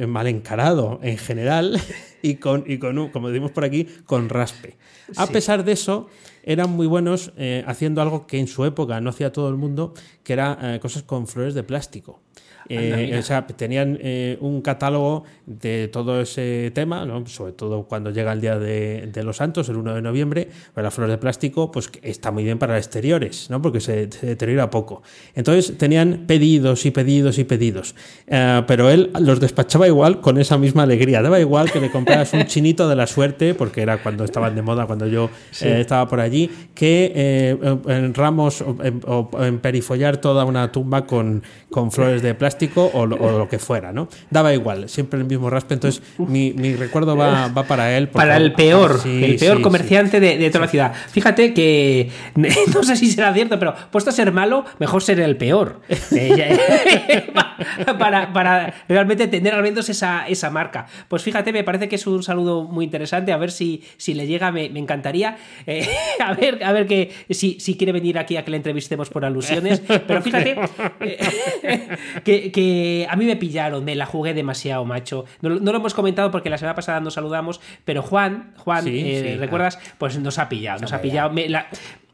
mal 0.07 0.29
encarado 0.29 1.01
en 1.03 1.19
general 1.19 1.79
y 2.31 2.37
con, 2.37 2.65
y 2.67 2.79
con 2.79 3.11
como 3.11 3.29
decimos 3.29 3.53
por 3.53 3.65
aquí, 3.65 3.87
con 4.05 4.29
raspe. 4.29 4.77
A 5.17 5.27
pesar 5.27 5.65
de 5.65 5.73
eso, 5.73 6.09
eran 6.43 6.71
muy 6.71 6.87
buenos 6.87 7.33
haciendo 7.67 8.03
algo 8.03 8.27
que 8.27 8.39
en 8.39 8.49
su 8.49 8.65
época 8.65 9.01
no 9.01 9.11
hacía 9.11 9.33
todo 9.33 9.49
el 9.49 9.57
mundo, 9.57 9.95
que 10.23 10.33
era 10.33 10.79
cosas 10.81 11.03
con 11.03 11.27
flores 11.27 11.55
de 11.55 11.63
plástico. 11.63 12.21
Eh, 12.69 13.17
o 13.19 13.23
sea, 13.23 13.47
tenían 13.47 13.99
eh, 14.01 14.37
un 14.41 14.61
catálogo 14.61 15.25
de 15.47 15.89
todo 15.89 16.21
ese 16.21 16.73
tema, 16.75 17.05
¿no? 17.05 17.25
sobre 17.27 17.53
todo 17.53 17.85
cuando 17.85 18.11
llega 18.11 18.33
el 18.33 18.41
Día 18.41 18.59
de, 18.59 19.23
los 19.23 19.37
Santos, 19.37 19.69
el 19.69 19.77
1 19.77 19.95
de 19.95 20.03
noviembre, 20.03 20.49
pues 20.75 20.83
las 20.83 20.93
flores 20.93 21.13
de 21.13 21.19
plástico 21.19 21.71
pues 21.71 21.91
está 22.03 22.31
muy 22.31 22.45
bien 22.45 22.59
para 22.59 22.77
exteriores, 22.77 23.49
¿no? 23.51 23.63
porque 23.63 23.81
se, 23.81 24.07
deteriora 24.07 24.71
poco. 24.71 25.03
Entonces 25.35 25.79
tenían 25.79 26.25
pedidos 26.27 26.85
y 26.87 26.91
pedidos 26.91 27.39
y 27.39 27.45
pedidos, 27.45 27.95
eh, 28.27 28.63
pero 28.67 28.91
él 28.91 29.11
los 29.21 29.41
despachaba 29.41 29.87
igual 29.87 30.21
con 30.21 30.39
esa 30.39 30.59
misma 30.59 30.83
alegría. 30.83 31.23
Daba 31.23 31.39
igual 31.41 31.71
que 31.71 31.81
le 31.81 31.91
compraras 31.91 32.33
un 32.33 32.45
chinito 32.47 32.89
de 32.89 32.97
la 32.97 33.07
suerte, 33.07 33.55
porque 33.55 33.83
era 33.83 34.03
cuando 34.03 34.25
estaban 34.25 34.55
de 34.55 34.63
moda, 34.63 34.87
cuando 34.87 35.07
yo 35.07 35.31
estaba 35.61 36.09
por 36.09 36.21
allí, 36.21 36.51
que 36.75 37.57
en 37.87 38.15
ramos 38.15 38.63
o 38.63 38.77
en, 38.83 39.59
perifollar 39.61 40.19
toda 40.19 40.45
una 40.45 40.73
tumba 40.73 41.07
con, 41.07 41.43
con 41.71 41.91
flores 41.91 42.23
de 42.23 42.35
plástico 42.35 42.56
o 42.93 43.07
lo, 43.07 43.49
que 43.49 43.59
fuera, 43.59 43.93
¿no? 43.93 44.09
Daba 44.31 44.53
igual, 44.53 44.89
siempre 44.89 45.19
el 45.19 45.27
mismo 45.27 45.51
raspe. 45.51 45.75
Entonces, 45.75 46.03
mi, 46.19 46.53
recuerdo 46.75 47.17
va, 47.17 47.53
para 47.67 47.97
él. 47.97 48.09
Para 48.09 48.37
el 48.37 48.53
peor, 48.53 49.01
el 49.05 49.37
peor 49.37 49.61
comerciante 49.61 50.21
de, 50.21 50.49
toda 50.51 50.67
la 50.67 50.71
ciudad. 50.71 50.93
Fíjate 51.11 51.55
que, 51.55 52.11
no 52.35 52.83
sé 52.83 52.97
si 52.97 53.11
será 53.11 53.33
cierto, 53.33 53.59
pero 53.59 53.75
puesto 53.91 54.11
a 54.11 54.13
ser 54.13 54.33
malo, 54.33 54.65
mejor 54.79 55.03
ser 55.03 55.21
el 55.21 55.37
peor. 55.37 55.81
Eh, 56.19 57.27
para, 57.99 58.75
realmente 58.89 59.27
tener 59.29 59.55
al 59.55 59.63
menos 59.63 59.89
esa, 59.89 60.27
esa 60.29 60.51
marca. 60.51 60.87
Pues 61.09 61.23
fíjate, 61.23 61.53
me 61.53 61.65
parece 61.65 61.89
que 61.89 61.97
es 61.97 62.07
un 62.07 62.23
saludo 62.23 62.65
muy 62.65 62.85
interesante. 62.85 63.33
A 63.33 63.37
ver 63.37 63.51
si, 63.51 63.83
si 63.97 64.15
le 64.15 64.27
llega, 64.27 64.51
me, 64.51 64.67
encantaría. 64.67 65.37
Eh, 65.67 65.87
a 66.21 66.33
ver, 66.35 66.63
a 66.65 66.73
ver 66.73 66.87
que, 66.87 67.13
si, 67.31 67.59
si 67.61 67.77
quiere 67.77 67.93
venir 67.93 68.19
aquí 68.19 68.37
a 68.37 68.45
que 68.45 68.51
le 68.51 68.57
entrevistemos 68.57 69.11
por 69.11 69.25
alusiones. 69.25 69.81
Pero 69.81 70.23
fíjate 70.23 70.57
eh, 71.01 71.89
que, 72.25 72.46
que, 72.53 73.07
a 73.09 73.17
mí 73.17 73.25
me 73.25 73.37
pillaron, 73.37 73.85
me 73.85 73.95
la 73.95 74.07
jugué 74.07 74.35
demasiado, 74.35 74.85
macho. 74.85 75.25
No, 75.41 75.51
lo 75.51 75.77
hemos 75.77 75.95
comentado 75.95 76.31
porque 76.31 76.51
la 76.51 76.59
semana 76.59 76.75
pasada 76.75 77.01
nos 77.01 77.15
saludamos, 77.15 77.61
pero 77.85 78.03
Juan, 78.03 78.53
Juan, 78.59 78.85
eh, 78.89 79.37
¿recuerdas? 79.39 79.79
Pues 79.99 80.19
nos 80.19 80.39
ha 80.39 80.49
pillado, 80.49 80.81
nos 80.81 80.93
ha 80.93 81.01
pillado. 81.01 81.33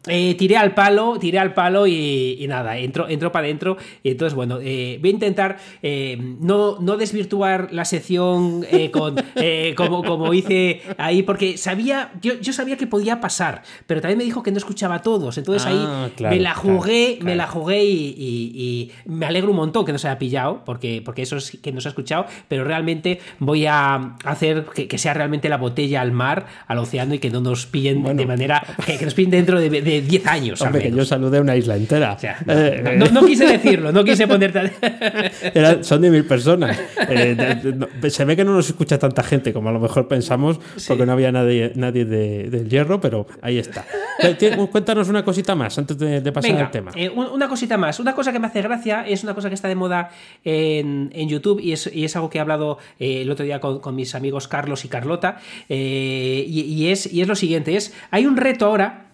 Eh, 0.08 0.34
tiré 0.34 0.56
al 0.56 0.74
palo, 0.74 1.16
tiré 1.20 1.38
al 1.38 1.54
palo 1.54 1.86
y, 1.86 2.44
nada, 2.48 2.76
entró, 2.76 3.08
entró 3.08 3.30
para 3.30 3.46
adentro. 3.46 3.76
Y 4.02 4.10
entonces, 4.10 4.34
bueno, 4.34 4.58
eh, 4.60 4.98
voy 5.00 5.10
a 5.10 5.12
intentar 5.12 5.58
eh, 5.80 6.18
no, 6.40 6.78
no, 6.80 6.96
desvirtuar 6.96 7.72
la 7.72 7.84
sección 7.84 8.66
con, 8.90 9.14
como, 9.76 10.02
como 10.02 10.34
hice 10.34 10.82
ahí, 10.98 11.22
porque 11.22 11.56
sabía, 11.56 12.10
yo, 12.20 12.34
yo, 12.40 12.52
sabía 12.52 12.76
que 12.76 12.88
podía 12.88 13.20
pasar, 13.20 13.62
pero 13.86 14.00
también 14.00 14.18
me 14.18 14.24
dijo 14.24 14.42
que 14.42 14.50
no 14.50 14.58
escuchaba 14.58 14.96
a 14.96 15.02
todos. 15.02 15.38
Entonces 15.38 15.66
ahí 15.66 15.78
ah, 15.80 16.08
me 16.18 16.40
la 16.40 16.54
jugué, 16.54 17.18
me 17.22 17.36
la 17.36 17.46
jugué 17.46 17.84
y, 17.84 18.90
me 19.04 19.26
alegro 19.26 19.50
un 19.50 19.56
montón 19.56 19.84
que 19.84 19.92
no 19.92 19.98
se 19.98 20.08
haya 20.08 20.18
pillado, 20.18 20.62
porque, 20.64 21.00
porque 21.04 21.22
eso 21.22 21.36
es 21.36 21.58
que 21.62 21.70
no 21.70 21.80
se 21.80 21.88
ha 21.88 21.90
escuchado, 21.90 22.26
pero 22.48 22.64
realmente 22.64 23.20
voy 23.38 23.66
a 23.66 24.16
hacer 24.24 24.64
que, 24.64 24.98
sea 24.98 25.14
realmente 25.14 25.48
la 25.48 25.58
botella 25.58 26.00
al 26.00 26.12
mar, 26.12 26.46
al 26.66 26.78
océano 26.78 27.14
y 27.14 27.18
que 27.18 27.30
no 27.30 27.40
nos 27.40 27.66
pillen 27.66 28.16
de 28.16 28.26
manera, 28.26 28.64
que, 28.84 29.04
nos 29.04 29.14
pillen 29.14 29.30
dentro 29.30 29.60
de 29.60 29.91
10 30.00 30.26
años. 30.26 30.60
Hombre, 30.62 30.82
que 30.82 30.90
yo 30.90 31.04
saludé 31.04 31.40
una 31.40 31.56
isla 31.56 31.76
entera. 31.76 32.16
Eh, 32.48 32.98
no, 33.12 33.24
quise 33.24 33.46
decirlo, 33.46 33.92
no 33.92 34.04
quise 34.04 34.26
ponerte. 34.26 34.72
son 35.82 36.00
de 36.00 36.10
mil 36.10 36.24
personas. 36.24 36.78
Eh, 37.08 37.74
se 38.08 38.24
ve 38.24 38.36
que 38.36 38.44
no 38.44 38.54
nos 38.54 38.68
escucha 38.68 38.98
tanta 38.98 39.22
gente 39.22 39.52
como 39.52 39.68
a 39.68 39.72
lo 39.72 39.80
mejor 39.80 40.08
pensamos, 40.08 40.60
porque 40.86 41.06
no 41.06 41.12
había 41.12 41.32
nadie, 41.32 41.72
nadie 41.74 42.04
del 42.04 42.68
hierro, 42.68 43.00
pero 43.00 43.26
ahí 43.42 43.58
está. 43.58 43.84
Cuéntanos 44.70 45.08
una 45.08 45.24
cosita 45.24 45.54
más 45.54 45.76
antes 45.78 45.98
de, 45.98 46.32
pasar 46.32 46.56
al 46.56 46.70
tema. 46.70 46.92
Eh, 46.94 47.10
una 47.10 47.48
cosita 47.48 47.76
más. 47.76 48.00
Una 48.00 48.14
cosa 48.14 48.32
que 48.32 48.38
me 48.38 48.46
hace 48.46 48.62
gracia 48.62 49.04
es 49.06 49.22
una 49.24 49.34
cosa 49.34 49.48
que 49.48 49.54
está 49.54 49.68
de 49.68 49.74
moda 49.74 50.10
en, 50.44 51.10
YouTube 51.28 51.60
y 51.60 51.72
es, 51.72 52.16
algo 52.16 52.30
que 52.30 52.38
he 52.38 52.40
hablado 52.40 52.78
el 52.98 53.30
otro 53.30 53.44
día 53.44 53.60
con, 53.60 53.94
mis 53.94 54.14
amigos 54.14 54.48
Carlos 54.48 54.84
y 54.84 54.88
Carlota. 54.88 55.38
y, 55.68 56.86
es, 56.88 57.12
y 57.12 57.20
es 57.20 57.28
lo 57.28 57.34
siguiente: 57.34 57.76
es 57.76 57.94
hay 58.10 58.26
un 58.26 58.36
reto 58.36 58.66
ahora 58.66 59.11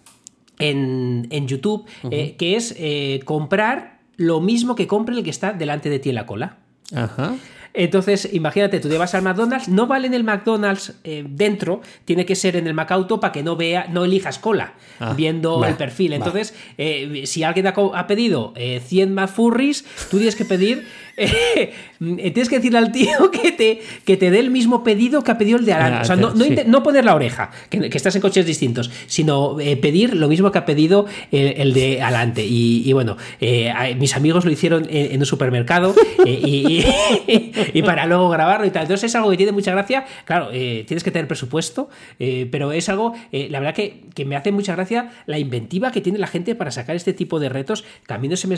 en, 0.59 1.47
YouTube, 1.47 1.87
eh, 2.11 2.37
que 2.37 2.57
es 2.57 2.75
eh, 2.79 3.21
comprar 3.25 4.01
lo 4.17 4.41
mismo 4.41 4.75
que 4.75 4.87
compre 4.87 5.17
el 5.17 5.25
que 5.25 5.31
está 5.31 5.53
delante 5.53 5.91
de 5.91 5.99
ti 5.99 6.09
en 6.09 6.15
la 6.17 6.27
cola. 6.27 6.59
Ajá. 6.95 7.37
Entonces, 7.75 8.29
imagínate, 8.33 8.81
tú 8.81 8.89
te 8.89 8.99
vas 8.99 9.15
al 9.15 9.23
McDonald's, 9.23 9.69
no 9.69 9.87
vale 9.87 10.07
en 10.07 10.15
el 10.15 10.25
McDonald's 10.25 10.95
eh, 11.05 11.25
dentro, 11.29 11.81
tiene 12.05 12.27
que 12.27 12.35
ser 12.35 12.57
en 12.57 12.67
el 12.67 12.75
MacAuto 12.75 13.21
para 13.21 13.33
que 13.33 13.43
no 13.43 13.57
vea, 13.57 13.87
no 13.89 14.05
elijas 14.05 14.39
cola, 14.39 14.75
ah, 15.01 15.15
viendo 15.17 15.65
el 15.65 15.75
perfil. 15.75 16.13
Entonces, 16.13 16.55
si 17.25 17.43
alguien 17.43 17.67
ha, 17.67 18.07
pedido 18.07 18.55
100 18.57 19.15
McFurries, 19.15 19.85
tú 20.11 20.17
tienes 20.17 20.37
que 20.37 20.45
pedir 20.45 20.87
eh, 21.19 21.73
tienes 21.99 22.49
que 22.49 22.57
decirle 22.57 22.79
al 22.79 22.93
tío 22.93 23.31
que 23.33 23.51
te, 23.53 23.81
que 24.05 24.17
te 24.17 24.31
dé 24.31 24.39
el 24.39 24.51
mismo 24.51 24.85
pedido 24.85 25.25
que 25.25 25.33
ha 25.33 25.39
pedido 25.39 25.59
el 25.59 25.65
de 25.65 25.73
adelante. 25.73 26.03
o 26.03 26.17
sea, 26.17 26.65
no, 26.65 26.83
poner 26.83 27.05
la 27.05 27.15
oreja, 27.15 27.51
que, 27.69 27.91
estás 27.93 28.15
en 28.15 28.23
coches 28.23 28.47
distintos, 28.47 28.91
sino 29.07 29.59
eh, 29.59 29.77
pedir 29.77 30.15
lo 30.15 30.29
mismo 30.29 30.53
que 30.53 30.59
ha 30.59 30.65
pedido 30.65 31.07
el, 31.33 31.73
de 31.75 32.01
adelante. 32.01 32.45
Y, 32.47 32.93
bueno, 32.93 33.17
eh, 33.41 33.73
mis 33.99 34.15
amigos 34.15 34.45
lo 34.45 34.51
hicieron 34.51 34.87
en, 34.89 35.19
un 35.19 35.27
supermercado 35.27 35.95
y, 36.25 36.85
para 37.85 38.07
luego 38.07 38.29
grabarlo 38.29 38.67
y 38.67 38.71
tal. 38.71 38.83
Entonces 38.83 39.11
es 39.11 39.17
algo 39.17 39.31
que 39.31 39.37
tiene 39.37 39.53
mucha 39.53 39.73
gracia. 39.73 40.05
Claro, 40.25 40.51
tienes 40.51 41.05
que 41.05 41.11
tener 41.11 41.29
presupuesto, 41.29 41.89
pero 42.51 42.73
es 42.73 42.89
algo, 42.89 43.15
la 43.33 43.61
verdad 43.61 43.75
que, 43.75 44.05
que, 44.15 44.25
me 44.25 44.37
hace 44.37 44.53
mucha 44.53 44.75
gracia 44.75 45.11
la 45.27 45.39
inventiva 45.39 45.91
que 45.91 46.01
tiene 46.01 46.19
la 46.19 46.27
gente 46.27 46.55
para 46.55 46.71
sacar 46.71 46.97
este 46.97 47.13
tipo 47.13 47.41
de 47.41 47.49
retos 47.49 47.85
que 48.07 48.15
a 48.15 48.19
mí 48.19 48.29
no 48.29 48.37
se 48.37 48.49
me 48.49 48.57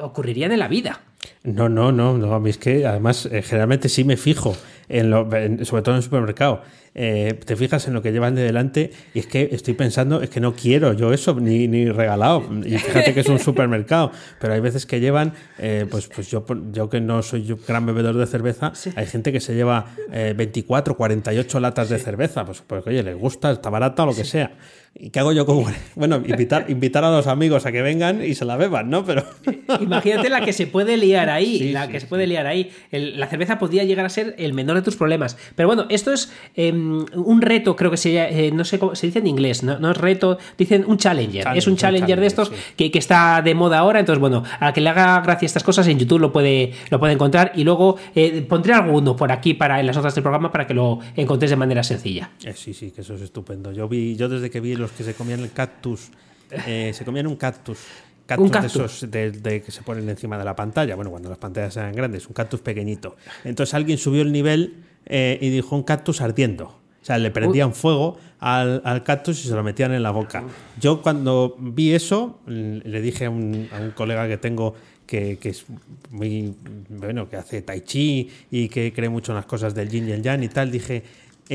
ocurrirían 0.00 0.52
en 0.52 0.58
la 0.58 0.68
vida. 0.68 1.00
No, 1.44 1.68
no, 1.68 1.90
no, 1.92 2.16
no, 2.16 2.34
a 2.34 2.40
mí 2.40 2.50
es 2.50 2.58
que 2.58 2.86
además 2.86 3.26
eh, 3.26 3.42
generalmente 3.42 3.88
sí 3.88 4.04
me 4.04 4.16
fijo, 4.16 4.56
en 4.88 5.10
lo, 5.10 5.28
sobre 5.64 5.82
todo 5.82 5.94
en 5.94 5.96
el 5.96 6.02
supermercado. 6.02 6.62
Eh, 6.94 7.40
te 7.44 7.56
fijas 7.56 7.88
en 7.88 7.94
lo 7.94 8.02
que 8.02 8.12
llevan 8.12 8.34
de 8.34 8.42
delante 8.42 8.90
y 9.14 9.20
es 9.20 9.26
que 9.26 9.48
estoy 9.52 9.72
pensando, 9.72 10.20
es 10.20 10.28
que 10.28 10.40
no 10.40 10.54
quiero 10.54 10.92
yo 10.92 11.12
eso 11.12 11.34
ni, 11.40 11.68
ni 11.68 11.90
regalado. 11.90 12.44
Y 12.64 12.76
fíjate 12.78 13.14
que 13.14 13.20
es 13.20 13.28
un 13.28 13.38
supermercado, 13.38 14.12
pero 14.40 14.54
hay 14.54 14.60
veces 14.60 14.84
que 14.84 15.00
llevan, 15.00 15.32
eh, 15.58 15.86
pues, 15.90 16.08
pues 16.08 16.30
yo, 16.30 16.44
yo 16.72 16.90
que 16.90 17.00
no 17.00 17.22
soy 17.22 17.56
gran 17.66 17.86
bebedor 17.86 18.16
de 18.16 18.26
cerveza, 18.26 18.72
hay 18.94 19.06
gente 19.06 19.32
que 19.32 19.40
se 19.40 19.54
lleva 19.54 19.86
24, 20.10 20.96
48 20.96 21.60
latas 21.60 21.88
de 21.88 21.98
cerveza, 21.98 22.44
pues 22.44 22.62
porque 22.66 22.90
oye, 22.90 23.02
les 23.02 23.16
gusta, 23.16 23.52
está 23.52 23.70
barata 23.70 24.02
o 24.02 24.06
lo 24.06 24.14
que 24.14 24.24
sea. 24.24 24.52
¿Y 24.94 25.10
qué 25.10 25.20
hago 25.20 25.32
yo 25.32 25.46
con.? 25.46 25.64
Bueno, 25.94 26.16
invitar, 26.16 26.66
invitar 26.68 27.04
a 27.04 27.10
los 27.10 27.26
amigos 27.26 27.66
a 27.66 27.72
que 27.72 27.82
vengan 27.82 28.24
y 28.24 28.34
se 28.34 28.44
la 28.44 28.56
beban, 28.56 28.90
¿no? 28.90 29.04
Pero. 29.04 29.24
Imagínate 29.80 30.28
la 30.28 30.44
que 30.44 30.52
se 30.52 30.66
puede 30.66 30.96
liar 30.96 31.30
ahí. 31.30 31.72
la 31.72 31.88
que 31.88 32.00
se 32.00 32.06
puede 32.06 32.26
liar 32.26 32.46
ahí. 32.46 32.70
la 32.90 33.26
cerveza 33.26 33.58
podría 33.58 33.84
llegar 33.84 34.04
a 34.04 34.08
ser 34.08 34.34
el 34.38 34.52
menor 34.52 34.76
de 34.76 34.82
tus 34.82 34.96
problemas. 34.96 35.36
Pero 35.54 35.68
bueno, 35.68 35.86
esto 35.88 36.12
es. 36.12 36.32
Em, 36.54 37.04
un 37.14 37.42
reto, 37.42 37.76
creo 37.76 37.90
que 37.90 37.96
se, 37.96 38.50
no 38.52 38.64
sé 38.64 38.78
cómo 38.78 38.94
se 38.94 39.06
dice 39.06 39.20
en 39.20 39.26
inglés, 39.26 39.62
no, 39.62 39.90
es 39.90 39.96
reto, 39.96 40.38
dicen 40.58 40.84
un 40.86 40.98
challenger. 40.98 41.46
es 41.54 41.66
un 41.66 41.76
challenger, 41.76 42.20
de 42.20 42.26
estos 42.26 42.52
que, 42.76 42.90
está 42.94 43.40
de 43.42 43.54
moda 43.54 43.78
ahora. 43.78 44.00
Entonces, 44.00 44.20
bueno, 44.20 44.44
a 44.60 44.72
que 44.72 44.80
le 44.80 44.90
haga 44.90 45.20
gracia 45.20 45.46
estas 45.46 45.62
cosas 45.62 45.86
en 45.88 45.98
YouTube 45.98 46.20
lo 46.20 46.32
puede, 46.32 46.72
lo 46.90 46.98
puede 46.98 47.14
encontrar. 47.14 47.52
Y 47.54 47.64
luego 47.64 47.96
pondré 48.48 48.74
alguno 48.74 49.16
por 49.16 49.32
aquí 49.32 49.54
para 49.54 49.80
en 49.80 49.86
las 49.86 49.96
notas 49.96 50.14
del 50.14 50.22
programa 50.22 50.50
para 50.50 50.66
que 50.66 50.74
lo 50.74 50.98
encontréis 51.16 51.50
de 51.50 51.56
manera 51.56 51.82
sencilla. 51.82 52.30
sí, 52.54 52.74
sí, 52.74 52.90
que 52.90 53.00
eso 53.00 53.14
es 53.14 53.22
estupendo. 53.22 53.72
Yo 53.72 53.88
vi, 53.88 54.16
yo 54.16 54.28
desde 54.28 54.50
que 54.50 54.60
vi 54.60 54.81
los 54.82 54.92
que 54.92 55.04
se 55.04 55.14
comían 55.14 55.40
el 55.40 55.52
cactus, 55.52 56.10
se 56.50 57.04
comían 57.04 57.26
un 57.26 57.36
cactus 57.36 57.78
un 58.38 58.48
cactus. 58.48 58.72
de 58.72 59.24
esos 59.24 59.42
de, 59.42 59.62
que 59.62 59.72
se 59.72 59.82
ponen 59.82 60.08
encima 60.08 60.38
de 60.38 60.44
la 60.44 60.56
pantalla. 60.56 60.94
Bueno, 60.94 61.10
cuando 61.10 61.28
las 61.28 61.38
pantallas 61.38 61.76
eran 61.76 61.94
grandes, 61.94 62.26
un 62.26 62.34
cactus 62.34 62.60
pequeñito. 62.60 63.16
Entonces 63.44 63.74
alguien 63.74 63.98
subió 63.98 64.22
el 64.22 64.32
nivel 64.32 64.76
eh, 65.06 65.38
y 65.40 65.50
dijo 65.50 65.76
un 65.76 65.82
cactus 65.82 66.20
ardiendo. 66.20 66.66
O 66.66 67.04
sea, 67.04 67.18
le 67.18 67.32
prendían 67.32 67.74
fuego 67.74 68.16
al, 68.38 68.80
al, 68.84 69.02
cactus 69.02 69.44
y 69.44 69.48
se 69.48 69.54
lo 69.54 69.64
metían 69.64 69.92
en 69.92 70.04
la 70.04 70.12
boca. 70.12 70.44
Yo 70.80 71.02
cuando 71.02 71.56
vi 71.58 71.94
eso, 71.94 72.38
le 72.46 73.00
dije 73.00 73.26
a 73.26 73.30
un, 73.30 73.68
a 73.72 73.80
un 73.80 73.90
colega 73.90 74.28
que 74.28 74.36
tengo 74.36 74.76
que, 75.04 75.36
que, 75.38 75.48
es 75.48 75.66
muy, 76.10 76.54
bueno, 76.88 77.28
que 77.28 77.36
hace 77.36 77.60
tai 77.60 77.80
chi 77.80 78.30
y 78.52 78.68
que 78.68 78.92
cree 78.92 79.08
mucho 79.08 79.32
en 79.32 79.36
las 79.36 79.46
cosas 79.46 79.74
del 79.74 79.88
yin 79.88 80.08
y 80.08 80.12
el 80.12 80.22
yang 80.22 80.44
y 80.44 80.48
tal, 80.48 80.70
dije, 80.70 81.02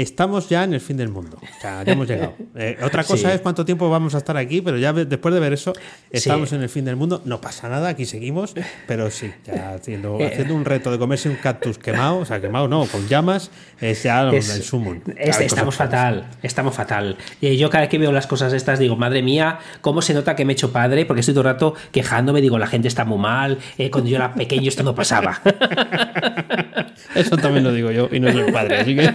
estamos 0.01 0.47
ya 0.47 0.63
en 0.63 0.73
el 0.73 0.81
fin 0.81 0.95
del 0.97 1.09
mundo. 1.09 1.37
O 1.41 1.61
sea, 1.61 1.83
ya 1.83 1.93
hemos 1.93 2.07
llegado. 2.07 2.35
Eh, 2.59 2.75
otra 2.81 3.03
cosa 3.03 3.31
es 3.33 3.41
cuánto 3.41 3.65
tiempo 3.65 3.87
vamos 3.87 4.15
a 4.15 4.17
estar 4.17 4.35
aquí, 4.35 4.61
pero 4.61 4.77
ya 4.77 4.91
después 4.91 5.31
de 5.33 5.39
ver 5.39 5.53
eso, 5.53 5.73
estamos 6.09 6.51
en 6.53 6.63
el 6.63 6.69
fin 6.69 6.85
del 6.85 6.95
mundo. 6.95 7.21
No 7.23 7.39
pasa 7.39 7.69
nada, 7.69 7.89
aquí 7.89 8.05
seguimos, 8.05 8.55
pero 8.87 9.11
sí, 9.11 9.31
ya 9.45 9.75
haciendo, 9.75 10.17
eh, 10.19 10.25
haciendo 10.25 10.55
un 10.55 10.65
reto 10.65 10.89
de 10.89 10.97
comerse 10.97 11.29
un 11.29 11.35
cactus 11.35 11.77
quemado, 11.77 12.17
o 12.17 12.25
sea, 12.25 12.41
quemado 12.41 12.67
no, 12.67 12.85
con 12.87 13.07
llamas, 13.07 13.51
es 13.79 14.01
ya 14.01 14.27
el 14.29 14.41
sumo. 14.41 14.95
estamos 15.17 15.75
fatal, 15.75 16.29
estamos 16.41 16.73
fatal. 16.73 17.15
Y 17.41 17.57
yo 17.57 17.69
cada 17.69 17.81
vez 17.81 17.89
que 17.89 17.99
veo 17.99 18.11
las 18.11 18.25
cosas 18.25 18.53
estas 18.53 18.79
digo, 18.79 18.95
madre 18.95 19.21
mía, 19.21 19.59
cómo 19.81 20.01
se 20.01 20.15
nota 20.15 20.35
que 20.35 20.43
me 20.43 20.53
he 20.53 20.55
hecho 20.55 20.71
padre, 20.71 21.05
porque 21.05 21.19
estoy 21.19 21.35
todo 21.35 21.41
el 21.41 21.53
rato 21.53 21.75
quejándome, 21.91 22.41
digo, 22.41 22.57
la 22.57 22.67
gente 22.67 22.87
está 22.87 23.05
muy 23.05 23.19
mal, 23.19 23.59
eh, 23.77 23.91
cuando 23.91 24.09
yo 24.09 24.15
era 24.15 24.33
pequeño 24.33 24.67
esto 24.67 24.81
no 24.81 24.95
pasaba. 24.95 25.41
Eso 27.13 27.37
también 27.37 27.63
lo 27.63 27.71
digo 27.71 27.91
yo 27.91 28.09
y 28.11 28.19
no 28.19 28.31
soy 28.31 28.51
padre, 28.51 28.77
así 28.77 28.95
que... 28.95 29.11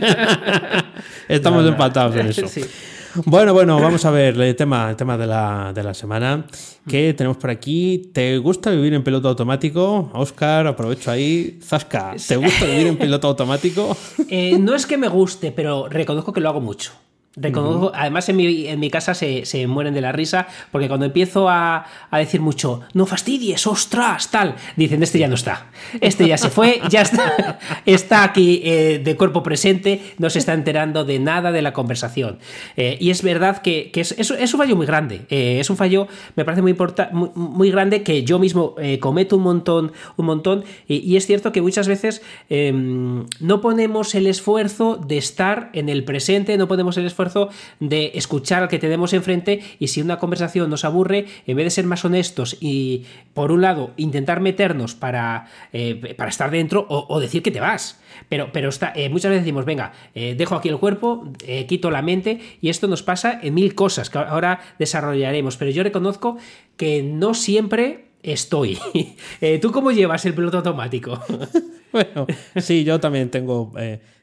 Estamos 1.29 1.67
empatados 1.67 2.17
en 2.17 2.27
eso. 2.29 2.47
Bueno, 3.27 3.53
bueno, 3.53 3.79
vamos 3.79 4.05
a 4.07 4.11
ver 4.11 4.41
el 4.41 4.57
tema, 4.57 4.89
el 4.89 4.97
tema 4.97 5.19
de 5.19 5.27
la, 5.27 5.73
de 5.75 5.83
la 5.83 5.93
semana 5.93 6.47
que 6.89 7.13
tenemos 7.13 7.37
por 7.37 7.51
aquí. 7.51 8.11
¿Te 8.13 8.39
gusta 8.39 8.71
vivir 8.71 8.95
en 8.95 9.05
piloto 9.05 9.29
automático? 9.29 10.11
Oscar, 10.15 10.67
aprovecho 10.67 11.11
ahí. 11.11 11.59
Zasca, 11.63 12.15
¿te 12.27 12.37
gusta 12.37 12.65
vivir 12.65 12.87
en 12.87 12.97
piloto 12.99 13.29
automático? 13.29 13.95
Eh, 14.29 14.59
no 14.59 14.75
es 14.75 14.87
que 14.87 14.97
me 14.97 15.09
guste, 15.09 15.53
pero 15.53 15.89
reconozco 15.89 16.33
que 16.33 16.41
lo 16.41 16.49
hago 16.49 16.61
mucho. 16.63 16.93
Reconozco, 17.35 17.93
además 17.95 18.29
en 18.29 18.37
mi, 18.37 18.67
en 18.67 18.79
mi 18.79 18.91
casa 18.91 19.15
se, 19.15 19.47
se, 19.47 19.67
mueren 19.67 19.95
de 19.95 20.03
la 20.03 20.13
risa 20.13 20.49
porque 20.71 20.87
cuando 20.87 21.07
empiezo 21.07 21.49
a, 21.49 21.87
a, 22.11 22.19
decir 22.19 22.43
mucho, 22.43 22.83
no 22.93 23.07
fastidies, 23.07 23.67
ostras, 23.67 24.31
tal, 24.31 24.57
dicen, 24.77 25.03
este 25.03 25.19
ya 25.19 25.29
no 25.29 25.37
está, 25.37 25.69
este 26.03 26.29
ya 26.29 26.37
se 26.37 26.51
fue, 26.51 26.83
ya 26.91 27.01
está, 27.01 27.59
está 27.87 28.23
aquí 28.23 28.61
eh, 28.65 29.01
de 29.03 29.17
cuerpo 29.17 29.43
presente, 29.43 30.03
no 30.19 30.29
se 30.29 30.41
está 30.41 30.53
enterando 30.53 31.07
de 31.07 31.21
nada 31.21 31.53
de 31.53 31.63
la 31.63 31.73
conversación. 31.73 32.39
Eh, 32.77 32.99
y 33.01 33.09
es 33.09 33.23
verdad 33.23 33.63
que, 33.63 33.91
que 33.93 34.03
es, 34.03 34.13
es, 34.13 34.31
es, 34.31 34.53
un 34.53 34.61
fallo 34.61 34.77
muy 34.77 34.85
grande, 34.85 35.23
eh, 35.31 35.59
es 35.59 35.71
un 35.71 35.79
fallo, 35.79 36.09
me 36.37 36.45
parece 36.45 36.61
muy, 36.61 36.77
muy, 37.13 37.31
muy, 37.35 37.71
grande 37.71 38.03
que 38.03 38.25
yo 38.25 38.39
mismo 38.39 38.75
cometo 39.01 39.39
un 39.39 39.43
montón, 39.43 39.93
un 40.19 40.27
montón, 40.27 40.65
y, 40.87 40.97
y 40.97 41.17
es 41.17 41.27
cierto 41.27 41.51
que 41.51 41.63
muchas 41.63 41.89
veces 41.89 42.21
em, 42.51 43.25
no 43.41 43.63
ponemos 43.63 44.15
el 44.15 44.27
esfuerzo 44.27 44.97
de 44.97 45.17
estar 45.17 45.71
en 45.73 45.89
el 45.89 46.05
presente, 46.05 46.59
no 46.59 46.69
ponemos 46.69 46.99
el 46.99 47.07
esfuerzo 47.07 47.22
de 47.81 48.13
escuchar 48.15 48.63
al 48.63 48.69
que 48.69 48.79
tenemos 48.79 49.13
enfrente 49.13 49.61
y 49.79 49.89
si 49.89 50.01
una 50.01 50.19
conversación 50.19 50.71
nos 50.71 50.85
aburre, 50.85 51.27
en 51.47 51.57
vez 51.57 51.67
de 51.67 51.71
ser 51.71 51.85
más 51.85 52.05
honestos 52.05 52.57
y, 52.61 53.05
por 53.35 53.53
un 53.53 53.63
lado, 53.63 53.93
intentar 53.97 54.41
meternos 54.41 54.95
para, 54.95 55.47
eh, 55.73 56.15
para 56.17 56.31
estar 56.31 56.51
dentro 56.51 56.87
o, 56.89 57.21
decir 57.21 57.43
que 57.43 57.51
te 57.51 57.61
vas. 57.61 58.01
Pero, 58.29 58.51
pero 58.53 58.69
está, 58.69 58.93
eh, 58.95 59.09
muchas 59.09 59.31
veces 59.31 59.45
decimos, 59.45 59.65
venga, 59.65 59.93
eh, 60.15 60.35
dejo 60.37 60.55
aquí 60.55 60.69
el 60.69 60.79
cuerpo, 60.79 61.33
quito 61.69 61.91
la 61.91 62.03
mente 62.03 62.41
y 62.61 62.69
esto 62.69 62.89
nos 62.89 63.03
pasa 63.03 63.39
en 63.43 63.55
mil 63.55 63.75
cosas 63.75 64.11
que 64.11 64.19
ahora 64.19 64.61
desarrollaremos. 64.79 65.57
Pero 65.57 65.71
yo 65.71 65.83
reconozco 65.83 66.37
que 66.77 67.03
no 67.03 67.35
siempre 67.35 68.07
estoy. 68.23 68.79
¿Tú 69.61 69.73
cómo 69.73 69.93
llevas 69.93 70.25
el 70.27 70.35
piloto 70.35 70.59
automático? 70.59 71.21
bueno, 71.93 72.27
sí, 72.57 72.85
yo 72.85 73.01
también 73.01 73.31
tengo, 73.31 73.73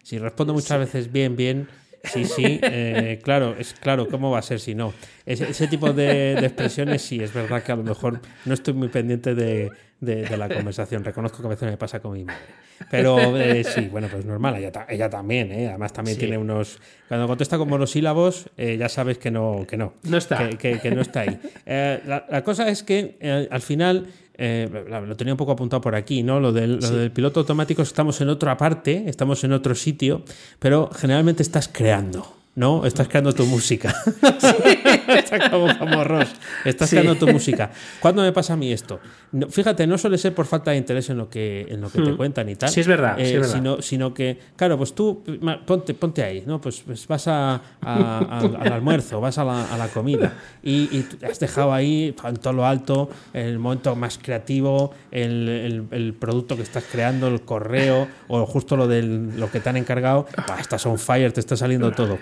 si 0.04 0.18
respondo 0.18 0.54
muchas 0.56 0.80
veces 0.80 1.12
bien, 1.12 1.36
bien, 1.36 1.68
Sí, 2.04 2.26
sí, 2.26 2.60
eh, 2.64 3.20
claro, 3.24 3.56
es 3.58 3.74
claro, 3.74 4.08
¿cómo 4.08 4.32
va 4.32 4.40
a 4.40 4.42
ser 4.42 4.60
si 4.60 4.74
no? 4.74 4.94
Ese, 5.26 5.68
tipo 5.68 5.94
de, 5.94 6.34
expresiones 6.34 7.02
sí, 7.02 7.22
es 7.22 7.34
verdad 7.34 7.62
que 7.62 7.72
a 7.72 7.76
lo 7.76 7.84
mejor 7.84 8.22
no 8.46 8.54
estoy 8.54 8.74
muy 8.74 8.88
pendiente 8.88 9.36
de, 9.36 9.70
la 10.02 10.50
conversación. 10.54 11.04
Reconozco 11.04 11.42
que 11.42 11.48
a 11.48 11.50
veces 11.50 11.70
me 11.70 11.78
pasa 11.78 12.00
con 12.00 12.14
mi 12.14 12.24
madre. 12.24 12.42
Pero 12.90 13.38
eh, 13.38 13.64
sí, 13.64 13.90
bueno, 13.92 14.08
pues 14.10 14.26
normal, 14.26 14.56
ella, 14.56 14.86
ella 14.88 15.10
también, 15.10 15.52
¿eh? 15.52 15.68
además 15.68 15.92
también 15.92 16.18
tiene 16.18 16.38
unos... 16.38 16.80
Cuando 17.08 17.28
contesta 17.28 17.58
con 17.58 17.68
monosílabos, 17.68 18.50
eh, 18.58 18.78
ya 18.78 18.88
sabes 18.88 19.18
que 19.18 19.32
no, 19.32 19.66
que 19.68 19.76
no. 19.76 19.94
No 20.04 20.18
está. 20.18 20.50
Que, 20.58 20.92
no 20.96 21.02
está 21.02 21.22
ahí. 21.22 21.40
La, 21.66 22.26
la, 22.30 22.44
cosa 22.44 22.70
es 22.70 22.84
que 22.84 23.48
al 23.52 23.62
final 23.62 24.08
eh, 24.42 24.70
lo 24.90 25.18
tenía 25.18 25.34
un 25.34 25.38
poco 25.38 25.52
apuntado 25.52 25.82
por 25.82 25.96
aquí, 25.96 26.24
¿no? 26.24 26.40
Lo 26.40 26.54
del, 26.54 26.80
lo 26.80 26.92
del 26.92 27.12
piloto 27.12 27.42
automático, 27.42 27.82
estamos 27.82 28.22
en 28.22 28.30
otra 28.30 28.56
parte, 28.56 29.04
estamos 29.08 29.44
en 29.44 29.52
otro 29.52 29.76
sitio, 29.76 30.24
pero 30.60 30.90
generalmente 30.96 31.44
estás 31.44 31.68
creando. 31.68 32.39
¿No? 32.60 32.86
Estás 32.86 33.08
creando 33.08 33.32
tu 33.32 33.46
música. 33.46 33.96
Está 35.08 35.50
como, 35.50 35.80
como 35.80 36.04
Ross. 36.04 36.28
Estás 36.66 36.90
creando 36.90 37.16
tu 37.16 37.26
música. 37.26 37.72
¿Cuándo 38.02 38.22
me 38.22 38.34
pasa 38.34 38.54
a 38.54 38.58
mí 38.58 38.74
esto? 38.74 39.00
fíjate, 39.50 39.86
no 39.86 39.98
suele 39.98 40.18
ser 40.18 40.34
por 40.34 40.46
falta 40.46 40.72
de 40.72 40.78
interés 40.78 41.10
en 41.10 41.18
lo 41.18 41.30
que, 41.30 41.68
en 41.70 41.82
lo 41.82 41.90
que 41.90 42.02
te 42.02 42.12
hmm. 42.12 42.18
cuentan 42.18 42.50
y 42.50 42.56
tal. 42.56 42.70
Sí, 42.70 42.82
es 42.82 42.88
verdad. 42.88 43.20
Eh, 43.20 43.42
sino, 43.46 43.82
sino, 43.82 44.14
que, 44.14 44.40
claro, 44.56 44.78
pues 44.78 44.94
tú 44.94 45.24
ponte, 45.66 45.94
ponte 45.94 46.24
ahí, 46.24 46.44
¿no? 46.46 46.60
Pues, 46.60 46.82
pues 46.82 47.08
vas 47.08 47.28
a, 47.28 47.62
al 47.82 48.74
almuerzo, 48.74 49.22
vas 49.22 49.38
a 49.38 49.46
la, 49.46 49.88
comida 49.94 50.34
y, 50.62 50.98
y, 50.98 51.08
has 51.30 51.40
dejado 51.40 51.74
ahí 51.74 52.14
en 52.24 52.36
todo 52.38 52.54
lo 52.54 52.66
alto 52.66 53.10
el 53.34 53.58
momento 53.60 53.96
más 53.96 54.18
creativo, 54.18 54.94
el, 55.12 55.88
el, 55.92 56.14
producto 56.14 56.56
que 56.56 56.64
estás 56.64 56.84
creando, 56.92 57.28
el 57.28 57.42
correo 57.42 58.08
o 58.28 58.46
justo 58.46 58.76
lo, 58.76 58.88
del, 58.88 59.40
lo 59.40 59.50
que 59.50 59.60
te 59.60 59.70
han 59.70 59.78
encargado. 59.78 60.28
estás 60.60 60.86
on 60.86 61.00
fire, 61.00 61.32
te 61.32 61.40
está 61.40 61.56
saliendo 61.56 61.92
todo. 61.92 62.18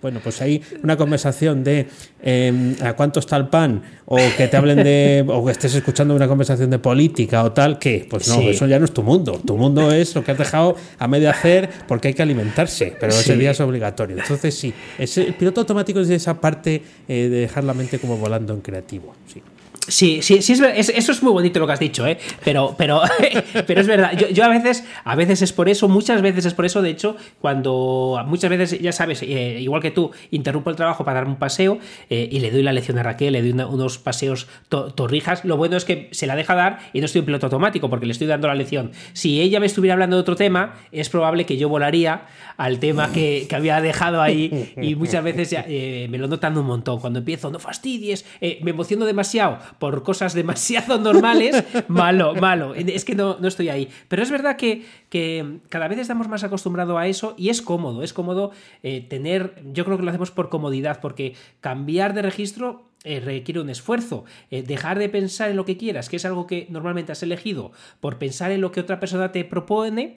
Bueno, 0.00 0.20
pues 0.22 0.40
hay 0.42 0.62
una 0.82 0.96
conversación 0.96 1.64
de 1.64 1.86
em, 2.22 2.74
a 2.82 2.94
cuánto 2.94 3.20
está 3.20 3.36
el 3.36 3.48
pan, 3.48 3.82
o 4.06 4.18
que 4.36 4.48
te 4.48 4.56
hablen 4.56 4.82
de, 4.82 5.24
o 5.26 5.44
que 5.44 5.52
estés 5.52 5.74
escuchando 5.74 6.14
una 6.14 6.28
conversación 6.28 6.70
de 6.70 6.78
política 6.78 7.44
o 7.44 7.52
tal, 7.52 7.78
que 7.78 8.06
pues 8.08 8.28
no, 8.28 8.40
eso 8.40 8.66
ya 8.66 8.78
no 8.78 8.84
es 8.84 8.92
tu 8.92 9.02
mundo. 9.02 9.40
Tu 9.44 9.56
mundo 9.56 9.90
es 9.92 10.14
lo 10.14 10.24
que 10.24 10.32
has 10.32 10.38
dejado 10.38 10.76
a 10.98 11.08
medio 11.08 11.30
hacer 11.30 11.68
porque 11.88 12.08
hay 12.08 12.14
que 12.14 12.22
alimentarse, 12.22 12.96
pero 12.98 13.12
ese 13.12 13.36
día 13.36 13.52
es 13.52 13.60
obligatorio. 13.60 14.18
Entonces 14.18 14.54
sí, 14.54 14.72
el 14.98 15.34
piloto 15.34 15.60
automático 15.60 16.00
es 16.00 16.10
esa 16.10 16.40
parte 16.40 16.82
eh, 17.08 17.28
de 17.28 17.40
dejar 17.40 17.64
la 17.64 17.74
mente 17.74 17.98
como 17.98 18.16
volando 18.16 18.54
en 18.54 18.60
creativo. 18.60 19.14
Sí. 19.32 19.42
Sí, 19.88 20.22
sí, 20.22 20.42
sí, 20.42 20.52
es, 20.52 20.90
eso 20.90 21.10
es 21.10 21.22
muy 21.24 21.32
bonito 21.32 21.58
lo 21.58 21.66
que 21.66 21.72
has 21.72 21.80
dicho, 21.80 22.06
¿eh? 22.06 22.16
pero, 22.44 22.76
pero, 22.78 23.02
pero 23.66 23.80
es 23.80 23.88
verdad. 23.88 24.12
Yo, 24.16 24.44
a 24.44 24.48
veces, 24.48 24.84
a 25.02 25.16
veces 25.16 25.42
es 25.42 25.52
por 25.52 25.68
eso, 25.68 25.88
muchas 25.88 26.22
veces 26.22 26.46
es 26.46 26.54
por 26.54 26.64
eso. 26.64 26.82
De 26.82 26.90
hecho, 26.90 27.16
cuando 27.40 28.22
muchas 28.26 28.48
veces, 28.48 28.80
ya 28.80 28.92
sabes, 28.92 29.22
eh, 29.22 29.58
igual 29.60 29.82
que 29.82 29.90
tú, 29.90 30.12
interrumpo 30.30 30.70
el 30.70 30.76
trabajo 30.76 31.04
para 31.04 31.16
darme 31.16 31.32
un 31.32 31.38
paseo 31.38 31.80
eh, 32.10 32.28
y 32.30 32.38
le 32.38 32.52
doy 32.52 32.62
la 32.62 32.72
lección 32.72 32.96
a 32.98 33.02
Raquel, 33.02 33.32
le 33.32 33.42
doy 33.42 33.50
unos 33.50 33.98
paseos 33.98 34.46
torrijas. 34.68 35.44
Lo 35.44 35.56
bueno 35.56 35.76
es 35.76 35.84
que 35.84 36.08
se 36.12 36.28
la 36.28 36.36
deja 36.36 36.54
dar 36.54 36.78
y 36.92 37.00
no 37.00 37.06
estoy 37.06 37.18
en 37.18 37.26
piloto 37.26 37.46
automático 37.46 37.90
porque 37.90 38.06
le 38.06 38.12
estoy 38.12 38.28
dando 38.28 38.46
la 38.46 38.54
lección. 38.54 38.92
Si 39.14 39.40
ella 39.40 39.58
me 39.58 39.66
estuviera 39.66 39.94
hablando 39.94 40.14
de 40.14 40.20
otro 40.20 40.36
tema, 40.36 40.74
es 40.92 41.08
probable 41.08 41.44
que 41.44 41.56
yo 41.56 41.68
volaría 41.68 42.26
al 42.56 42.78
tema 42.78 43.12
que, 43.12 43.48
había 43.52 43.80
dejado 43.80 44.22
ahí 44.22 44.72
y 44.80 44.94
muchas 44.94 45.22
veces 45.22 45.52
eh, 45.52 46.06
me 46.08 46.18
lo 46.18 46.28
notando 46.28 46.60
un 46.60 46.66
montón. 46.66 47.00
Cuando 47.00 47.18
empiezo, 47.18 47.50
no 47.50 47.58
fastidies, 47.58 48.24
me 48.40 48.70
emociono 48.70 49.04
demasiado 49.04 49.58
por 49.78 50.02
cosas 50.02 50.34
demasiado 50.34 50.98
normales, 50.98 51.64
malo, 51.88 52.34
malo. 52.34 52.74
Es 52.74 53.04
que 53.04 53.14
no, 53.14 53.38
no 53.40 53.48
estoy 53.48 53.68
ahí. 53.68 53.88
Pero 54.08 54.22
es 54.22 54.30
verdad 54.30 54.56
que, 54.56 54.84
que, 55.08 55.58
cada 55.68 55.88
vez 55.88 55.98
estamos 55.98 56.28
más 56.28 56.44
acostumbrados 56.44 56.98
a 56.98 57.06
eso 57.06 57.34
y 57.36 57.48
es 57.48 57.62
cómodo, 57.62 58.02
es 58.02 58.12
cómodo 58.12 58.52
eh, 58.82 59.00
tener, 59.08 59.62
yo 59.72 59.84
creo 59.84 59.96
que 59.96 60.04
lo 60.04 60.10
hacemos 60.10 60.30
por 60.30 60.48
comodidad, 60.48 61.00
porque 61.00 61.34
cambiar 61.60 62.14
de 62.14 62.22
registro 62.22 62.92
eh, 63.04 63.18
requiere 63.18 63.60
un 63.60 63.68
esfuerzo. 63.68 64.24
Eh, 64.50 64.62
dejar 64.62 64.98
de 64.98 65.08
pensar 65.08 65.50
en 65.50 65.56
lo 65.56 65.64
que 65.64 65.76
quieras, 65.76 66.08
que 66.08 66.16
es 66.16 66.24
algo 66.24 66.46
que 66.46 66.66
normalmente 66.70 67.10
has 67.10 67.22
elegido, 67.24 67.72
por 68.00 68.18
pensar 68.18 68.52
en 68.52 68.60
lo 68.60 68.70
que 68.70 68.80
otra 68.80 69.00
persona 69.00 69.32
te 69.32 69.44
propone, 69.44 70.14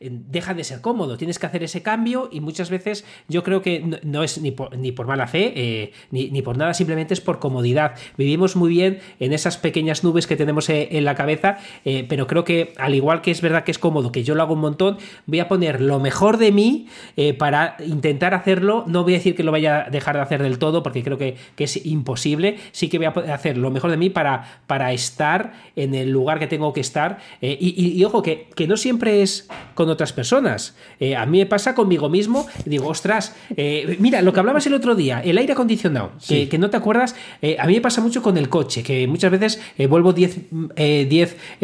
deja 0.00 0.54
de 0.54 0.64
ser 0.64 0.80
cómodo. 0.80 1.16
Tienes 1.16 1.38
que 1.38 1.46
hacer 1.46 1.62
ese 1.62 1.82
cambio 1.82 2.28
y 2.30 2.40
muchas 2.40 2.70
veces 2.70 3.04
yo 3.28 3.42
creo 3.42 3.62
que 3.62 3.98
no, 4.02 4.22
es 4.22 4.40
ni 4.40 4.52
por, 4.52 4.76
ni 4.76 4.92
por, 4.92 5.06
mala 5.06 5.26
fe 5.26 5.52
eh, 5.56 5.92
ni, 6.10 6.42
por 6.42 6.56
nada, 6.56 6.74
simplemente 6.74 7.14
es 7.14 7.20
por 7.20 7.38
comodidad. 7.38 7.94
Vivimos 8.16 8.54
muy 8.54 8.70
bien 8.70 9.00
en 9.18 9.32
esas 9.32 9.56
pequeñas 9.56 10.04
nubes 10.04 10.26
que 10.26 10.36
tenemos 10.36 10.68
eh, 10.68 10.88
en 10.92 11.04
la 11.04 11.14
cabeza, 11.14 11.58
eh, 11.84 12.06
pero 12.08 12.26
creo 12.26 12.44
que 12.44 12.74
al 12.78 12.94
igual 12.94 13.22
que 13.22 13.30
es 13.30 13.40
verdad 13.40 13.64
que 13.64 13.72
es 13.72 13.78
cómodo, 13.78 14.12
que 14.12 14.22
yo 14.22 14.34
lo 14.34 14.42
hago 14.42 14.54
un 14.54 14.60
montón, 14.60 14.98
voy 15.26 15.40
a 15.40 15.48
poner 15.48 15.80
lo 15.80 15.98
mejor 15.98 16.38
de 16.38 16.52
mí 16.52 16.86
para 17.38 17.76
intentar 17.84 18.34
hacerlo. 18.34 18.84
No 18.86 19.02
voy 19.02 19.14
a 19.14 19.16
decir 19.16 19.34
que 19.34 19.42
lo 19.42 19.52
vaya 19.52 19.86
a 19.86 19.90
dejar 19.90 20.16
de 20.16 20.22
hacer 20.22 20.42
del 20.42 20.58
todo 20.58 20.82
porque 20.82 21.02
creo 21.02 21.18
que, 21.18 21.36
que 21.56 21.64
es 21.64 21.84
imposible. 21.84 22.56
Sí 22.72 22.88
que 22.88 22.98
voy 22.98 23.06
a 23.06 23.34
hacer 23.34 23.58
lo 23.58 23.70
mejor 23.70 23.90
de 23.90 23.96
mí 23.96 24.10
para, 24.10 24.60
para 24.66 24.92
estar 24.92 25.52
en 25.74 25.94
el 25.94 26.10
lugar 26.10 26.38
que 26.38 26.46
tengo 26.46 26.72
que 26.72 26.80
estar. 26.80 27.18
y, 27.40 28.02
ojo, 28.04 28.22
que, 28.22 28.48
que 28.54 28.66
no 28.66 28.76
siempre 28.76 29.22
es 29.22 29.48
con 29.74 29.87
otras 29.88 30.12
personas. 30.12 30.74
Eh, 31.00 31.16
a 31.16 31.26
mí 31.26 31.38
me 31.38 31.46
pasa 31.46 31.74
conmigo 31.74 32.08
mismo 32.08 32.46
digo, 32.64 32.88
ostras, 32.88 33.34
eh, 33.56 33.96
mira, 34.00 34.22
lo 34.22 34.32
que 34.32 34.40
hablabas 34.40 34.66
el 34.66 34.74
otro 34.74 34.94
día, 34.94 35.20
el 35.20 35.38
aire 35.38 35.52
acondicionado, 35.52 36.12
que, 36.26 36.58
no 36.58 36.70
te 36.70 36.76
acuerdas, 36.76 37.14
eh, 37.42 37.56
a 37.58 37.66
mí 37.66 37.74
me 37.74 37.80
pasa 37.80 38.00
mucho 38.00 38.22
con 38.22 38.36
el 38.36 38.48
coche, 38.48 38.82
que 38.82 39.06
muchas 39.06 39.30
veces 39.30 39.60
vuelvo 39.88 40.12
10 40.12 40.38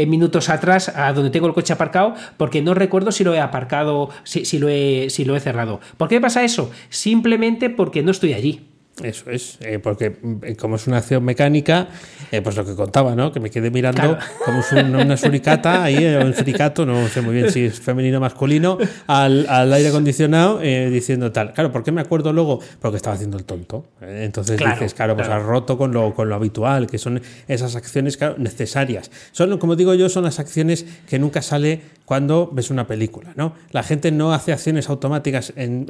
minutos 0.07 0.49
atrás 0.49 0.89
a 0.95 1.13
donde 1.13 1.31
tengo 1.31 1.47
el 1.47 1.55
coche 1.55 1.73
aparcado 1.73 2.15
porque 2.37 2.63
no 2.63 2.75
recuerdo 2.75 3.13
si 3.13 3.25
lo 3.25 3.35
he 3.35 3.41
aparcado, 3.41 4.11
si, 4.25 4.45
si, 4.45 4.59
lo, 4.59 4.69
he, 4.69 5.09
si 5.11 5.25
lo 5.25 5.37
he 5.37 5.41
cerrado. 5.41 5.81
¿Por 5.97 6.09
qué 6.09 6.21
pasa 6.21 6.45
eso? 6.45 6.71
Simplemente 6.89 7.71
porque 7.71 8.03
no 8.03 8.11
estoy 8.11 8.35
allí. 8.35 8.74
Eso 9.03 9.29
es, 9.31 9.59
eh, 9.61 9.81
porque 9.81 10.17
eh, 10.43 10.55
como 10.55 10.77
es 10.77 10.87
una 10.87 10.99
acción 10.99 11.25
mecánica, 11.25 11.89
eh, 12.31 12.41
pues 12.43 12.55
lo 12.55 12.65
que 12.65 12.75
contaba, 12.75 13.17
¿no? 13.17 13.33
Que 13.33 13.41
me 13.41 13.51
quedé 13.51 13.71
mirando 13.71 14.17
como 14.45 14.61
es 14.61 14.71
una 14.71 15.17
suricata, 15.17 15.83
ahí, 15.83 16.05
un 16.15 16.33
suricato, 16.33 16.87
no 16.87 17.09
sé 17.09 17.21
muy 17.21 17.35
bien 17.35 17.51
si 17.51 17.65
es 17.65 17.81
femenino 17.81 18.19
o 18.19 18.21
masculino, 18.21 18.79
al, 19.09 19.73
aire 19.73 19.89
acondicionado 19.89 20.61
diciendo 20.61 21.33
tal. 21.33 21.53
Claro, 21.53 21.73
¿por 21.73 21.83
qué 21.83 21.91
me 21.91 22.01
acuerdo 22.01 22.33
luego? 22.33 22.61
Porque 22.81 22.97
estaba 22.97 23.17
haciendo 23.17 23.37
el 23.37 23.45
tonto. 23.45 23.87
entonces 24.01 24.59
dices, 24.59 24.95
claro, 24.95 25.17
pues 25.17 25.29
has 25.29 25.43
roto 25.43 25.77
con 25.77 25.93
lo, 25.93 26.15
con 26.15 26.29
lo 26.29 26.37
habitual, 26.37 26.87
que 26.87 26.99
son 26.99 27.21
esas 27.49 27.75
acciones 27.75 28.19
necesarias. 28.39 29.11
Son, 29.33 29.59
como 29.59 29.75
digo 29.75 29.95
yo, 29.95 30.09
son 30.09 30.25
las 30.25 30.39
acciones 30.39 30.87
que 31.09 31.19
nunca 31.19 31.43
sale 31.43 31.81
cuando 32.05 32.51
ves 32.53 32.71
una 32.71 32.87
película, 32.87 33.33
¿no? 33.35 33.55
La 33.73 33.83
gente 33.83 34.13
no 34.13 34.35
hace 34.35 34.53
acciones 34.53 34.89
automáticas, 34.89 35.53
en, 35.57 35.87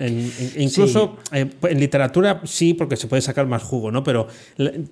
incluso 0.57 1.17
en 1.33 1.81
literatura 1.81 2.41
sí, 2.45 2.73
porque 2.73 2.94
se 2.97 3.07
puede 3.07 3.23
sacar 3.23 3.47
más 3.47 3.63
jugo, 3.63 3.91
¿no? 3.91 4.03
Pero 4.05 4.29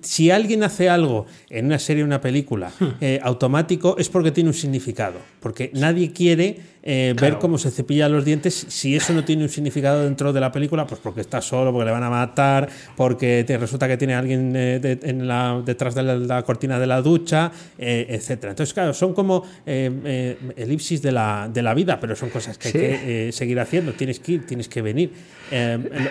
si 0.01 0.31
alguien 0.31 0.63
hace 0.63 0.89
algo 0.89 1.25
en 1.49 1.65
una 1.65 1.79
serie 1.79 2.03
o 2.03 2.05
una 2.05 2.21
película 2.21 2.71
hmm. 2.79 2.85
eh, 3.01 3.19
automático 3.23 3.95
es 3.97 4.09
porque 4.09 4.31
tiene 4.31 4.49
un 4.49 4.53
significado, 4.53 5.19
porque 5.39 5.71
nadie 5.73 6.11
quiere 6.11 6.72
eh, 6.85 7.15
ver 7.19 7.37
cómo 7.39 7.57
se 7.57 7.71
cepilla 7.71 8.09
los 8.09 8.25
dientes. 8.25 8.65
Si 8.67 8.93
eso 8.93 9.13
no 9.13 9.23
tiene 9.23 9.43
un 9.43 9.49
significado 9.49 10.03
dentro 10.03 10.33
de 10.33 10.41
la 10.41 10.51
película, 10.51 10.85
pues 10.85 10.99
porque 11.01 11.21
está 11.21 11.41
solo, 11.41 11.71
porque 11.71 11.85
le 11.85 11.91
van 11.91 12.03
a 12.03 12.09
matar, 12.09 12.67
porque 12.97 13.45
te 13.47 13.57
resulta 13.57 13.87
que 13.87 13.95
tiene 13.95 14.15
alguien 14.15 14.51
eh, 14.53 14.99
en 15.03 15.25
la, 15.25 15.61
detrás 15.65 15.95
de 15.95 16.03
la, 16.03 16.43
cortina 16.43 16.77
de 16.79 16.87
la 16.87 17.01
ducha, 17.01 17.51
eh, 17.77 18.07
etcétera. 18.09 18.51
Entonces, 18.51 18.73
claro, 18.73 18.93
son 18.93 19.13
como 19.13 19.45
elipsis 19.65 21.01
de 21.01 21.13
la, 21.13 21.49
de 21.51 21.61
la 21.61 21.73
vida, 21.73 21.99
pero 22.01 22.17
son 22.17 22.29
cosas 22.29 22.57
que 22.57 22.67
hay 22.67 22.73
que 22.73 23.29
seguir 23.31 23.59
haciendo. 23.61 23.93
Tienes 23.93 24.19
que 24.19 24.33
ir, 24.33 24.45
tienes 24.45 24.67
que 24.67 24.81
venir. 24.81 25.11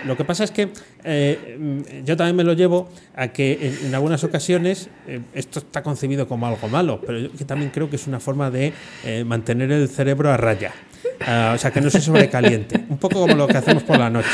lo 0.06 0.16
que 0.16 0.24
pasa 0.24 0.44
es 0.44 0.50
que 0.50 0.70
yo 2.04 2.16
también 2.16 2.36
me 2.36 2.44
lo 2.44 2.54
llevo 2.54 2.88
a 3.14 3.28
que 3.28 3.76
en, 3.84 3.94
algunas 3.94 4.24
ocasiones 4.24 4.88
esto 5.34 5.58
está 5.58 5.82
concebido 5.82 6.26
como 6.26 6.46
algo 6.46 6.66
malo, 6.68 7.00
pero 7.04 7.18
yo 7.18 7.46
también 7.46 7.70
creo 7.70 7.90
que 7.90 7.96
es 7.96 8.06
una 8.06 8.20
forma 8.20 8.50
de 8.50 8.72
mantener 9.26 9.70
el 9.70 9.88
cerebro 9.88 10.30
a 10.30 10.38
raya. 10.38 10.61
Ah, 11.26 11.52
o 11.54 11.58
sea, 11.58 11.70
que 11.70 11.80
no 11.80 11.90
se 11.90 12.00
sobrecaliente. 12.00 12.80
Un 12.88 12.98
poco 12.98 13.20
como 13.20 13.34
lo 13.34 13.46
que 13.46 13.56
hacemos 13.56 13.82
por 13.82 13.98
la 13.98 14.10
noche. 14.10 14.28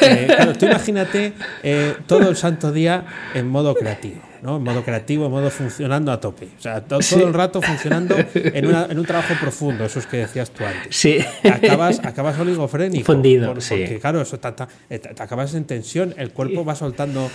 Eh, 0.00 0.26
claro, 0.26 0.54
tú 0.54 0.66
imagínate 0.66 1.32
eh, 1.62 1.94
todo 2.06 2.28
el 2.28 2.36
santo 2.36 2.72
día 2.72 3.04
en 3.34 3.48
modo 3.48 3.74
creativo. 3.74 4.20
¿no? 4.42 4.56
En 4.56 4.62
modo 4.62 4.84
creativo, 4.84 5.26
en 5.26 5.32
modo 5.32 5.50
funcionando 5.50 6.12
a 6.12 6.20
tope. 6.20 6.48
O 6.58 6.60
sea, 6.60 6.84
todo, 6.84 7.00
el 7.00 7.34
rato 7.34 7.62
funcionando 7.62 8.14
en, 8.34 8.98
un 8.98 9.04
trabajo 9.06 9.34
profundo, 9.40 9.84
eso 9.84 9.98
es 9.98 10.06
que 10.06 10.18
decías 10.18 10.50
tú 10.50 10.64
antes. 10.64 10.94
Sí. 10.94 11.18
Acabas, 11.44 12.00
acabas 12.04 12.38
oligofrénico. 12.38 13.04
Fundido, 13.04 13.52
Porque, 13.52 13.98
claro, 14.00 14.20
eso 14.20 14.38
eh, 14.90 14.98
te, 14.98 15.22
acabas 15.22 15.54
en 15.54 15.64
tensión, 15.64 16.14
el 16.16 16.30
cuerpo 16.30 16.64
va 16.64 16.74
soltando 16.74 17.30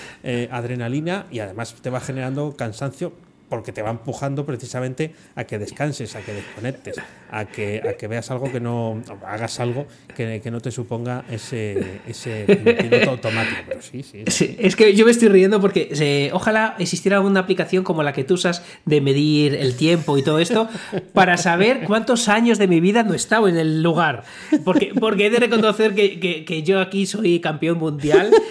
adrenalina 0.52 1.26
y 1.32 1.40
además 1.40 1.76
te 1.82 1.90
va 1.90 2.00
generando 2.00 2.56
cansancio 2.56 3.14
porque 3.52 3.74
te 3.74 3.82
va 3.82 3.90
empujando 3.90 4.46
precisamente 4.46 5.14
a 5.36 5.44
que 5.44 5.60
descanses, 5.60 6.16
a 6.16 6.22
que 6.22 6.32
desconectes, 6.32 6.96
a 7.30 7.44
que, 7.44 7.82
a 7.86 7.98
que 7.98 8.08
veas 8.08 8.32
algo 8.32 8.50
que 8.50 8.62
no, 8.62 9.04
hagas 9.28 9.60
algo 9.60 9.88
que, 10.16 10.42
no 10.50 10.62
te 10.62 10.72
suponga 10.72 11.26
ese, 11.30 12.00
ese 12.08 12.46
automático. 13.10 13.60
Pero 13.68 13.82
sí, 13.82 14.04
sí, 14.04 14.56
Es 14.58 14.78
que 14.78 14.96
yo 14.96 15.04
me 15.04 15.12
estoy 15.12 15.28
riendo 15.28 15.60
porque 15.60 16.32
ojalá 16.32 16.78
existiera 16.80 17.18
alguna 17.18 17.42
aplicación 17.42 17.84
como 17.84 18.04
la 18.04 18.14
que 18.14 18.24
tú 18.24 18.36
usas 18.36 18.64
de 18.86 19.02
medir 19.02 19.56
el 19.56 19.76
tiempo 19.76 20.18
y 20.18 20.24
todo 20.24 20.40
esto 20.40 20.70
para 21.12 21.36
saber 21.36 21.84
cuántos 21.86 22.30
años 22.30 22.58
de 22.58 22.68
mi 22.68 22.80
vida 22.80 23.04
no 23.04 23.12
he 23.12 23.18
estado 23.18 23.50
en 23.50 23.58
el 23.58 23.84
lugar. 23.84 24.24
Porque, 24.64 24.94
porque 24.98 25.26
he 25.26 25.30
de 25.30 25.40
reconocer 25.40 25.94
que, 25.94 26.46
que, 26.46 26.64
yo 26.64 26.80
aquí 26.80 27.06
soy 27.06 27.42
campeón 27.42 27.80
mundial. 27.80 28.32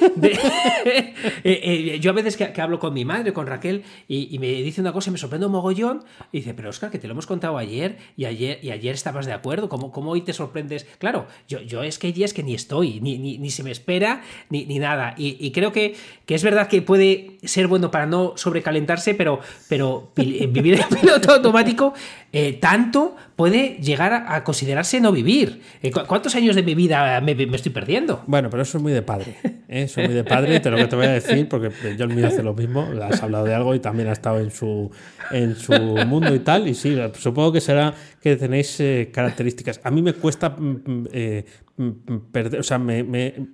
Eh, 1.45 1.95
eh, 1.95 1.99
yo 2.01 2.11
a 2.11 2.15
veces 2.15 2.37
que, 2.37 2.61
hablo 2.61 2.79
con 2.79 2.93
mi 2.93 3.05
madre, 3.05 3.33
con 3.33 3.47
Raquel, 3.47 3.83
y, 4.09 4.35
y 4.35 4.39
me 4.39 4.49
dice 4.63 4.81
una 4.81 4.90
cosa 4.93 5.11
y 5.11 5.13
me 5.13 5.19
sorprende 5.19 5.47
un 5.47 5.53
mogollón. 5.53 6.05
Y 6.33 6.39
dice, 6.39 6.55
pero 6.55 6.71
Oscar, 6.71 6.91
que 6.91 6.99
te 6.99 7.07
lo 7.07 7.13
hemos 7.13 7.27
contado 7.27 7.59
ayer 7.59 7.99
y 8.17 8.25
ayer, 8.25 8.59
y 8.63 8.71
ayer 8.71 8.95
estabas 8.95 9.27
de 9.27 9.33
acuerdo. 9.33 9.69
¿Cómo, 9.69 9.93
cómo 9.93 10.11
hoy 10.11 10.23
te 10.23 10.33
sorprendes? 10.33 10.87
Claro, 10.99 11.27
yo, 11.49 11.61
yo 11.61 11.83
es 11.83 11.99
que 11.99 12.09
hay 12.09 12.13
días 12.13 12.33
que 12.33 12.43
ni 12.43 12.55
estoy, 12.55 13.01
ni, 13.01 13.19
ni, 13.19 13.51
se 13.51 13.63
me 13.63 13.71
espera, 13.71 14.23
ni, 14.49 14.67
ni 14.67 14.79
nada. 14.79 15.15
Y, 15.17 15.51
creo 15.53 15.73
que, 15.73 15.97
que, 16.27 16.35
es 16.35 16.43
verdad 16.43 16.69
que 16.69 16.83
puede 16.83 17.39
ser 17.43 17.67
bueno 17.67 17.91
para 17.91 18.07
no 18.07 18.35
sobrecalentarse, 18.37 19.15
pero, 19.15 19.41
pero 19.69 20.11
vivir 20.15 20.81
en 20.81 21.01
piloto 21.01 21.33
automático 21.33 21.95
eh, 22.33 22.59
tanto 22.61 23.17
puede 23.35 23.79
llegar 23.81 24.13
a, 24.13 24.45
considerarse 24.45 25.01
no 25.01 25.13
vivir. 25.13 25.63
Eh, 25.83 25.91
¿Cuántos 25.91 26.35
años 26.35 26.55
de 26.55 26.63
mi 26.63 26.75
vida 26.75 27.21
me, 27.21 27.33
estoy 27.33 27.73
perdiendo? 27.73 28.23
Bueno, 28.27 28.51
pero 28.51 28.63
eso 28.63 28.79
es 28.79 28.83
muy 28.83 28.93
de 28.93 29.03
padre. 29.03 29.37
¿eh? 29.43 29.57
Eso 29.69 30.01
es 30.01 30.09
muy 30.09 30.15
de 30.15 30.25
padre, 30.25 30.61
te 30.61 30.71
lo 30.71 30.77
que 30.77 30.87
te 30.87 30.97
voy 30.97 31.07
a 31.07 31.13
decir, 31.13 31.49
porque 31.49 31.71
yo 31.97 32.05
el 32.05 32.15
mío 32.15 32.27
hace 32.27 32.43
lo 32.43 32.55
mismo. 32.55 32.89
Has 33.03 33.23
hablado 33.23 33.47
de 33.47 33.55
algo 33.55 33.75
y 33.75 33.81
también 33.81 34.09
ha 34.09 34.13
estado 34.13 34.41
en 34.41 34.51
su, 34.51 34.91
en 35.31 35.57
su 35.57 35.73
mundo 35.73 36.35
y 36.35 36.41
tal. 36.41 36.69
Y 36.69 36.75
sí, 36.75 36.97
supongo 37.19 37.53
que 37.53 37.61
será 37.61 37.95
que 38.21 38.37
tenéis 38.37 38.79
eh, 38.81 39.11
características. 39.13 39.81
A 39.83 39.91
mí 39.91 40.03
me 40.03 40.13
cuesta 40.13 40.51
mm, 40.51 40.83
mm, 40.87 41.85
mm, 41.85 42.31
perder, 42.31 42.61
o 42.61 42.63
sea, 42.63 42.79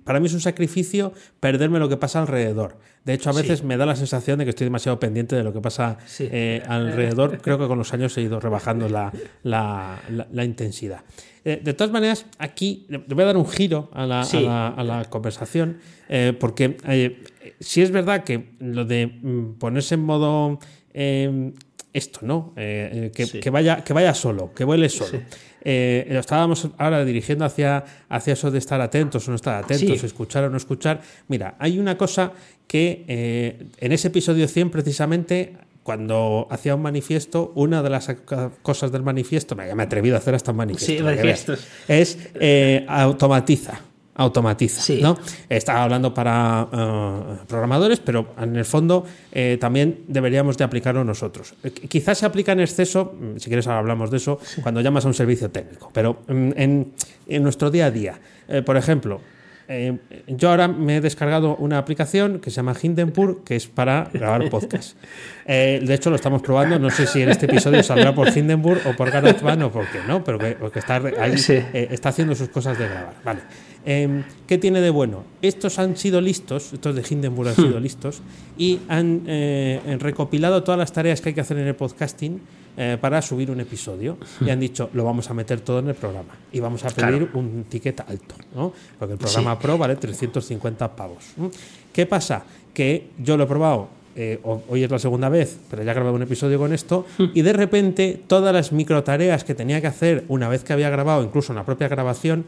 para 0.03 0.19
mí 0.19 0.25
es 0.25 0.33
un 0.33 0.41
sacrificio 0.41 1.13
perderme 1.39 1.79
lo 1.79 1.87
que 1.87 1.97
pasa 1.97 2.19
alrededor. 2.19 2.77
De 3.07 3.13
hecho, 3.13 3.29
a 3.29 3.33
veces 3.33 3.63
me 3.63 3.77
da 3.77 3.85
la 3.85 3.95
sensación 3.95 4.37
de 4.37 4.43
que 4.43 4.49
estoy 4.49 4.65
demasiado 4.65 4.99
pendiente 4.99 5.33
de 5.37 5.41
lo 5.41 5.53
que 5.53 5.61
pasa 5.61 5.97
eh, 6.19 6.61
alrededor. 6.67 7.39
Creo 7.39 7.57
que 7.57 7.65
con 7.65 7.77
los 7.77 7.93
años 7.93 8.17
he 8.17 8.21
ido 8.21 8.41
rebajando 8.41 8.89
la, 8.89 9.13
la, 9.43 10.43
intensidad. 10.43 11.05
Eh, 11.45 11.61
de 11.63 11.73
todas 11.73 11.93
maneras, 11.93 12.25
aquí 12.37 12.85
le 12.89 12.97
voy 12.97 13.23
a 13.23 13.27
dar 13.27 13.37
un 13.37 13.47
giro 13.47 13.89
a 13.93 14.05
la, 14.05 14.23
a 14.23 14.83
la 14.83 15.05
conversación, 15.05 15.77
porque 16.37 16.75
si 17.61 17.81
es 17.81 17.91
verdad 17.91 18.25
que 18.25 18.49
lo 18.59 18.83
de 18.83 19.09
ponerse 19.57 19.95
en 19.95 20.01
modo 20.01 20.59
esto, 21.93 22.19
¿no? 22.23 22.53
Eh, 22.55 23.11
eh, 23.15 23.39
que, 23.41 23.49
vaya, 23.49 23.83
que 23.83 23.93
vaya 23.93 24.13
solo, 24.13 24.53
que 24.53 24.63
vuele 24.63 24.89
solo. 24.89 25.21
Eh, 25.61 26.07
lo 26.09 26.19
estábamos 26.19 26.69
ahora 26.77 27.03
dirigiendo 27.03 27.45
hacia, 27.45 27.83
hacia 28.09 28.33
eso 28.33 28.51
de 28.51 28.59
estar 28.59 28.79
atentos 28.79 29.27
o 29.27 29.31
no 29.31 29.35
estar 29.35 29.63
atentos, 29.63 30.03
escuchar 30.03 30.45
o 30.45 30.49
no 30.49 30.57
escuchar. 30.57 31.01
Mira, 31.27 31.55
hay 31.59 31.79
una 31.79 31.97
cosa 31.97 32.31
que 32.67 33.69
en 33.77 33.91
ese 33.91 34.09
episodio 34.09 34.47
100 34.47 34.69
precisamente 34.69 35.53
cuando 35.83 36.47
hacía 36.51 36.75
un 36.75 36.81
manifiesto, 36.81 37.53
una 37.55 37.81
de 37.81 37.89
las 37.89 38.13
cosas 38.61 38.91
del 38.91 39.03
manifiesto, 39.03 39.55
me, 39.55 39.67
he 39.67 39.81
atrevido 39.81 40.15
a 40.15 40.19
hacer 40.19 40.35
hasta 40.35 40.51
un 40.51 40.57
manifiesto, 40.57 41.55
es 41.87 42.17
automatiza 42.87 43.81
automatiza. 44.17 44.93
¿no? 45.01 45.17
Estaba 45.47 45.83
hablando 45.83 46.13
para 46.13 46.67
eh, 46.71 47.37
programadores, 47.47 47.99
pero 47.99 48.33
en 48.39 48.55
el 48.55 48.65
fondo 48.65 49.05
eh, 49.31 49.57
también 49.61 50.03
deberíamos 50.07 50.57
de 50.57 50.63
aplicarlo 50.63 51.03
nosotros. 51.03 51.53
Eh, 51.63 51.71
quizás 51.71 52.17
se 52.17 52.25
aplica 52.25 52.51
en 52.51 52.59
exceso, 52.59 53.13
mm, 53.13 53.37
si 53.37 53.45
quieres 53.45 53.67
ahora 53.67 53.79
hablamos 53.79 54.11
de 54.11 54.17
eso, 54.17 54.39
cuando 54.63 54.81
llamas 54.81 55.05
a 55.05 55.07
un 55.07 55.13
servicio 55.13 55.49
técnico, 55.51 55.91
pero 55.93 56.23
mm, 56.27 56.51
en, 56.55 56.93
en, 57.27 57.43
nuestro 57.43 57.69
día 57.69 57.85
a 57.85 57.91
día, 57.91 58.19
por 58.65 58.77
ejemplo, 58.77 59.21
yo 60.27 60.49
ahora 60.49 60.69
me 60.69 60.97
he 60.97 61.01
descargado 61.01 61.57
una 61.57 61.77
aplicación 61.77 62.39
que 62.39 62.49
se 62.49 62.55
llama 62.55 62.73
Hindenburg, 62.81 63.43
que 63.43 63.57
es 63.57 63.67
para 63.67 64.09
grabar 64.13 64.49
podcast. 64.49 64.97
de 65.45 65.93
hecho, 65.93 66.09
lo 66.09 66.15
estamos 66.15 66.41
probando. 66.41 66.79
No 66.79 66.89
sé 66.89 67.05
si 67.05 67.21
en 67.21 67.29
este 67.29 67.45
episodio 67.45 67.83
saldrá 67.83 68.15
por 68.15 68.35
Hindenburg 68.35 68.79
o 68.87 68.95
por 68.95 69.11
GarageBand 69.11 69.63
o 69.63 69.71
por 69.71 69.85
qué, 69.87 69.99
¿no? 70.07 70.23
Pero 70.23 70.39
que, 70.39 70.51
porque 70.51 70.79
está, 70.79 71.01
ahí, 71.19 71.35
está 71.73 72.09
haciendo 72.09 72.33
sus 72.33 72.47
cosas 72.47 72.79
de 72.79 72.87
grabar. 72.87 73.15
Vale. 73.25 73.41
Em, 73.89 74.25
¿Qué 74.45 74.57
tiene 74.57 74.81
de 74.81 74.89
bueno? 74.89 75.23
Estos 75.41 75.79
han 75.79 75.95
sido 75.95 76.19
listos, 76.19 76.73
estos 76.73 76.93
de 76.93 77.05
Hindenburg 77.09 77.47
han 77.47 77.55
sido 77.55 77.79
hmm. 77.79 77.83
listos, 77.83 78.21
y 78.57 78.79
han 78.89 79.23
eh, 79.27 79.97
recopilado 80.01 80.61
todas 80.61 80.77
las 80.77 80.91
tareas 80.91 81.21
que 81.21 81.29
hay 81.29 81.35
que 81.35 81.39
hacer 81.39 81.57
en 81.57 81.67
el 81.67 81.75
podcasting 81.75 82.41
eh, 82.75 82.97
para 82.99 83.21
subir 83.21 83.49
un 83.49 83.61
episodio. 83.61 84.17
Y 84.45 84.49
han 84.49 84.59
dicho, 84.59 84.89
lo 84.91 85.05
vamos 85.05 85.29
a 85.29 85.33
meter 85.33 85.61
todo 85.61 85.79
en 85.79 85.87
el 85.87 85.95
programa. 85.95 86.35
Y 86.51 86.59
vamos 86.59 86.83
a 86.83 86.89
pedir 86.89 87.29
un 87.33 87.63
ticket 87.69 88.01
alto, 88.01 88.35
¿no? 88.53 88.73
Porque 88.99 89.13
el 89.13 89.19
programa 89.19 89.57
Pro 89.57 89.77
vale 89.77 89.95
350 89.95 90.93
pavos. 90.93 91.23
¿Qué 91.93 92.05
pasa? 92.05 92.43
Que 92.73 93.11
yo 93.17 93.37
lo 93.37 93.45
he 93.45 93.47
probado 93.47 93.87
eh, 94.17 94.39
hoy 94.43 94.83
es 94.83 94.89
la 94.89 94.97
segunda 94.97 95.29
vez, 95.29 95.59
pero 95.69 95.83
ya 95.83 95.91
he 95.91 95.93
grabado 95.93 96.15
un 96.15 96.23
episodio 96.23 96.57
con 96.57 96.73
esto, 96.73 97.05
y 97.19 97.43
de 97.43 97.53
repente 97.53 98.19
todas 98.25 98.51
las 98.51 98.71
micro 98.71 99.03
tareas 99.03 99.43
que 99.43 99.53
tenía 99.53 99.79
que 99.79 99.85
hacer 99.85 100.25
una 100.27 100.49
vez 100.49 100.63
que 100.63 100.73
había 100.73 100.89
grabado, 100.89 101.23
incluso 101.23 101.53
en 101.53 101.57
la 101.57 101.65
propia 101.65 101.87
grabación, 101.87 102.43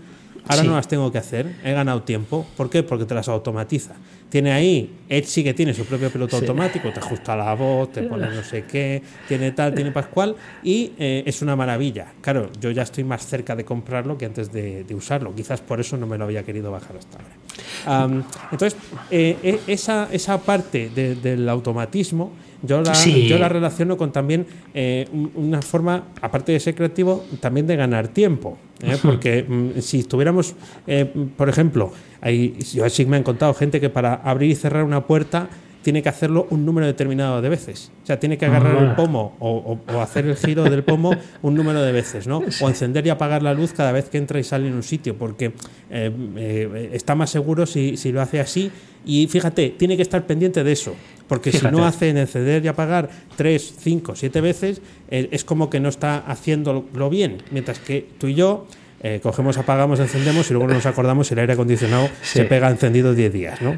ahora 0.47 0.63
no 0.63 0.75
las 0.75 0.87
tengo 0.87 1.11
que 1.11 1.17
hacer, 1.17 1.55
he 1.63 1.71
ganado 1.73 2.03
tiempo. 2.03 2.45
¿Por 2.55 2.69
qué? 2.69 2.83
Porque 2.83 3.05
te 3.05 3.13
las 3.13 3.27
automatiza. 3.27 3.95
Tiene 4.29 4.51
ahí, 4.51 4.95
sí 5.23 5.43
que 5.43 5.53
tiene 5.53 5.73
su 5.73 5.85
propio 5.85 6.11
piloto 6.11 6.37
automático, 6.37 6.91
te 6.91 6.99
ajusta 6.99 7.35
la 7.35 7.53
voz, 7.55 7.91
te 7.91 8.03
pone 8.03 8.29
no 8.29 8.43
sé 8.43 8.63
qué, 8.63 9.01
tiene 9.27 9.51
tal, 9.51 9.73
tiene 9.73 9.91
pascual, 9.91 10.35
y 10.63 10.91
eh, 10.99 11.23
es 11.25 11.41
una 11.41 11.55
maravilla. 11.55 12.13
Claro, 12.21 12.51
yo 12.61 12.69
ya 12.69 12.83
estoy 12.83 13.03
más 13.03 13.25
cerca 13.25 13.55
de 13.55 13.65
comprarlo 13.65 14.17
que 14.17 14.25
antes 14.25 14.51
de, 14.51 14.85
usarlo. 14.93 15.33
Quizás 15.33 15.61
por 15.61 15.79
eso 15.79 15.97
no 15.97 16.05
me 16.05 16.17
lo 16.17 16.25
había 16.25 16.43
querido 16.43 16.71
bajar 16.71 16.97
hasta 16.97 17.17
ahora. 17.17 18.23
entonces, 18.51 18.79
eh, 19.09 19.37
e, 19.41 19.59
esa, 19.67 20.09
esa 20.11 20.37
parte 20.39 20.89
del 20.89 21.49
automatismo 21.49 22.31
yo 22.61 22.81
la, 22.81 22.93
yo 22.93 23.37
la 23.37 23.49
relaciono 23.49 23.97
con 23.97 24.11
también 24.11 24.45
eh, 24.73 25.07
una 25.35 25.61
forma, 25.61 26.05
aparte 26.21 26.51
de 26.51 26.59
ser 26.59 26.75
creativo, 26.75 27.25
también 27.39 27.67
de 27.67 27.75
ganar 27.75 28.07
tiempo. 28.09 28.57
¿eh? 28.81 28.97
Porque 29.01 29.43
mm, 29.47 29.79
si 29.81 29.99
estuviéramos, 29.99 30.55
eh, 30.87 31.11
por 31.37 31.49
ejemplo, 31.49 31.91
hay, 32.21 32.57
yo 32.73 32.89
sí 32.89 33.05
me 33.05 33.17
han 33.17 33.23
contado 33.23 33.53
gente 33.53 33.79
que 33.79 33.89
para 33.89 34.15
abrir 34.15 34.51
y 34.51 34.55
cerrar 34.55 34.83
una 34.83 35.05
puerta 35.05 35.49
tiene 35.81 36.03
que 36.03 36.09
hacerlo 36.09 36.47
un 36.49 36.65
número 36.65 36.85
determinado 36.85 37.41
de 37.41 37.49
veces. 37.49 37.91
O 38.03 38.05
sea, 38.05 38.19
tiene 38.19 38.37
que 38.37 38.45
agarrar 38.45 38.77
el 38.77 38.89
ah. 38.89 38.95
pomo 38.95 39.35
o, 39.39 39.79
hacer 40.01 40.25
el 40.25 40.35
giro 40.35 40.63
del 40.63 40.83
pomo 40.83 41.15
un 41.41 41.55
número 41.55 41.81
de 41.81 41.91
veces, 41.91 42.27
¿no? 42.27 42.41
O 42.61 42.69
encender 42.69 43.05
y 43.07 43.09
apagar 43.09 43.43
la 43.43 43.53
luz 43.53 43.73
cada 43.73 43.91
vez 43.91 44.09
que 44.09 44.17
entra 44.17 44.39
y 44.39 44.43
sale 44.43 44.67
en 44.67 44.73
un 44.73 44.83
sitio, 44.83 45.17
porque 45.17 45.53
eh, 45.89 46.11
eh, 46.37 46.89
está 46.93 47.15
más 47.15 47.29
seguro 47.29 47.65
si, 47.65 47.95
lo 48.11 48.21
hace 48.21 48.39
así. 48.39 48.71
Y 49.05 49.27
fíjate, 49.27 49.69
tiene 49.77 49.95
que 49.95 50.01
estar 50.01 50.25
pendiente 50.27 50.63
de 50.63 50.71
eso, 50.71 50.95
porque 51.29 51.51
si 51.51 51.65
no 51.67 51.85
hace 51.85 52.09
encender 52.09 52.65
y 52.65 52.67
apagar 52.67 53.09
tres, 53.37 53.73
cinco, 53.79 54.15
siete 54.15 54.41
veces, 54.41 54.81
eh, 55.09 55.29
es 55.31 55.45
como 55.45 55.69
que 55.69 55.79
no 55.79 55.87
está 55.87 56.17
haciéndolo 56.17 57.09
bien. 57.09 57.43
Mientras 57.51 57.79
que 57.79 58.05
tú 58.17 58.27
y 58.27 58.33
yo 58.33 58.65
eh, 59.01 59.19
cogemos, 59.23 59.57
apagamos, 59.57 59.99
encendemos 59.99 60.49
y 60.49 60.53
luego 60.53 60.67
nos 60.67 60.85
acordamos 60.87 61.27
si 61.27 61.35
el 61.35 61.41
aire 61.41 61.53
acondicionado 61.53 62.09
se 62.21 62.43
pega 62.45 62.69
encendido 62.69 63.13
10 63.13 63.31
días, 63.31 63.61
¿no? 63.61 63.77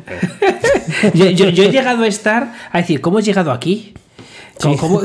yo, 1.13 1.25
he 1.27 1.51
llegado 1.71 2.03
a 2.03 2.07
estar 2.07 2.53
a 2.71 2.77
decir, 2.79 3.01
¿cómo 3.01 3.19
he 3.19 3.21
llegado 3.21 3.51
aquí? 3.51 3.93
¿Cómo, 4.80 5.01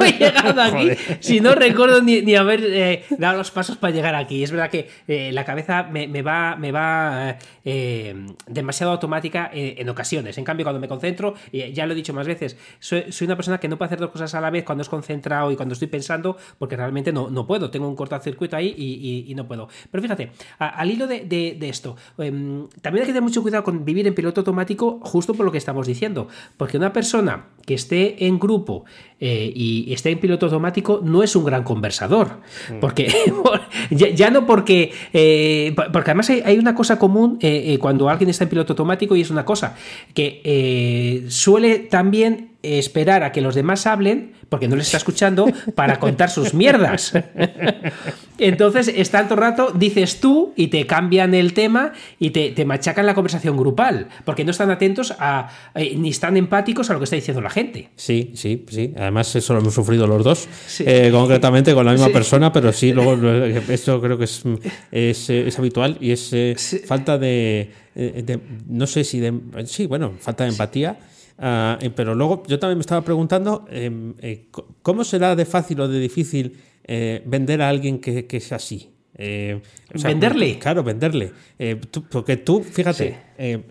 he 0.00 0.12
llegado 0.12 0.62
aquí? 0.62 0.90
Si 1.20 1.40
no 1.40 1.54
recuerdo 1.54 2.02
ni, 2.02 2.34
haber 2.34 2.60
eh, 2.64 3.04
dado 3.18 3.38
los 3.38 3.50
pasos 3.50 3.76
para 3.76 3.92
llegar 3.92 4.14
aquí. 4.14 4.42
Es 4.42 4.50
verdad 4.50 4.70
que 4.70 4.88
eh, 5.06 5.32
la 5.32 5.44
cabeza 5.44 5.84
me, 5.84 6.22
va, 6.22 6.56
me 6.56 6.72
va 6.72 7.36
eh, 7.64 8.14
demasiado 8.46 8.92
automática 8.92 9.50
en, 9.52 9.88
ocasiones. 9.88 10.38
En 10.38 10.44
cambio, 10.44 10.64
cuando 10.64 10.80
me 10.80 10.88
concentro, 10.88 11.34
ya 11.52 11.86
lo 11.86 11.92
he 11.92 11.96
dicho 11.96 12.14
más 12.14 12.26
veces, 12.26 12.56
soy, 12.78 13.04
una 13.22 13.36
persona 13.36 13.58
que 13.58 13.68
no 13.68 13.76
puede 13.76 13.86
hacer 13.86 13.98
dos 13.98 14.10
cosas 14.10 14.34
a 14.34 14.40
la 14.40 14.50
vez 14.50 14.64
cuando 14.64 14.82
es 14.82 14.88
concentrado 14.88 15.50
y 15.50 15.56
cuando 15.56 15.74
estoy 15.74 15.88
pensando, 15.88 16.36
porque 16.58 16.76
realmente 16.76 17.12
no, 17.12 17.30
no 17.30 17.46
puedo. 17.46 17.70
Tengo 17.70 17.88
un 17.88 17.96
cortocircuito 17.96 18.56
ahí 18.56 18.74
y, 18.76 19.34
no 19.34 19.46
puedo. 19.46 19.68
Pero 19.90 20.02
fíjate, 20.02 20.30
al 20.58 20.90
hilo 20.90 21.06
de, 21.06 21.58
esto, 21.62 21.96
em, 22.18 22.68
también 22.80 23.02
hay 23.02 23.06
que 23.06 23.12
tener 23.12 23.22
mucho 23.22 23.42
cuidado 23.42 23.64
con 23.64 23.84
vivir 23.84 24.06
en 24.06 24.14
piloto 24.14 24.40
automático 24.40 25.00
justo 25.02 25.34
por 25.34 25.44
lo 25.44 25.52
que 25.52 25.58
estamos 25.58 25.86
diciendo. 25.86 26.28
Porque 26.56 26.78
una 26.78 26.92
persona 26.92 27.46
que 27.66 27.74
esté 27.74 28.26
en 28.26 28.38
grupo 28.38 28.85
eh, 29.18 29.50
y 29.54 29.92
esté 29.94 30.10
en 30.10 30.18
piloto 30.18 30.46
automático 30.46 31.00
no 31.02 31.22
es 31.22 31.34
un 31.36 31.44
gran 31.44 31.62
conversador. 31.62 32.40
Mm. 32.70 32.80
Porque 32.80 33.12
ya, 33.90 34.30
no 34.30 34.46
porque. 34.46 34.92
Eh, 35.12 35.74
porque 35.74 36.10
además 36.10 36.30
hay, 36.30 36.58
una 36.58 36.74
cosa 36.74 36.98
común 36.98 37.38
eh, 37.40 37.78
cuando 37.80 38.08
alguien 38.08 38.28
está 38.30 38.44
en 38.44 38.50
piloto 38.50 38.74
automático 38.74 39.16
y 39.16 39.22
es 39.22 39.30
una 39.30 39.44
cosa 39.44 39.74
que 40.14 41.24
suele 41.28 41.78
también 41.78 42.55
esperar 42.62 43.22
a 43.22 43.32
que 43.32 43.40
los 43.40 43.54
demás 43.54 43.86
hablen, 43.86 44.32
porque 44.48 44.68
no 44.68 44.76
les 44.76 44.86
está 44.86 44.98
escuchando, 44.98 45.46
para 45.74 45.98
contar 45.98 46.30
sus 46.30 46.54
mierdas. 46.54 47.12
Entonces, 48.38 48.88
está 48.94 49.26
todo 49.28 49.36
rato, 49.36 49.72
dices 49.74 50.20
tú 50.20 50.52
y 50.56 50.68
te 50.68 50.86
cambian 50.86 51.34
el 51.34 51.54
tema 51.54 51.92
y 52.18 52.30
te, 52.30 52.64
machacan 52.64 53.06
la 53.06 53.14
conversación 53.14 53.56
grupal, 53.56 54.08
porque 54.24 54.44
no 54.44 54.50
están 54.50 54.70
atentos 54.70 55.14
a, 55.18 55.48
eh, 55.74 55.94
ni 55.96 56.10
están 56.10 56.36
empáticos 56.36 56.90
a 56.90 56.92
lo 56.92 56.98
que 56.98 57.04
está 57.04 57.16
diciendo 57.16 57.40
la 57.40 57.50
gente. 57.50 57.90
Sí, 57.96 58.32
sí, 58.34 58.66
sí. 58.68 58.92
Además, 58.96 59.34
eso 59.36 59.54
lo 59.54 59.60
hemos 59.60 59.74
sufrido 59.74 60.06
los 60.06 60.24
dos, 60.24 60.48
eh, 60.80 61.10
concretamente 61.12 61.72
con 61.74 61.86
la 61.86 61.92
misma 61.92 62.08
persona, 62.08 62.52
pero 62.52 62.72
sí, 62.72 62.92
luego 62.92 63.16
eso 63.68 64.00
creo 64.00 64.18
que 64.18 64.24
es, 64.24 64.44
es, 65.30 65.58
habitual 65.58 65.96
y 66.00 66.10
es 66.10 66.32
eh, 66.32 66.56
falta 66.86 67.16
de, 67.16 67.70
de, 67.94 68.40
no 68.68 68.86
sé 68.86 69.04
si 69.04 69.20
de, 69.20 69.32
sí, 69.66 69.86
bueno, 69.86 70.12
falta 70.20 70.44
de 70.44 70.50
empatía. 70.50 70.98
Eh, 71.38 71.90
pero 71.94 72.14
luego 72.14 72.42
yo 72.46 72.58
también 72.58 72.78
me 72.78 72.82
estaba 72.82 73.02
preguntando 73.02 73.66
em, 73.70 74.14
eh, 74.20 74.46
cómo 74.82 75.04
será 75.04 75.36
de 75.36 75.44
fácil 75.44 75.80
o 75.80 75.88
de 75.88 76.00
difícil 76.00 76.56
eh, 76.84 77.22
vender 77.26 77.60
a 77.62 77.68
alguien 77.68 77.98
que, 78.00 78.26
es 78.28 78.52
así. 78.52 78.90
¿Venderle? 80.02 80.58
Claro, 80.58 80.84
venderle. 80.84 81.32
porque 82.10 82.36
tú, 82.36 82.62
fíjate, 82.62 83.16
em, 83.38 83.62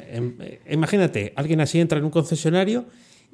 imagínate, 0.70 1.34
alguien 1.36 1.62
así 1.62 1.80
entra 1.80 2.00
en 2.00 2.06
un 2.06 2.12
concesionario 2.12 2.86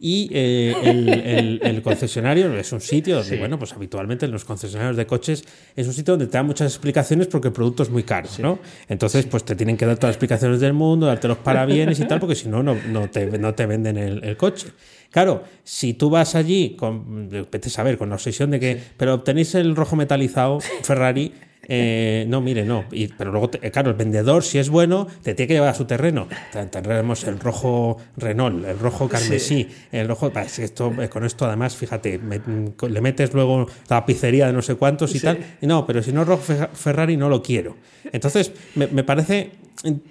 y 0.04 0.30
eh, 0.34 1.60
el, 1.62 1.82
concesionario 1.84 2.52
es 2.58 2.72
un 2.72 2.82
sitio 2.82 3.18
donde, 3.18 3.38
bueno, 3.38 3.60
pues 3.60 3.72
habitualmente 3.74 4.26
en 4.26 4.32
los 4.32 4.44
concesionarios 4.44 4.98
de 4.98 5.06
coches 5.06 5.44
es 5.76 5.86
un 5.86 5.94
sitio 5.94 6.14
donde 6.14 6.26
te 6.26 6.34
dan 6.34 6.48
muchas 6.48 6.72
explicaciones 6.72 7.28
porque 7.28 7.50
el 7.50 7.54
producto 7.54 7.84
es 7.84 7.92
muy 7.92 8.02
caro, 8.02 8.28
¿no? 8.40 8.58
Entonces, 8.90 9.28
pues 9.28 9.46
te 9.46 9.56
tienen 9.56 9.78
que 9.78 9.86
dar 9.86 9.98
todas 9.98 10.10
las 10.10 10.16
explicaciones 10.16 10.60
del 10.60 10.74
mundo, 10.74 11.06
darte 11.06 11.28
los 11.28 11.38
parabienes 11.38 12.00
y 12.00 12.06
tal, 12.06 12.20
porque 12.20 12.34
si 12.34 12.50
no, 12.50 12.64
no, 12.64 12.76
te, 13.12 13.38
no 13.38 13.54
te 13.54 13.66
venden 13.68 13.98
el, 13.98 14.38
coche. 14.38 14.70
Claro, 15.12 15.44
si 15.64 15.94
tú 15.94 16.10
vas 16.10 16.34
allí 16.34 16.76
con, 16.76 17.30
vete 17.30 17.68
a 17.68 17.72
saber, 17.72 18.00
con 18.00 18.10
la 18.10 18.16
obsesión 18.16 18.50
de 18.50 18.60
que, 18.60 18.82
pero 18.98 19.14
obtenéis 19.14 19.54
el 19.54 19.76
rojo 19.76 19.96
metalizado 19.96 20.60
Ferrari 20.82 21.32
eh, 21.68 22.26
no, 22.28 22.42
mire, 22.42 22.66
no. 22.66 22.86
pero 23.18 23.32
luego, 23.32 23.50
claro, 23.50 23.92
el 23.92 23.96
vendedor, 23.96 24.44
si 24.44 24.58
es 24.58 24.70
bueno, 24.70 25.08
te 25.22 25.34
tiene 25.34 25.48
que 25.48 25.54
llevar 25.56 25.70
a 25.70 25.74
su 25.74 25.86
terreno. 25.86 26.28
Tendremos 26.72 27.24
el 27.26 27.40
rojo 27.40 27.98
Renault, 28.18 28.66
el 28.66 28.80
rojo 28.80 29.08
carmesí, 29.08 29.68
el 29.92 30.08
rojo. 30.08 30.32
Esto, 30.36 30.94
eh, 31.02 31.10
con 31.10 31.24
esto, 31.24 31.46
además, 31.46 31.76
fíjate, 31.76 32.20
le 32.20 33.02
metes 33.02 33.34
luego 33.34 33.68
la 33.90 34.06
pizzería 34.06 34.48
de 34.48 34.54
no 34.54 34.62
sé 34.62 34.76
cuántos 34.76 35.14
y 35.16 35.20
tal. 35.20 35.38
Y 35.62 35.68
no, 35.68 35.86
pero 35.86 36.02
si 36.02 36.12
no 36.12 36.24
rojo 36.24 36.44
Ferrari, 36.74 37.18
no 37.18 37.30
lo 37.30 37.42
quiero. 37.42 37.78
Entonces, 38.12 38.52
me, 38.76 39.04
parece. 39.04 39.52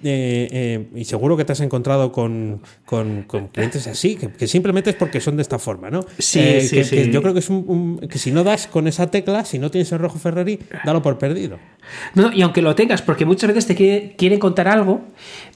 Eh, 0.03 0.87
y 0.95 1.05
seguro 1.05 1.37
que 1.37 1.45
te 1.45 1.53
has 1.53 1.61
encontrado 1.61 2.11
con, 2.11 2.61
clientes 3.51 3.87
así, 3.87 4.17
que, 4.17 4.47
simplemente 4.47 4.89
es 4.89 4.95
porque 4.95 5.21
son 5.21 5.37
de 5.37 5.43
esta 5.43 5.59
forma, 5.59 5.89
¿no? 5.89 6.01
Sí, 6.17 6.61
sí, 6.61 6.83
sí. 6.83 7.09
yo 7.09 7.21
creo 7.21 7.33
que 7.33 7.39
es 7.39 7.49
un, 7.49 7.99
que 8.09 8.17
si 8.17 8.31
no 8.31 8.43
das 8.43 8.67
con 8.67 8.87
esa 8.87 9.09
tecla, 9.09 9.45
si 9.45 9.59
no 9.59 9.71
tienes 9.71 9.91
el 9.91 9.99
rojo 9.99 10.19
Ferrari, 10.19 10.59
dalo 10.83 11.01
por 11.01 11.17
perdido. 11.17 11.40
No, 12.13 12.31
y 12.31 12.41
aunque 12.41 12.61
lo 12.61 12.75
tengas, 12.75 13.01
porque 13.01 13.25
muchas 13.25 13.47
veces 13.53 13.67
te 13.67 14.15
quieren 14.15 14.39
contar 14.39 14.67
algo, 14.67 15.01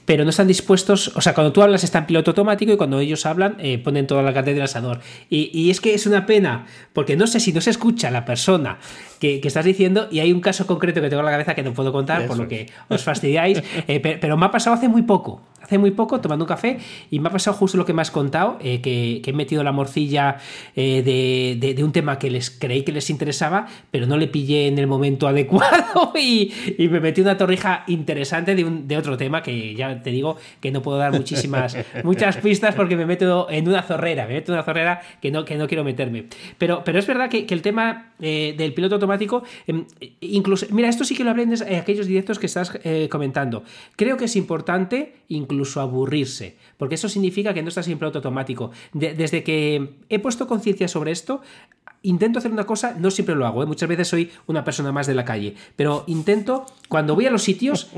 pero 0.04 0.24
no 0.24 0.30
están 0.30 0.46
dispuestos, 0.46 1.12
o 1.16 1.20
sea, 1.20 1.34
cuando 1.34 1.52
tú 1.52 1.62
hablas 1.62 1.84
está 1.84 1.98
en 1.98 2.06
piloto 2.06 2.32
automático 2.32 2.72
y 2.72 2.76
cuando 2.76 3.00
ellos 3.00 3.26
hablan 3.26 3.56
eh, 3.58 3.78
ponen 3.78 4.06
toda 4.06 4.22
la 4.22 4.32
carne 4.32 4.54
del 4.54 4.62
asador. 4.62 5.00
Y, 5.30 5.70
es 5.70 5.80
que 5.80 5.94
es 5.94 6.06
una 6.06 6.26
pena, 6.26 6.66
porque 6.92 7.16
no 7.16 7.26
sé 7.26 7.40
si 7.40 7.52
no 7.52 7.60
se 7.60 7.70
escucha 7.70 8.10
la 8.10 8.24
persona 8.24 8.78
que, 9.18 9.40
estás 9.42 9.64
diciendo 9.64 10.08
y 10.10 10.18
hay 10.18 10.32
un 10.32 10.40
caso 10.40 10.66
concreto 10.66 11.00
que 11.00 11.08
tengo 11.08 11.20
en 11.20 11.26
la 11.26 11.32
cabeza 11.32 11.54
que 11.54 11.62
no 11.62 11.72
puedo 11.72 11.92
contar, 11.92 12.26
por 12.26 12.36
lo 12.36 12.48
que 12.48 12.66
os 12.88 13.02
fastidiáis, 13.02 13.62
eh, 13.88 14.00
pero 14.00 14.36
me 14.36 14.46
ha 14.46 14.50
pasado 14.50 14.74
hace 14.74 14.88
muy 14.88 15.02
poco 15.02 15.42
hace 15.66 15.78
muy 15.78 15.90
poco 15.90 16.20
tomando 16.20 16.44
un 16.44 16.48
café 16.48 16.78
y 17.10 17.18
me 17.18 17.28
ha 17.28 17.32
pasado 17.32 17.56
justo 17.56 17.76
lo 17.76 17.84
que 17.84 17.92
me 17.92 18.00
has 18.00 18.12
contado, 18.12 18.56
eh, 18.60 18.80
que, 18.80 19.20
he 19.26 19.32
metido 19.32 19.64
la 19.64 19.72
morcilla 19.72 20.36
eh, 20.76 21.02
de, 21.02 21.84
un 21.84 21.90
tema 21.90 22.18
que 22.18 22.30
les 22.30 22.50
creí 22.50 22.84
que 22.84 22.92
les 22.92 23.10
interesaba, 23.10 23.66
pero 23.90 24.06
no 24.06 24.16
le 24.16 24.28
pillé 24.28 24.68
en 24.68 24.78
el 24.78 24.86
momento 24.86 25.26
adecuado 25.28 26.12
y, 26.14 26.52
me 26.78 27.00
metí 27.00 27.20
una 27.20 27.36
torrija 27.36 27.82
interesante 27.88 28.54
de, 28.54 28.64
un, 28.64 28.86
de 28.86 28.96
otro 28.96 29.16
tema 29.16 29.42
que 29.42 29.74
ya 29.74 30.02
te 30.02 30.10
digo 30.10 30.36
que 30.60 30.70
no 30.70 30.82
puedo 30.82 30.98
dar 30.98 31.12
muchísimas 31.12 31.76
muchas 32.04 32.36
pistas 32.36 32.74
porque 32.76 32.96
me 32.96 33.04
meto 33.04 33.50
en 33.50 33.68
una 33.68 33.82
zorrera, 33.82 34.26
me 34.26 34.34
meto 34.34 34.52
en 34.52 34.58
una 34.58 34.64
zorrera 34.64 35.00
que 35.20 35.32
no, 35.32 35.44
que 35.44 35.56
no 35.56 35.66
quiero 35.66 35.82
meterme. 35.82 36.26
Pero, 36.58 36.82
pero 36.84 37.00
es 37.00 37.06
verdad 37.06 37.28
que, 37.28 37.46
el 37.56 37.62
tema 37.62 38.12
eh, 38.20 38.54
del 38.56 38.72
piloto 38.72 38.96
automático, 38.96 39.42
em, 39.66 39.84
incluso, 40.20 40.66
mira, 40.70 40.88
esto 40.88 41.04
sí 41.04 41.16
que 41.16 41.24
lo 41.24 41.30
hablé 41.30 41.44
en 41.44 41.74
aquellos 41.74 42.06
directos 42.06 42.38
que 42.38 42.46
estás 42.46 42.78
comentando. 43.10 43.64
Creo 43.96 44.16
que 44.16 44.26
es 44.26 44.36
importante, 44.36 45.14
incluso 45.28 45.55
incluso 45.56 45.80
aburrirse, 45.80 46.56
porque 46.76 46.94
eso 46.94 47.08
significa 47.08 47.54
que 47.54 47.62
no 47.62 47.70
en 47.74 47.98
piloto 47.98 48.18
automático. 48.18 48.70
desde 48.92 49.42
que 49.42 49.96
he 50.08 50.18
puesto 50.18 50.46
conciencia 50.46 50.86
sobre 50.86 51.12
esto, 51.12 51.40
intento 52.02 52.38
hacer 52.38 52.52
una 52.52 52.64
cosa, 52.64 52.94
no 52.98 53.10
siempre 53.10 53.34
lo 53.34 53.46
hago, 53.46 53.62
¿eh? 53.62 53.66
muchas 53.66 53.88
veces 53.88 54.08
soy 54.08 54.30
una 54.46 54.64
persona 54.64 54.92
más 54.92 55.06
de 55.06 55.14
la 55.14 55.24
calle, 55.24 55.54
pero 55.74 56.04
intento, 56.06 56.66
cuando 56.88 57.14
voy 57.14 57.26
a 57.26 57.30
los 57.30 57.42
sitios, 57.42 57.90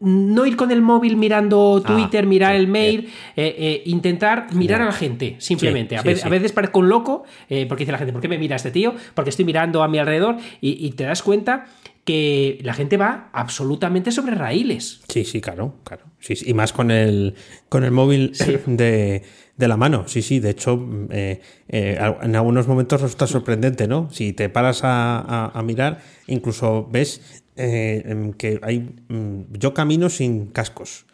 no 0.00 0.46
ir 0.46 0.56
con 0.56 0.70
el 0.70 0.82
móvil 0.82 1.16
mirando 1.16 1.82
ah, 1.84 1.86
Twitter, 1.86 2.26
mirar 2.26 2.54
el 2.54 2.66
mail, 2.68 3.10
eh, 3.36 3.54
eh, 3.58 3.82
intentar 3.86 4.52
mirar 4.54 4.82
a 4.82 4.86
la 4.86 4.92
gente, 4.92 5.36
simplemente. 5.38 5.96
a, 5.96 6.02
veces, 6.02 6.52
parezco 6.52 6.80
un 6.80 6.88
loco, 6.88 7.24
eh, 7.48 7.66
porque 7.66 7.82
dice 7.82 7.92
la 7.92 7.98
gente, 7.98 8.12
¿por 8.12 8.20
qué 8.20 8.28
me 8.28 8.38
mira 8.38 8.56
este 8.56 8.70
tío? 8.70 8.94
Porque 9.14 9.30
estoy 9.30 9.44
mirando 9.44 9.82
a 9.82 9.88
mi 9.88 9.98
alrededor 9.98 10.36
y, 10.60 10.90
te 10.92 11.04
das 11.04 11.22
cuenta 11.22 11.66
que 12.04 12.58
la 12.62 12.74
gente 12.74 12.96
va 12.98 13.30
absolutamente 13.32 14.12
sobre 14.12 14.34
raíles. 14.34 15.00
Sí, 15.08 15.24
sí, 15.24 15.40
claro, 15.40 15.76
claro. 15.84 16.04
Sí, 16.20 16.34
y 16.44 16.52
más 16.52 16.72
con 16.72 16.90
el, 16.90 17.34
con 17.68 17.82
el 17.82 17.90
móvil 17.90 18.32
de, 18.66 19.22
la 19.56 19.76
mano. 19.76 20.06
Sí, 20.06 20.20
sí, 20.20 20.38
de 20.38 20.50
hecho, 20.50 20.86
en 21.08 22.36
algunos 22.36 22.68
momentos 22.68 23.00
resulta 23.00 23.26
sorprendente, 23.26 23.88
¿no? 23.88 24.10
Si 24.10 24.34
te 24.34 24.50
paras 24.50 24.80
a 24.84 25.62
mirar, 25.64 26.00
incluso 26.26 26.86
ves 26.90 27.43
eh, 27.56 28.32
que 28.36 28.58
hay. 28.62 28.94
Mm, 29.08 29.52
yo 29.52 29.74
camino 29.74 30.10
sin 30.10 30.46
cascos. 30.46 31.06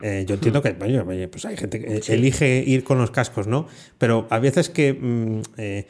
Eh, 0.00 0.24
yo 0.28 0.36
entiendo 0.36 0.62
que 0.62 0.74
pues 0.74 1.44
hay 1.44 1.56
gente 1.56 1.80
que 1.80 2.12
elige 2.14 2.62
ir 2.64 2.84
con 2.84 2.98
los 2.98 3.10
cascos, 3.10 3.48
¿no? 3.48 3.66
Pero 3.98 4.28
a 4.30 4.38
veces 4.38 4.70
que 4.70 4.92
mm, 4.92 5.40
eh, 5.56 5.88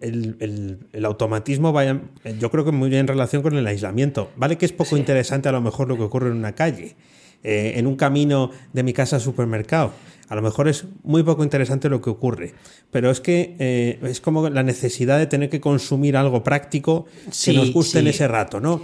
el, 0.00 1.04
automatismo 1.04 1.70
vaya, 1.70 2.00
yo 2.38 2.50
creo 2.50 2.64
que 2.64 2.72
muy 2.72 2.88
bien 2.88 3.00
en 3.00 3.08
relación 3.08 3.42
con 3.42 3.54
el 3.54 3.66
aislamiento. 3.66 4.30
Vale 4.36 4.56
que 4.56 4.64
es 4.64 4.72
poco 4.72 4.96
interesante 4.96 5.50
a 5.50 5.52
lo 5.52 5.60
mejor 5.60 5.88
lo 5.88 5.96
que 5.96 6.04
ocurre 6.04 6.28
en 6.28 6.36
una 6.36 6.54
calle, 6.54 6.96
en 7.42 7.86
un 7.86 7.96
camino 7.96 8.50
de 8.72 8.82
mi 8.82 8.94
casa 8.94 9.16
al 9.16 9.22
supermercado. 9.22 9.92
A 10.28 10.34
lo 10.34 10.40
mejor 10.40 10.66
es 10.66 10.86
muy 11.02 11.22
poco 11.22 11.44
interesante 11.44 11.90
lo 11.90 12.00
que 12.00 12.08
ocurre, 12.08 12.54
pero 12.90 13.10
es 13.10 13.20
que 13.20 13.98
es 14.02 14.22
como 14.22 14.48
la 14.48 14.62
necesidad 14.62 15.18
de 15.18 15.26
tener 15.26 15.50
que 15.50 15.60
consumir 15.60 16.16
algo 16.16 16.42
práctico 16.42 17.04
que 17.44 17.52
nos 17.52 17.74
guste 17.74 17.98
en 17.98 18.06
ese 18.06 18.26
rato, 18.26 18.58
¿no? 18.58 18.80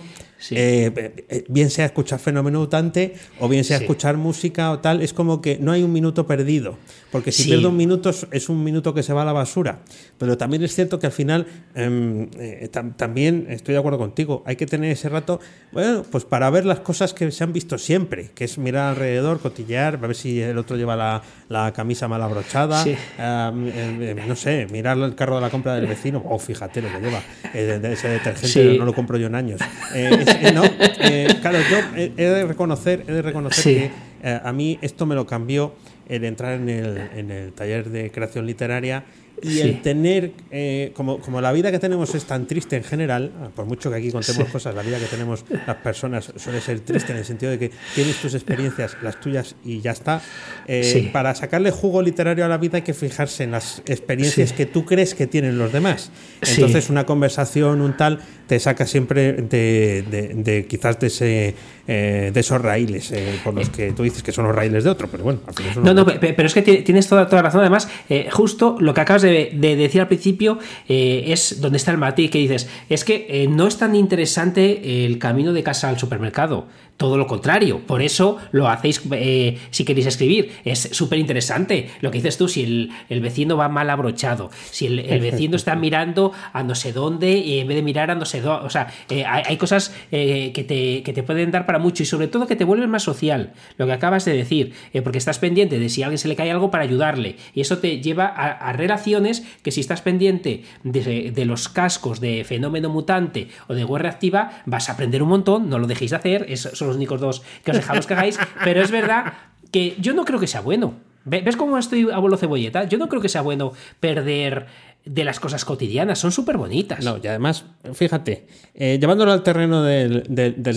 Eh, 0.50 1.12
eh, 1.28 1.44
bien 1.48 1.70
sea 1.70 1.86
escuchar 1.86 2.18
fenómeno 2.18 2.60
mutante 2.60 3.14
o 3.38 3.48
bien 3.48 3.64
sea 3.64 3.78
escuchar 3.78 4.16
música 4.16 4.70
o 4.70 4.78
tal, 4.78 5.02
es 5.02 5.12
como 5.12 5.42
que 5.42 5.58
no 5.58 5.72
hay 5.72 5.82
un 5.82 5.92
minuto 5.92 6.26
perdido, 6.26 6.76
porque 7.10 7.32
si 7.32 7.44
pierdo 7.44 7.68
un 7.68 7.76
minuto 7.76 8.10
es 8.10 8.48
un 8.48 8.62
minuto 8.62 8.94
que 8.94 9.02
se 9.02 9.12
va 9.12 9.22
a 9.22 9.24
la 9.24 9.32
basura. 9.32 9.80
Pero 10.18 10.36
también 10.36 10.62
es 10.62 10.74
cierto 10.74 10.98
que 10.98 11.06
al 11.06 11.12
final, 11.12 11.46
em, 11.74 12.28
eh, 12.38 12.68
también 12.96 13.46
estoy 13.50 13.72
de 13.72 13.78
acuerdo 13.78 13.98
contigo, 13.98 14.42
hay 14.46 14.56
que 14.56 14.66
tener 14.66 14.90
ese 14.90 15.08
rato, 15.08 15.40
bueno, 15.72 16.04
pues 16.10 16.24
para 16.24 16.50
ver 16.50 16.64
las 16.64 16.80
cosas 16.80 17.14
que 17.14 17.30
se 17.30 17.44
han 17.44 17.52
visto 17.52 17.78
siempre, 17.78 18.30
que 18.34 18.44
es 18.44 18.58
mirar 18.58 18.90
alrededor, 18.90 19.40
cotillear, 19.40 19.94
a 19.94 20.06
ver 20.06 20.16
si 20.16 20.40
el 20.40 20.58
otro 20.58 20.76
lleva 20.76 21.22
la, 21.48 21.72
camisa 21.72 22.08
mal 22.08 22.22
abrochada, 22.22 22.84
no 23.18 24.36
sé, 24.36 24.66
mirar 24.70 24.98
el 24.98 25.14
carro 25.14 25.36
de 25.36 25.40
la 25.42 25.50
compra 25.50 25.74
del 25.74 25.86
vecino, 25.86 26.22
o 26.24 26.36
oh, 26.36 26.38
fíjate 26.38 26.82
lo 26.82 26.88
que 26.88 27.00
lleva, 27.00 27.22
ese 27.52 28.08
detergente 28.08 28.78
no 28.78 28.84
lo 28.84 28.94
compro 28.94 29.16
yo 29.18 29.26
en 29.26 29.34
años. 29.34 29.60
Eh, 29.94 30.52
no, 30.54 30.62
eh, 30.64 31.28
claro, 31.40 31.58
yo 31.70 31.78
he, 31.96 32.08
de 32.08 32.46
reconocer, 32.46 33.04
he 33.06 33.12
de 33.12 33.22
reconocer 33.22 33.64
que 33.64 33.90
eh, 34.22 34.40
a 34.42 34.52
mí 34.52 34.78
esto 34.82 35.06
me 35.06 35.14
lo 35.14 35.26
cambió 35.26 35.74
el 36.10 36.24
entrar 36.24 36.54
en 36.54 36.68
el, 36.68 36.98
en 37.14 37.30
el 37.30 37.52
taller 37.52 37.88
de 37.88 38.10
creación 38.10 38.44
literaria 38.44 39.04
y 39.42 39.60
el 39.60 39.82
tener, 39.82 40.32
eh, 40.50 40.92
como, 40.94 41.18
como 41.20 41.40
la 41.40 41.52
vida 41.52 41.70
que 41.70 41.78
tenemos 41.78 42.14
es 42.14 42.24
tan 42.24 42.46
triste 42.46 42.76
en 42.76 42.84
general, 42.84 43.32
ah, 43.40 43.48
por 43.54 43.64
mucho 43.64 43.90
que 43.90 43.96
aquí 43.96 44.10
contemos 44.10 44.48
cosas, 44.48 44.74
la 44.74 44.82
vida 44.82 44.98
que 44.98 45.06
tenemos 45.06 45.44
las 45.66 45.76
personas 45.76 46.32
suele 46.36 46.60
ser 46.60 46.80
triste 46.80 47.12
en 47.12 47.18
el 47.18 47.24
sentido 47.24 47.52
de 47.52 47.58
que 47.58 47.70
tienes 47.94 48.16
tus 48.16 48.34
experiencias, 48.34 48.96
las 49.02 49.20
tuyas 49.20 49.56
y 49.64 49.80
ya 49.80 49.92
está. 49.92 50.20
Eh, 50.66 51.10
para 51.12 51.34
sacarle 51.34 51.70
jugo 51.70 52.02
literario 52.02 52.44
a 52.44 52.48
la 52.48 52.58
vida 52.58 52.76
hay 52.76 52.82
que 52.82 52.94
fijarse 52.94 53.44
en 53.44 53.52
las 53.52 53.82
experiencias 53.86 54.52
que 54.52 54.66
tú 54.66 54.84
crees 54.84 55.14
que 55.14 55.26
tienen 55.26 55.58
los 55.58 55.72
demás. 55.72 56.10
Entonces 56.42 56.90
una 56.90 57.06
conversación, 57.06 57.80
un 57.80 57.96
tal, 57.96 58.20
te 58.46 58.58
saca 58.58 58.86
siempre 58.86 59.32
de, 59.32 60.32
de, 60.34 60.66
quizás 60.66 60.98
de, 60.98 61.06
ese, 61.06 61.54
eh, 61.86 62.30
de 62.32 62.40
esos 62.40 62.60
raíles 62.60 63.12
por 63.44 63.54
los 63.54 63.70
que 63.70 63.92
tú 63.92 64.02
dices 64.02 64.22
que 64.22 64.32
son 64.32 64.44
los 64.46 64.54
raíles 64.54 64.84
de 64.84 64.90
otro, 64.90 65.08
pero 65.10 65.24
bueno. 65.24 65.40
No, 65.82 65.94
no, 65.94 66.04
pero 66.04 66.46
es 66.46 66.54
que 66.54 66.62
tienes 66.62 67.06
toda, 67.08 67.28
toda 67.28 67.42
razón. 67.42 67.60
Además, 67.60 67.88
justo 68.30 68.76
lo 68.80 68.92
que 68.92 69.00
acabas 69.00 69.22
de 69.22 69.29
de, 69.30 69.76
decir 69.76 70.00
al 70.00 70.08
principio 70.08 70.58
eh, 70.88 71.24
es 71.28 71.60
donde 71.60 71.78
está 71.78 71.90
el 71.90 71.98
matiz 71.98 72.30
que 72.30 72.38
dices, 72.38 72.68
es 72.88 73.04
que 73.04 73.26
eh, 73.28 73.46
no 73.48 73.66
es 73.66 73.78
tan 73.78 73.94
interesante 73.94 75.06
el 75.06 75.18
camino 75.18 75.52
de 75.52 75.62
casa 75.62 75.88
al 75.88 75.98
supermercado. 75.98 76.66
Todo 77.00 77.16
lo 77.16 77.26
contrario, 77.26 77.80
por 77.86 78.02
eso 78.02 78.36
lo 78.52 78.68
hacéis 78.68 79.00
eh, 79.12 79.56
si 79.70 79.86
queréis 79.86 80.04
escribir. 80.04 80.52
Es 80.66 80.80
súper 80.92 81.18
interesante 81.18 81.88
lo 82.02 82.10
que 82.10 82.18
dices 82.18 82.36
tú, 82.36 82.46
si 82.46 82.90
el, 83.08 83.20
vecino 83.22 83.56
va 83.56 83.70
mal 83.70 83.88
abrochado, 83.88 84.50
si 84.70 84.84
el, 84.84 85.18
vecino 85.18 85.56
está 85.56 85.74
mirando 85.76 86.32
a 86.52 86.62
no 86.62 86.74
sé 86.74 86.92
dónde 86.92 87.38
y 87.38 87.60
en 87.60 87.68
vez 87.68 87.76
de 87.76 87.82
mirar 87.82 88.10
a 88.10 88.16
no 88.16 88.26
sé 88.26 88.42
dónde. 88.42 88.66
O 88.66 88.68
sea, 88.68 88.88
eh, 89.08 89.24
hay, 89.24 89.56
cosas 89.56 89.94
eh, 90.12 90.52
que, 90.52 90.62
te, 90.62 91.02
que, 91.02 91.14
te, 91.14 91.22
pueden 91.22 91.50
dar 91.50 91.64
para 91.64 91.78
mucho 91.78 92.02
y 92.02 92.06
sobre 92.06 92.28
todo 92.28 92.46
que 92.46 92.54
te 92.54 92.64
vuelven 92.64 92.90
más 92.90 93.02
social, 93.02 93.54
lo 93.78 93.86
que 93.86 93.92
acabas 93.92 94.26
de 94.26 94.34
decir, 94.34 94.74
porque 95.02 95.16
estás 95.16 95.38
pendiente 95.38 95.78
de 95.78 95.88
si 95.88 96.02
a 96.02 96.06
alguien 96.08 96.18
se 96.18 96.28
le 96.28 96.36
cae 96.36 96.50
algo 96.50 96.70
para 96.70 96.84
ayudarle. 96.84 97.36
Y 97.54 97.62
eso 97.62 97.78
te 97.78 98.02
lleva 98.02 98.26
a, 98.26 98.74
relaciones 98.74 99.42
que 99.62 99.70
si 99.70 99.80
estás 99.80 100.02
pendiente 100.02 100.64
de, 100.84 101.30
de, 101.34 101.44
los 101.46 101.70
cascos 101.70 102.20
de 102.20 102.44
fenómeno 102.44 102.90
mutante 102.90 103.48
o 103.68 103.74
de 103.74 103.86
guerra 103.86 104.10
activa, 104.10 104.50
vas 104.66 104.90
a 104.90 104.92
aprender 104.92 105.22
un 105.22 105.30
montón, 105.30 105.70
no 105.70 105.78
lo 105.78 105.86
dejéis 105.86 106.10
de 106.10 106.18
hacer, 106.18 106.44
es, 106.46 106.68
los 106.90 106.96
únicos 106.96 107.20
dos 107.20 107.42
que 107.64 107.70
os 107.70 107.76
dejamos 107.76 108.06
que 108.06 108.14
hagáis, 108.14 108.38
pero 108.64 108.82
es 108.82 108.90
verdad 108.90 109.32
que 109.70 109.96
yo 109.98 110.12
no 110.14 110.24
creo 110.24 110.38
que 110.38 110.46
sea 110.46 110.60
bueno. 110.60 110.94
¿Ves 111.24 111.56
cómo 111.56 111.76
estoy 111.76 112.10
abuelo 112.10 112.38
cebolleta? 112.38 112.84
Yo 112.84 112.96
no 112.96 113.08
creo 113.08 113.20
que 113.20 113.28
sea 113.28 113.42
bueno 113.42 113.72
perder 114.00 114.66
de 115.04 115.24
las 115.24 115.40
cosas 115.40 115.64
cotidianas, 115.64 116.18
son 116.18 116.30
súper 116.30 116.56
bonitas. 116.58 117.04
No, 117.04 117.18
y 117.22 117.26
además, 117.26 117.64
fíjate, 117.94 118.46
eh, 118.74 118.98
llevándolo 119.00 119.32
al 119.32 119.42
terreno 119.42 119.82
del, 119.82 120.24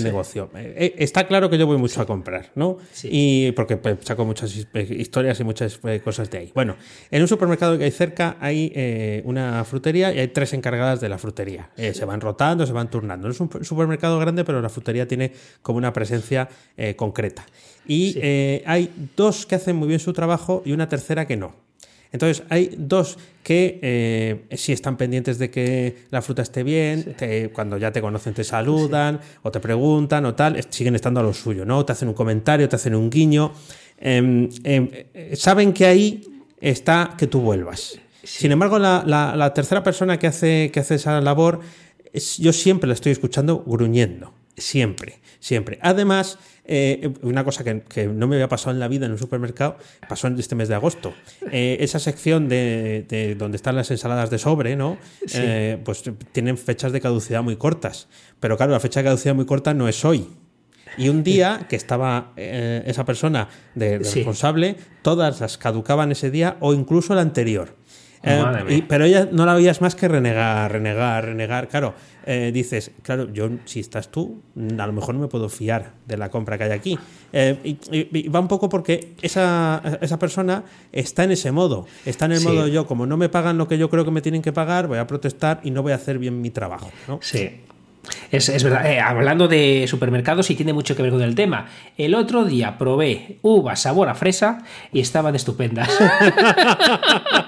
negocio, 0.03 0.49
eh, 0.55 0.73
eh, 0.77 0.95
está 0.97 1.27
claro 1.27 1.49
que 1.49 1.57
yo 1.57 1.67
voy 1.67 1.77
mucho 1.77 2.01
a 2.01 2.05
comprar, 2.05 2.51
¿no? 2.55 2.77
Sí. 2.91 3.09
Y 3.11 3.51
porque 3.51 3.77
pues, 3.77 3.97
saco 4.03 4.25
muchas 4.25 4.55
historias 4.55 5.39
y 5.39 5.43
muchas 5.43 5.79
cosas 6.03 6.29
de 6.31 6.37
ahí. 6.37 6.51
Bueno, 6.55 6.77
en 7.11 7.21
un 7.21 7.27
supermercado 7.27 7.77
que 7.77 7.83
hay 7.83 7.91
cerca 7.91 8.37
hay 8.39 9.21
una 9.25 9.63
frutería 9.65 10.13
y 10.13 10.19
hay 10.19 10.29
tres 10.29 10.53
encargadas 10.53 11.01
de 11.01 11.09
la 11.09 11.17
frutería. 11.17 11.69
se 11.75 12.05
van 12.05 12.21
rotando, 12.21 12.65
se 12.65 12.73
van 12.73 12.89
turnando. 12.89 13.29
es 13.29 13.39
un 13.39 13.63
supermercado 13.63 14.19
grande, 14.19 14.43
pero 14.45 14.61
la 14.61 14.69
frutería 14.69 15.07
tiene 15.07 15.33
como 15.61 15.77
una 15.77 15.91
presencia 15.91 16.47
concreta. 16.95 17.45
Y 17.85 18.19
hay 18.65 18.89
dos 19.17 19.45
que 19.45 19.55
hacen 19.55 19.75
muy 19.75 19.87
bien 19.87 19.99
su 19.99 20.13
trabajo 20.13 20.61
y 20.65 20.71
una 20.71 20.87
tercera 20.87 21.27
que 21.27 21.35
no. 21.35 21.63
Entonces, 22.13 22.43
hay 22.49 22.73
dos 22.77 23.17
que 23.41 23.79
eh, 23.81 24.55
sí 24.55 24.71
están 24.71 24.95
pendientes 24.97 25.39
de 25.39 25.49
que 25.49 26.05
la 26.11 26.21
fruta 26.21 26.43
esté 26.43 26.63
bien, 26.63 27.15
cuando 27.51 27.77
ya 27.77 27.91
te 27.91 28.01
conocen 28.01 28.33
te 28.33 28.43
saludan 28.43 29.19
o 29.41 29.51
te 29.51 29.59
preguntan 29.59 30.25
o 30.25 30.35
tal, 30.35 30.63
siguen 30.69 30.95
estando 30.95 31.19
a 31.19 31.23
lo 31.23 31.33
suyo, 31.33 31.65
¿no? 31.65 31.83
Te 31.83 31.91
hacen 31.91 32.07
un 32.07 32.13
comentario, 32.13 32.69
te 32.69 32.75
hacen 32.75 32.95
un 32.95 33.09
guiño. 33.09 33.51
Em, 33.97 34.47
em, 34.63 34.89
saben 35.33 35.73
que 35.73 35.85
ahí 35.85 36.21
está 36.61 37.15
que 37.17 37.27
tú 37.27 37.41
vuelvas. 37.41 37.99
Sin 38.23 38.51
embargo, 38.51 38.79
la, 38.79 39.51
tercera 39.53 39.83
persona 39.83 40.17
que 40.17 40.27
hace, 40.27 40.69
que 40.71 40.79
hace 40.79 40.95
esa 40.95 41.19
labor, 41.19 41.59
yo 42.37 42.53
siempre 42.53 42.87
la 42.87 42.93
estoy 42.93 43.11
escuchando 43.11 43.63
gruñendo. 43.65 44.33
Siempre, 44.55 45.19
siempre. 45.39 45.79
Además, 45.81 46.37
eh, 46.65 47.13
una 47.21 47.43
cosa 47.43 47.63
que, 47.63 48.07
no 48.07 48.27
me 48.27 48.35
había 48.35 48.47
pasado 48.47 48.71
en 48.71 48.79
la 48.79 48.87
vida 48.87 49.05
en 49.05 49.11
un 49.11 49.17
supermercado, 49.17 49.77
pasó 50.07 50.27
en 50.27 50.39
este 50.39 50.55
mes 50.55 50.69
de 50.69 50.75
agosto. 50.75 51.13
Eh, 51.51 51.77
esa 51.81 51.99
sección 51.99 52.47
de, 52.47 53.35
donde 53.37 53.57
están 53.57 53.75
las 53.75 53.91
ensaladas 53.91 54.29
de 54.29 54.37
sobre, 54.37 54.75
¿no? 54.75 54.97
Eh, 55.33 55.79
pues 55.83 56.03
tienen 56.31 56.57
fechas 56.57 56.91
de 56.91 57.01
caducidad 57.01 57.43
muy 57.43 57.57
cortas. 57.57 58.07
Pero 58.39 58.55
claro, 58.57 58.71
la 58.71 58.79
fecha 58.79 59.01
de 59.01 59.05
caducidad 59.05 59.35
muy 59.35 59.45
corta 59.45 59.73
no 59.73 59.87
es 59.87 60.05
hoy. 60.05 60.29
Y 60.97 61.09
un 61.09 61.23
día 61.23 61.65
que 61.67 61.75
estaba 61.75 62.33
esa 62.37 63.03
persona 63.03 63.49
de, 63.73 63.97
responsable, 63.97 64.77
todas 65.01 65.41
las 65.41 65.57
caducaban 65.57 66.11
ese 66.11 66.29
día 66.29 66.57
o 66.59 66.73
incluso 66.73 67.13
el 67.13 67.19
anterior. 67.19 67.75
Pero 68.87 69.05
ella 69.05 69.27
no 69.31 69.45
la 69.45 69.53
veías 69.53 69.81
más 69.81 69.95
que 69.95 70.07
renegar, 70.07 70.71
renegar, 70.71 71.25
renegar. 71.25 71.67
Claro, 71.67 71.93
eh, 72.25 72.51
dices, 72.53 72.91
claro, 73.01 73.31
yo 73.33 73.49
si 73.65 73.81
estás 73.81 74.09
tú, 74.09 74.41
a 74.55 74.87
lo 74.87 74.93
mejor 74.93 75.15
no 75.15 75.21
me 75.21 75.27
puedo 75.27 75.49
fiar 75.49 75.91
de 76.07 76.17
la 76.17 76.29
compra 76.29 76.57
que 76.57 76.63
hay 76.63 76.71
aquí. 76.71 76.97
Eh, 77.33 77.77
y, 77.91 78.27
va 78.29 78.39
un 78.39 78.47
poco 78.47 78.69
porque 78.69 79.13
esa, 79.21 79.81
esa, 80.01 80.17
persona 80.19 80.63
está 80.91 81.25
en 81.25 81.31
ese 81.31 81.51
modo, 81.51 81.85
está 82.05 82.25
en 82.25 82.33
el 82.33 82.41
modo 82.41 82.67
yo, 82.67 82.85
como 82.85 83.05
no 83.05 83.17
me 83.17 83.27
pagan 83.27 83.57
lo 83.57 83.67
que 83.67 83.77
yo 83.77 83.89
creo 83.89 84.05
que 84.05 84.11
me 84.11 84.21
tienen 84.21 84.41
que 84.41 84.53
pagar, 84.53 84.87
voy 84.87 84.99
a 84.99 85.07
protestar 85.07 85.59
y 85.63 85.71
no 85.71 85.83
voy 85.83 85.91
a 85.91 85.95
hacer 85.95 86.17
bien 86.17 86.41
mi 86.41 86.49
trabajo. 86.49 86.91
¿no? 87.07 87.19
Sí. 87.21 87.49
Es, 88.31 88.63
verdad, 88.63 88.85
eh, 88.85 88.99
hablando 88.99 89.47
de 89.47 89.85
supermercados 89.87 90.49
y 90.49 90.55
tiene 90.55 90.73
mucho 90.73 90.95
que 90.95 91.03
ver 91.03 91.11
con 91.11 91.21
el 91.21 91.35
tema. 91.35 91.67
El 91.97 92.15
otro 92.15 92.43
día 92.43 92.77
probé 92.77 93.37
uvas 93.41 93.81
sabor 93.81 94.09
a 94.09 94.15
fresa 94.15 94.63
y 94.91 94.99
estaban 94.99 95.35
estupendas. 95.35 95.89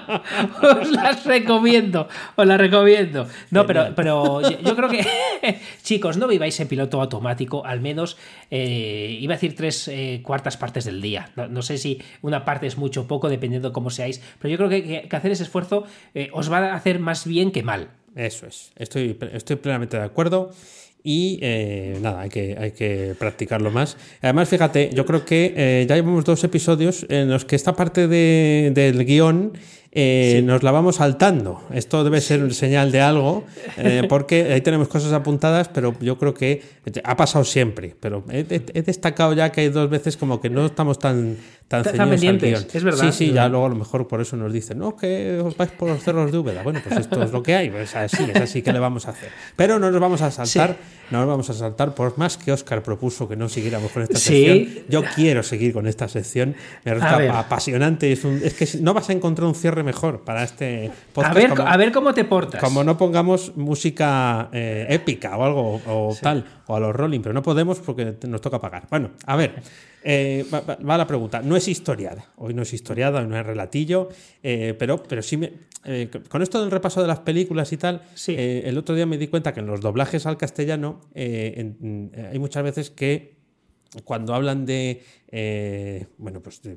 os 0.62 0.90
las 0.90 1.24
recomiendo, 1.24 2.08
os 2.36 2.46
las 2.46 2.58
recomiendo. 2.58 3.26
No, 3.50 3.66
pero, 3.66 3.94
pero 3.94 4.40
yo, 4.60 4.76
creo 4.76 4.88
que, 4.88 5.06
chicos, 5.82 6.16
no 6.16 6.26
viváis 6.26 6.58
en 6.60 6.68
piloto 6.68 7.00
automático, 7.00 7.64
al 7.64 7.80
menos, 7.80 8.16
eh, 8.50 9.16
iba 9.20 9.34
a 9.34 9.36
decir 9.36 9.54
tres 9.54 9.88
eh, 9.88 10.20
cuartas 10.22 10.56
partes 10.56 10.84
del 10.84 11.00
día. 11.00 11.30
No, 11.36 11.62
sé 11.62 11.78
si 11.78 12.02
una 12.22 12.44
parte 12.44 12.66
es 12.66 12.76
mucho 12.76 13.02
o 13.02 13.06
poco, 13.06 13.28
dependiendo 13.28 13.68
de 13.68 13.72
cómo 13.72 13.90
seáis, 13.90 14.20
pero 14.38 14.50
yo 14.50 14.56
creo 14.58 14.68
que, 14.70 15.08
hacer 15.10 15.30
ese 15.30 15.44
esfuerzo 15.44 15.84
os 16.32 16.52
va 16.52 16.58
a 16.58 16.74
hacer 16.74 16.98
más 16.98 17.26
bien 17.26 17.50
que 17.50 17.62
mal. 17.62 17.88
Eso 18.16 18.46
es, 18.46 18.72
estoy, 18.76 19.18
estoy 19.32 19.56
plenamente 19.56 19.98
de 19.98 20.04
acuerdo. 20.04 20.50
y 21.04 21.38
eh, 21.40 21.98
nada, 22.00 22.22
hay 22.22 22.30
que, 22.30 22.56
hay 22.58 22.72
que 22.72 23.14
practicarlo 23.16 23.70
más. 23.70 23.96
Además, 24.22 24.48
fíjate, 24.48 24.90
yo 24.92 25.06
creo 25.06 25.24
que 25.24 25.54
eh, 25.56 25.86
ya 25.88 25.94
llevamos 25.94 26.24
dos 26.24 26.42
episodios 26.42 27.06
en 27.08 27.28
los 27.28 27.44
que 27.44 27.54
esta 27.54 27.76
parte 27.76 28.08
de, 28.08 28.72
del 28.74 29.04
guion 29.04 29.52
eh, 29.98 30.42
nos 30.44 30.62
la 30.62 30.72
vamos 30.72 30.96
saltando. 30.96 31.62
Esto 31.72 32.04
debe 32.04 32.20
ser 32.20 32.52
señal 32.52 32.92
de 32.92 33.00
algo, 33.00 33.44
porque 34.10 34.52
ahí 34.52 34.60
tenemos 34.60 34.88
cosas 34.88 35.14
apuntadas, 35.14 35.68
pero 35.68 35.94
yo 36.00 36.18
creo 36.18 36.34
que 36.34 36.62
ha 37.02 37.16
pasado 37.16 37.46
siempre. 37.46 37.96
Pero 37.98 38.22
he, 38.30 38.40
he, 38.50 38.82
destacado 38.82 39.32
ya 39.32 39.50
que 39.50 39.62
hay 39.62 39.68
dos 39.70 39.88
veces 39.88 40.18
como 40.18 40.38
que 40.38 40.50
no 40.50 40.66
estamos 40.66 40.98
tan, 40.98 41.38
tan 41.68 41.82
pendientes, 41.82 42.74
es 42.74 42.84
verdad. 42.84 43.10
Sí, 43.10 43.26
sí, 43.26 43.32
ya 43.32 43.48
luego 43.48 43.66
a 43.66 43.68
lo 43.68 43.74
mejor 43.74 44.06
por 44.06 44.20
eso 44.20 44.36
nos 44.36 44.52
dicen, 44.52 44.78
no, 44.78 44.96
que 44.96 45.40
os 45.40 45.56
vais 45.56 45.70
por 45.72 45.88
los 45.88 46.02
cerros 46.02 46.30
de 46.30 46.38
Úbeda. 46.38 46.62
Bueno, 46.62 46.80
pues 46.86 47.00
esto 47.00 47.20
es 47.22 47.32
lo 47.32 47.42
que 47.42 47.56
hay, 47.56 47.70
pues 47.70 47.96
así, 47.96 48.24
es 48.32 48.40
así 48.40 48.62
que 48.62 48.72
le 48.72 48.78
vamos 48.78 49.06
a 49.06 49.10
hacer. 49.10 49.30
Pero 49.56 49.78
no 49.78 49.90
nos 49.90 50.00
vamos 50.00 50.22
a 50.22 50.30
saltar, 50.30 50.76
no 51.10 51.18
nos 51.18 51.28
vamos 51.28 51.50
a 51.50 51.54
saltar, 51.54 51.94
por 51.94 52.16
más 52.18 52.36
que 52.36 52.52
Oscar 52.52 52.82
propuso 52.82 53.28
que 53.28 53.34
no 53.34 53.48
siguiéramos 53.48 53.90
con 53.90 54.04
esta 54.04 54.18
sección, 54.18 54.84
yo 54.88 55.02
quiero 55.14 55.42
seguir 55.42 55.72
con 55.72 55.88
esta 55.88 56.06
sección, 56.06 56.54
me 56.84 56.94
resulta 56.94 57.38
apasionante, 57.38 58.12
es, 58.12 58.24
es 58.24 58.54
que 58.54 58.78
no 58.80 58.94
vas 58.94 59.10
a 59.10 59.12
encontrar 59.12 59.48
un 59.48 59.54
cierre 59.54 59.82
mejor 59.86 60.24
para 60.24 60.42
este 60.42 60.90
podcast. 61.14 61.34
A 61.34 61.40
ver, 61.40 61.52
a 61.58 61.76
ver 61.78 61.92
cómo 61.92 62.12
te 62.12 62.24
portas. 62.24 62.60
Como 62.60 62.84
no 62.84 62.98
pongamos 62.98 63.56
música 63.56 64.50
eh, 64.52 64.86
épica 64.90 65.38
o 65.38 65.44
algo 65.44 65.80
o 65.86 66.14
tal, 66.20 66.44
o 66.66 66.76
a 66.76 66.80
los 66.80 66.94
rolling, 66.94 67.20
pero 67.20 67.32
no 67.32 67.42
podemos 67.42 67.78
porque 67.78 68.16
nos 68.28 68.42
toca 68.42 68.60
pagar. 68.60 68.86
Bueno, 68.90 69.12
a 69.24 69.36
ver. 69.36 69.62
Eh, 70.08 70.44
va, 70.52 70.98
la 70.98 71.06
pregunta. 71.06 71.40
No 71.42 71.56
es 71.56 71.66
historiada. 71.66 72.26
Hoy 72.36 72.54
no 72.54 72.62
es 72.62 72.72
historiada, 72.72 73.22
no 73.22 73.36
es 73.36 73.44
relatillo, 73.44 74.08
eh, 74.42 74.74
pero, 74.78 75.02
pero 75.02 75.20
sí 75.20 75.36
me, 75.36 75.52
con 76.28 76.42
esto 76.42 76.60
del 76.60 76.70
repaso 76.70 77.00
de 77.00 77.08
las 77.08 77.20
películas 77.20 77.72
y 77.72 77.76
tal, 77.76 78.02
el 78.28 78.78
otro 78.78 78.94
día 78.94 79.06
me 79.06 79.18
di 79.18 79.26
cuenta 79.26 79.52
que 79.52 79.60
en 79.60 79.66
los 79.66 79.80
doblajes 79.80 80.26
al 80.26 80.36
castellano 80.36 81.00
hay 81.14 82.38
muchas 82.38 82.62
veces 82.62 82.90
que 82.90 83.36
cuando 84.04 84.34
hablan 84.34 84.64
de, 84.64 85.02
bueno, 86.18 86.40
pues 86.40 86.62
de, 86.62 86.76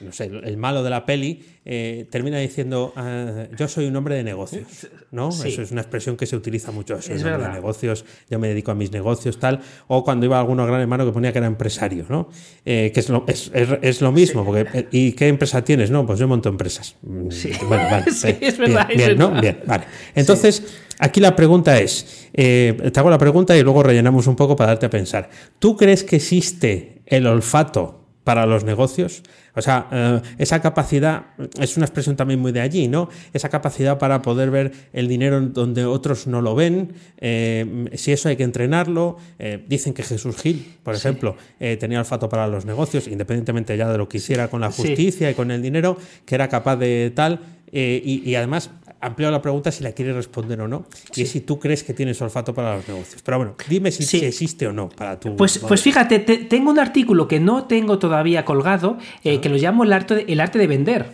no 0.00 0.12
sé, 0.12 0.24
el 0.24 0.56
malo 0.56 0.82
de 0.82 0.90
la 0.90 1.04
peli, 1.04 1.42
eh, 1.64 2.06
termina 2.10 2.38
diciendo, 2.38 2.92
ah, 2.96 3.46
yo 3.56 3.68
soy 3.68 3.86
un 3.86 3.94
hombre 3.96 4.14
de 4.14 4.24
negocios, 4.24 4.88
¿no? 5.10 5.28
Eso 5.28 5.62
es 5.62 5.70
una 5.70 5.82
expresión 5.82 6.16
que 6.16 6.26
se 6.26 6.36
utiliza 6.36 6.72
mucho, 6.72 7.00
soy 7.02 7.16
un 7.16 7.26
hombre 7.26 7.48
de 7.48 7.52
negocios, 7.52 8.04
yo 8.30 8.38
me 8.38 8.48
dedico 8.48 8.70
a 8.70 8.74
mis 8.74 8.90
negocios, 8.92 9.38
tal, 9.38 9.60
o 9.88 10.02
cuando 10.02 10.26
iba 10.26 10.40
alguno 10.40 10.66
gran 10.66 10.80
hermano 10.80 11.04
que 11.04 11.12
ponía 11.12 11.32
que 11.32 11.38
era 11.38 11.46
empresario, 11.46 12.06
¿no? 12.08 12.28
Eh, 12.64 12.90
que 12.94 13.00
es 13.00 13.08
lo, 13.08 13.24
es, 13.26 13.50
es, 13.54 14.00
lo 14.00 14.10
mismo, 14.10 14.44
porque, 14.44 14.66
eh, 14.72 14.88
¿y 14.90 15.12
qué 15.12 15.28
empresa 15.28 15.62
tienes? 15.62 15.90
No, 15.90 16.06
pues 16.06 16.18
yo 16.18 16.26
monto 16.26 16.48
empresas. 16.48 16.96
Mm, 17.02 17.30
sí. 17.30 17.52
Bueno, 17.68 17.84
vale, 17.90 18.06
es 18.40 18.58
verdad. 18.58 18.88
Bien, 18.88 19.18
¿no? 19.18 19.40
Bien, 19.40 19.60
vale. 19.66 19.84
Entonces, 20.14 20.64
aquí 20.98 21.20
la 21.20 21.36
pregunta 21.36 21.78
es, 21.78 22.28
te 22.32 22.92
hago 22.96 23.10
la 23.10 23.18
pregunta 23.18 23.56
y 23.56 23.62
luego 23.62 23.82
rellenamos 23.82 24.26
un 24.26 24.36
poco 24.36 24.56
para 24.56 24.68
darte 24.68 24.86
a 24.86 24.90
pensar. 24.90 25.28
¿Tú 25.58 25.76
crees 25.76 26.04
que 26.04 26.16
existe 26.16 27.02
el 27.06 27.26
olfato 27.26 27.99
para 28.30 28.46
los 28.46 28.62
negocios. 28.62 29.24
O 29.56 29.60
sea, 29.60 29.88
eh, 29.90 30.20
esa 30.38 30.60
capacidad 30.60 31.24
es 31.58 31.76
una 31.76 31.84
expresión 31.84 32.14
también 32.14 32.38
muy 32.38 32.52
de 32.52 32.60
allí, 32.60 32.86
¿no? 32.86 33.08
Esa 33.32 33.48
capacidad 33.48 33.98
para 33.98 34.22
poder 34.22 34.52
ver 34.52 34.70
el 34.92 35.08
dinero 35.08 35.40
donde 35.40 35.84
otros 35.84 36.28
no 36.28 36.40
lo 36.40 36.54
ven, 36.54 36.92
eh, 37.18 37.88
si 37.94 38.12
eso 38.12 38.28
hay 38.28 38.36
que 38.36 38.44
entrenarlo. 38.44 39.16
Eh, 39.40 39.64
dicen 39.66 39.94
que 39.94 40.04
Jesús 40.04 40.36
Gil, 40.36 40.76
por 40.84 40.94
ejemplo, 40.94 41.36
tenía 41.58 41.98
olfato 41.98 42.28
para 42.28 42.46
los 42.46 42.64
negocios, 42.66 43.08
independientemente 43.08 43.76
ya 43.76 43.90
de 43.90 43.98
lo 43.98 44.08
que 44.08 44.18
hiciera 44.18 44.46
con 44.46 44.60
la 44.60 44.70
justicia 44.70 45.28
y 45.28 45.34
con 45.34 45.50
el 45.50 45.60
dinero, 45.60 45.98
que 46.24 46.36
era 46.36 46.48
capaz 46.48 46.76
de 46.76 47.10
tal. 47.12 47.40
y, 47.72 48.22
y, 48.24 48.34
además 48.36 48.70
amplio 49.00 49.30
la 49.30 49.40
pregunta 49.40 49.72
si 49.72 49.82
la 49.82 49.92
quieres 49.92 50.14
responder 50.14 50.60
o 50.60 50.68
no. 50.68 50.86
Y 51.16 51.26
si 51.26 51.40
tú 51.40 51.58
crees 51.58 51.82
que 51.82 51.94
tienes 51.94 52.20
olfato 52.20 52.52
para 52.52 52.76
los 52.76 52.88
negocios. 52.88 53.22
Pero 53.22 53.38
bueno, 53.38 53.54
dime 53.68 53.90
si, 53.90 54.18
existe 54.18 54.66
o 54.66 54.72
no 54.72 54.88
para 54.88 55.18
tu. 55.18 55.36
Pues, 55.36 55.58
pues 55.58 55.82
fíjate, 55.82 56.18
tengo 56.18 56.70
un 56.70 56.78
artículo 56.78 57.26
que 57.26 57.40
no 57.40 57.64
tengo 57.64 57.98
todavía 57.98 58.44
colgado, 58.44 58.98
eh, 59.24 59.40
que 59.40 59.48
lo 59.48 59.56
llamo 59.56 59.84
el 59.84 59.92
arte 59.92 60.14
de, 60.16 60.24
el 60.28 60.40
arte 60.40 60.58
de 60.58 60.66
vender. 60.66 61.06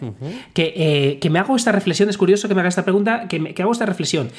que, 0.52 0.72
eh, 0.76 1.18
que, 1.20 1.30
me 1.30 1.38
hago 1.38 1.56
esta 1.56 1.72
reflexión, 1.72 2.08
es 2.08 2.18
curioso 2.18 2.48
que 2.48 2.54
me 2.54 2.60
haga 2.60 2.68
esta 2.68 2.84
pregunta, 2.84 3.28
que, 3.28 3.38
me, 3.38 3.54
hago 3.56 3.72
esta 3.72 3.86
reflexión. 3.86 4.30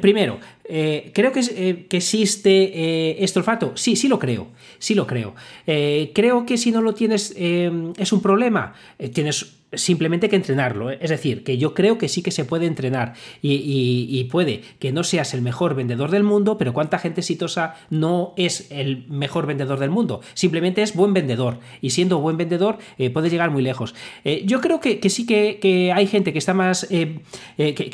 primero, 0.00 0.38
eh, 0.64 1.10
¿creo 1.14 1.32
que, 1.32 1.86
que 1.88 1.96
existe 1.96 3.22
este 3.22 3.38
olfato? 3.38 3.72
Sí, 3.76 3.96
sí 3.96 4.08
lo 4.08 4.18
creo. 4.18 4.48
Sí 4.78 4.94
lo 4.94 5.06
creo. 5.06 5.34
creo 5.64 6.46
que 6.46 6.58
si 6.58 6.70
no 6.70 6.82
lo 6.82 6.94
tienes 6.94 7.34
es 7.36 8.12
un 8.12 8.20
problema. 8.20 8.74
tienes 9.12 9.59
simplemente 9.72 10.28
que 10.28 10.36
entrenarlo. 10.36 10.90
¿eh? 10.90 10.98
Es 11.00 11.10
decir, 11.10 11.44
que 11.44 11.58
yo 11.58 11.74
creo 11.74 11.98
que 11.98 12.08
sí 12.08 12.22
que 12.22 12.30
se 12.30 12.44
puede 12.44 12.66
entrenar 12.66 13.14
y, 13.42 14.24
puede 14.30 14.62
que 14.78 14.92
no 14.92 15.02
seas 15.02 15.34
el 15.34 15.42
mejor 15.42 15.74
vendedor 15.74 16.10
del 16.10 16.22
mundo, 16.22 16.58
pero 16.58 16.72
cuánta 16.72 16.98
gente 16.98 17.20
exitosa 17.20 17.74
no 17.88 18.32
es 18.36 18.70
el 18.70 19.06
mejor 19.08 19.46
vendedor 19.46 19.78
del 19.78 19.90
mundo. 19.90 20.20
Simplemente 20.34 20.82
es 20.82 20.94
buen 20.94 21.14
vendedor 21.14 21.58
y 21.80 21.90
siendo 21.90 22.20
buen 22.20 22.36
vendedor 22.36 22.78
eh, 22.98 23.10
puedes 23.10 23.32
llegar 23.32 23.50
muy 23.50 23.62
lejos. 23.62 23.94
Eh, 24.24 24.42
yo 24.46 24.60
creo 24.60 24.80
que, 24.80 25.00
sí 25.08 25.26
que, 25.26 25.92
hay 25.94 26.06
gente 26.06 26.32
que 26.32 26.38
está 26.38 26.54
más, 26.54 26.86
que, 26.86 27.20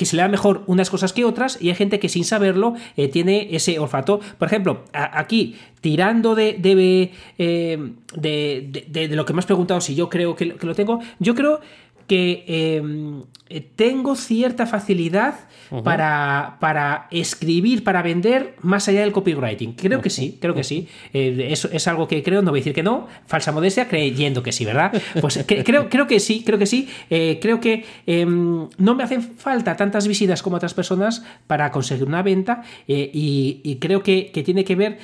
se 0.05 0.17
le 0.17 0.23
da 0.23 0.29
mejor 0.29 0.63
unas 0.67 0.91
cosas 0.91 1.13
que 1.13 1.25
otras 1.25 1.59
y 1.61 1.71
hay 1.71 1.75
gente 1.75 1.99
que 1.99 2.09
sin 2.09 2.25
saberlo 2.25 2.75
tiene 3.13 3.49
ese 3.53 3.79
olfato. 3.79 4.21
Por 4.39 4.49
ejemplo, 4.49 4.85
aquí 4.93 5.57
tirando 5.81 6.35
de, 6.35 6.55
de, 6.55 7.13
de, 8.87 9.09
lo 9.09 9.25
que 9.25 9.33
me 9.33 9.39
has 9.39 9.47
preguntado, 9.47 9.81
si 9.81 9.95
yo 9.95 10.09
creo 10.09 10.35
que, 10.35 10.55
que 10.57 10.67
lo 10.67 10.75
tengo, 10.75 11.01
yo 11.19 11.35
creo 11.35 11.61
que 12.07 12.45
em, 12.47 13.23
tengo 13.77 14.17
cierta 14.17 14.67
facilidad 14.67 15.35
para, 15.85 16.57
para, 16.61 17.07
escribir, 17.11 17.85
para 17.85 18.03
vender 18.03 18.57
más 18.63 18.89
allá 18.89 19.01
del 19.01 19.13
copywriting. 19.13 19.75
Creo 19.75 20.01
que 20.01 20.11
sí, 20.11 20.39
creo 20.41 20.55
que 20.55 20.65
sí. 20.65 20.89
Eh, 21.13 21.49
eso 21.51 21.69
es 21.73 21.87
algo 21.87 22.09
que 22.09 22.23
creo, 22.23 22.43
no 22.43 22.51
voy 22.51 22.59
a 22.59 22.61
decir 22.61 22.75
que 22.75 22.83
no, 22.83 23.07
falsa 23.27 23.53
modestia, 23.53 23.89
creyendo 23.89 24.43
que 24.43 24.53
sí, 24.53 24.65
¿verdad? 24.65 24.93
Pues 25.21 25.45
creo, 25.47 25.89
creo 25.89 26.07
que 26.07 26.19
sí, 26.19 26.43
creo 26.45 26.59
que 26.59 26.67
sí. 26.67 26.89
Eh, 27.11 27.39
creo 27.41 27.61
que 27.61 27.85
em, 28.07 28.69
no 28.79 28.95
me 28.95 29.05
hacen 29.05 29.23
falta 29.23 29.77
tantas 29.77 30.09
visitas 30.09 30.43
como 30.43 30.57
otras 30.57 30.75
personas 30.75 31.25
para 31.47 31.71
conseguir 31.71 32.05
una 32.07 32.23
venta 32.23 32.63
eh, 32.89 33.11
y, 33.13 33.77
creo 33.81 34.03
que, 34.03 34.31
tiene 34.45 34.65
que 34.65 34.77
ver 34.77 34.99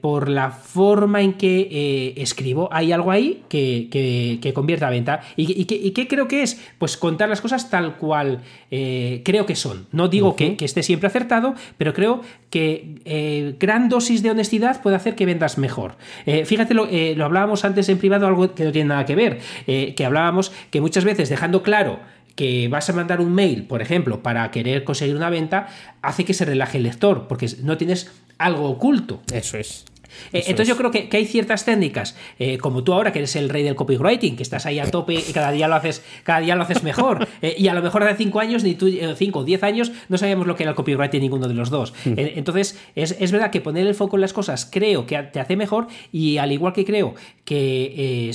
por 0.00 0.28
la 0.28 0.50
forma 0.50 1.22
en 1.22 1.34
que 1.34 2.14
escribo. 2.16 2.68
Hay 2.72 2.92
algo 2.92 3.10
ahí 3.10 3.42
que, 3.48 3.88
que, 3.90 4.52
convierta 4.52 4.88
a 4.88 4.90
venta. 4.90 5.20
¿Y, 5.36 5.60
y 5.60 5.90
qué 5.92 6.08
creo 6.08 6.26
que 6.26 6.42
es? 6.42 6.60
Pues 6.78 6.96
contar 6.96 7.28
las 7.28 7.40
cosas 7.40 7.47
tal 7.70 7.96
cual 7.96 8.40
creo 8.70 9.46
que 9.46 9.56
son. 9.56 9.86
No 9.92 10.08
digo 10.08 10.36
que, 10.36 10.56
esté 10.60 10.82
siempre 10.82 11.06
acertado, 11.06 11.54
pero 11.76 11.92
creo 11.92 12.20
que 12.50 12.96
eh, 13.04 13.56
gran 13.58 13.88
dosis 13.88 14.22
de 14.22 14.30
honestidad 14.30 14.82
puede 14.82 14.96
hacer 14.96 15.14
que 15.14 15.26
vendas 15.26 15.58
mejor. 15.58 15.96
Eh, 16.26 16.44
fíjate, 16.44 16.74
eh, 16.90 17.14
lo, 17.16 17.24
hablábamos 17.24 17.64
antes 17.64 17.88
en 17.88 17.98
privado, 17.98 18.26
algo 18.26 18.54
que 18.54 18.64
no 18.64 18.72
tiene 18.72 18.88
nada 18.88 19.04
que 19.04 19.14
ver, 19.14 19.40
que 19.66 20.04
hablábamos 20.04 20.52
que 20.70 20.80
muchas 20.80 21.04
veces 21.04 21.28
dejando 21.28 21.62
claro 21.62 21.98
que 22.34 22.68
vas 22.68 22.88
a 22.88 22.92
mandar 22.92 23.20
un 23.20 23.34
mail, 23.34 23.64
por 23.64 23.82
ejemplo, 23.82 24.22
para 24.22 24.48
querer 24.52 24.84
conseguir 24.84 25.16
una 25.16 25.28
venta, 25.28 25.66
hace 26.02 26.24
que 26.24 26.34
se 26.34 26.44
relaje 26.44 26.78
el 26.78 26.84
lector, 26.84 27.26
porque 27.26 27.48
no 27.64 27.76
tienes 27.76 28.12
algo 28.38 28.70
oculto. 28.70 29.20
Eso 29.32 29.58
es. 29.58 29.84
Eh, 30.32 30.44
entonces 30.46 30.68
yo 30.68 30.76
creo 30.76 30.90
que, 30.90 31.08
hay 31.12 31.26
ciertas 31.26 31.64
técnicas, 31.64 32.16
eh, 32.38 32.58
como 32.58 32.84
tú 32.84 32.92
ahora 32.92 33.12
que 33.12 33.18
eres 33.20 33.36
el 33.36 33.48
rey 33.48 33.62
del 33.62 33.74
copywriting, 33.74 34.36
que 34.36 34.42
estás 34.42 34.66
ahí 34.66 34.78
a 34.78 34.90
tope 34.90 35.14
y 35.14 35.32
cada 35.32 35.52
día 35.52 35.68
lo 35.68 35.74
haces, 35.74 36.02
cada 36.22 36.40
día 36.40 36.54
lo 36.56 36.62
haces 36.62 36.82
mejor. 36.82 37.26
Eh, 37.40 37.54
y 37.56 37.68
a 37.68 37.74
lo 37.74 37.82
mejor 37.82 38.02
hace 38.02 38.16
cinco 38.16 38.40
años, 38.40 38.64
ni 38.64 38.74
tú, 38.74 38.90
cinco 39.14 39.40
o 39.40 39.44
diez 39.44 39.62
años, 39.62 39.92
no 40.08 40.18
sabíamos 40.18 40.46
lo 40.46 40.56
que 40.56 40.64
era 40.64 40.70
el 40.70 40.76
copywriting 40.76 41.20
ninguno 41.20 41.46
de 41.46 41.54
los 41.54 41.70
dos. 41.70 41.94
Hmm. 42.04 42.14
entonces, 42.16 42.76
es, 42.96 43.30
verdad 43.30 43.50
que 43.50 43.60
poner 43.60 43.86
el 43.86 43.94
foco 43.94 44.16
en 44.16 44.22
las 44.22 44.32
cosas 44.32 44.68
creo 44.70 45.06
que 45.06 45.16
te 45.22 45.38
hace 45.38 45.54
mejor, 45.54 45.86
y 46.10 46.38
al 46.38 46.50
igual 46.50 46.72
que 46.72 46.84
creo 46.84 47.14
que 47.44 48.32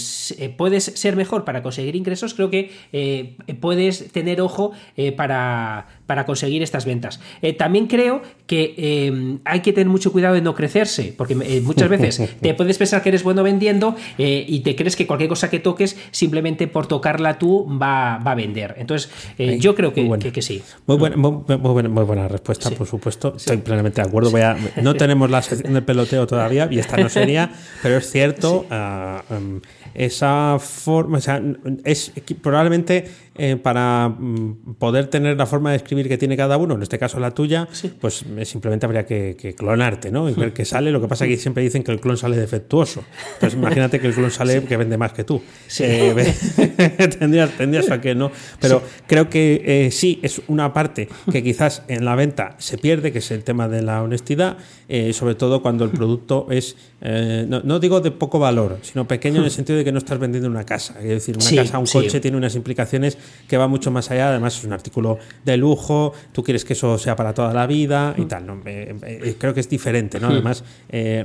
puedes 0.57 0.85
ser 0.85 1.17
mejor 1.17 1.43
para 1.43 1.61
conseguir 1.63 1.97
ingresos, 1.97 2.33
creo 2.33 2.49
que 2.49 2.71
puedes 3.59 4.11
tener 4.13 4.39
ojo 4.39 4.71
para, 5.17 5.87
para 6.05 6.25
conseguir 6.25 6.63
estas 6.63 6.85
ventas. 6.85 7.19
también 7.57 7.87
creo 7.87 8.21
que 8.47 9.39
hay 9.43 9.59
que 9.59 9.73
tener 9.73 9.89
mucho 9.89 10.13
cuidado 10.13 10.35
de 10.35 10.41
no 10.41 10.55
crecerse, 10.55 11.13
porque 11.17 11.35
muchas 11.63 11.89
veces 11.89 12.21
te 12.41 12.53
puedes 12.53 12.77
pensar 12.77 13.01
que 13.01 13.09
eres 13.09 13.23
bueno 13.23 13.43
vendiendo 13.43 13.95
eh, 14.17 14.45
y 14.47 14.61
te 14.61 14.75
crees 14.75 14.95
que 14.95 15.07
cualquier 15.07 15.29
cosa 15.29 15.49
que 15.49 15.59
toques, 15.59 15.97
simplemente 16.11 16.67
por 16.67 16.87
tocarla 16.87 17.39
tú, 17.39 17.67
va, 17.67 18.17
va 18.17 18.31
a 18.31 18.35
vender. 18.35 18.75
Entonces, 18.77 19.09
eh, 19.37 19.57
yo 19.59 19.75
creo 19.75 19.93
que, 19.93 20.31
que, 20.31 20.41
sí. 20.41 20.61
Muy 20.85 20.97
buena, 20.97 21.15
muy, 21.17 22.03
buena, 22.03 22.27
respuesta, 22.27 22.69
por 22.71 22.87
supuesto. 22.87 23.33
Estoy 23.37 23.57
plenamente 23.57 24.01
de 24.01 24.07
acuerdo. 24.07 24.31
Voy 24.31 24.41
a, 24.41 24.55
no 24.81 24.93
tenemos 24.95 25.29
la 25.29 25.41
sección 25.41 25.73
de 25.73 25.81
peloteo 25.81 26.27
todavía 26.27 26.67
y 26.71 26.79
esta 26.79 26.97
no 26.97 27.09
sería, 27.09 27.51
pero 27.81 27.97
es 27.97 28.09
cierto. 28.09 28.65
Ah, 28.69 29.23
em, 29.29 29.61
esa 29.93 30.57
forma, 30.59 31.19
o 31.19 31.21
sea, 31.21 31.41
es 31.83 32.11
probablemente 32.41 33.05
eh, 33.35 33.55
para 33.55 34.09
mm, 34.09 34.75
poder 34.77 35.07
tener 35.07 35.37
la 35.37 35.47
forma 35.47 35.71
de 35.71 35.77
escribir 35.77 36.07
que 36.07 36.19
tiene 36.19 36.37
cada 36.37 36.57
uno, 36.57 36.75
en 36.75 36.83
este 36.83 36.99
caso 36.99 37.19
la 37.19 37.31
tuya, 37.31 37.67
pues 37.99 38.23
simplemente 38.43 38.85
habría 38.85 39.07
que, 39.07 39.55
clonarte, 39.57 40.11
¿no? 40.11 40.29
Y 40.29 40.33
ver 40.33 40.53
qué 40.53 40.65
sale. 40.65 40.91
Lo 40.91 41.01
que 41.01 41.07
pasa 41.07 41.25
es 41.25 41.31
que 41.31 41.37
siempre 41.37 41.63
dicen 41.63 41.83
que 41.83 41.91
el 41.91 41.99
clon 41.99 42.15
sale 42.15 42.37
defectuoso. 42.37 43.03
Entonces 43.35 43.57
imagínate 43.57 43.99
que 43.99 44.07
el 44.07 44.13
clon 44.13 44.29
sale 44.29 44.63
que 44.67 44.77
vende 44.77 44.97
más 44.97 45.13
que 45.13 45.23
tú. 45.23 45.41
Eh, 45.79 46.33
tendrías, 47.19 47.57
tendrías 47.57 47.89
a 47.89 47.99
que 47.99 48.13
no. 48.13 48.31
Pero 48.59 48.83
creo 49.07 49.29
que 49.29 49.63
eh, 49.65 49.91
sí, 49.91 50.19
es 50.21 50.41
una 50.47 50.71
parte 50.71 51.09
que 51.31 51.41
quizás 51.41 51.81
en 51.87 52.05
la 52.05 52.15
venta 52.15 52.55
se 52.59 52.77
pierde, 52.77 53.11
que 53.11 53.17
es 53.17 53.31
el 53.31 53.43
tema 53.43 53.67
de 53.67 53.81
la 53.81 54.03
honestidad, 54.03 54.57
eh, 54.89 55.11
sobre 55.13 55.33
todo 55.33 55.63
cuando 55.63 55.85
el 55.85 55.89
producto 55.89 56.47
es, 56.51 56.75
no, 57.01 57.79
digo 57.79 57.99
de 57.99 58.11
poco 58.11 58.37
valor, 58.37 58.77
sino 58.83 59.07
pequeño 59.07 59.39
en 59.39 59.45
el 59.45 59.51
sentido 59.59 59.77
de 59.77 59.83
que 59.83 59.91
no 59.91 59.97
estás 59.97 60.19
vendiendo 60.19 60.47
una 60.49 60.65
casa. 60.65 60.95
Es 60.99 61.07
decir, 61.07 61.35
una 61.35 61.63
casa, 61.63 61.79
un 61.79 61.87
coche 61.87 62.19
tiene 62.19 62.37
unas 62.37 62.55
implicaciones 62.55 63.17
que 63.47 63.57
va 63.57 63.67
mucho 63.67 63.91
más 63.91 64.09
allá. 64.11 64.29
Además, 64.29 64.57
es 64.57 64.63
un 64.63 64.73
artículo 64.73 65.19
de 65.45 65.57
lujo, 65.57 66.13
tú 66.31 66.43
quieres 66.43 66.65
que 66.65 66.73
eso 66.73 66.97
sea 66.97 67.15
para 67.15 67.33
toda 67.33 67.53
la 67.53 67.67
vida 67.67 68.13
y 68.17 68.25
tal. 68.25 68.45
¿no? 68.45 68.61
creo 68.63 69.53
que 69.53 69.59
es 69.59 69.69
diferente, 69.69 70.19
¿no? 70.19 70.27
Además, 70.27 70.63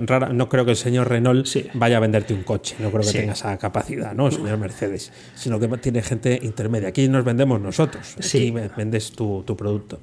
rara, 0.06 0.30
no 0.30 0.48
creo 0.48 0.64
que 0.64 0.72
el 0.72 0.76
señor 0.76 1.08
Renault 1.08 1.46
vaya 1.74 1.96
a 1.96 2.00
venderte 2.00 2.34
un 2.34 2.42
coche, 2.42 2.76
no 2.78 2.90
creo 2.90 3.02
que 3.02 3.12
tenga 3.12 3.32
esa 3.32 3.56
capacidad, 3.58 4.14
¿no? 4.14 4.26
El 4.26 4.32
señor 4.32 4.58
Mercedes, 4.58 5.12
sino 5.34 5.58
que 5.58 5.68
tiene 5.78 6.02
gente 6.02 6.38
intermedia. 6.42 6.88
Aquí 6.88 7.08
nos 7.08 7.24
vendemos 7.24 7.60
nosotros, 7.60 8.16
aquí 8.18 8.52
vendes 8.76 9.12
tu, 9.12 9.44
producto. 9.56 10.00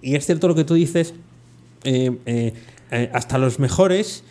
Y 0.00 0.16
es 0.16 0.26
cierto 0.26 0.48
lo 0.48 0.54
que 0.54 0.64
tú 0.64 0.74
dices, 0.74 1.14
eh, 1.84 2.16
eh, 2.26 2.52
eh, 2.90 3.10
hasta 3.12 3.38
los 3.38 3.58
mejores 3.58 4.24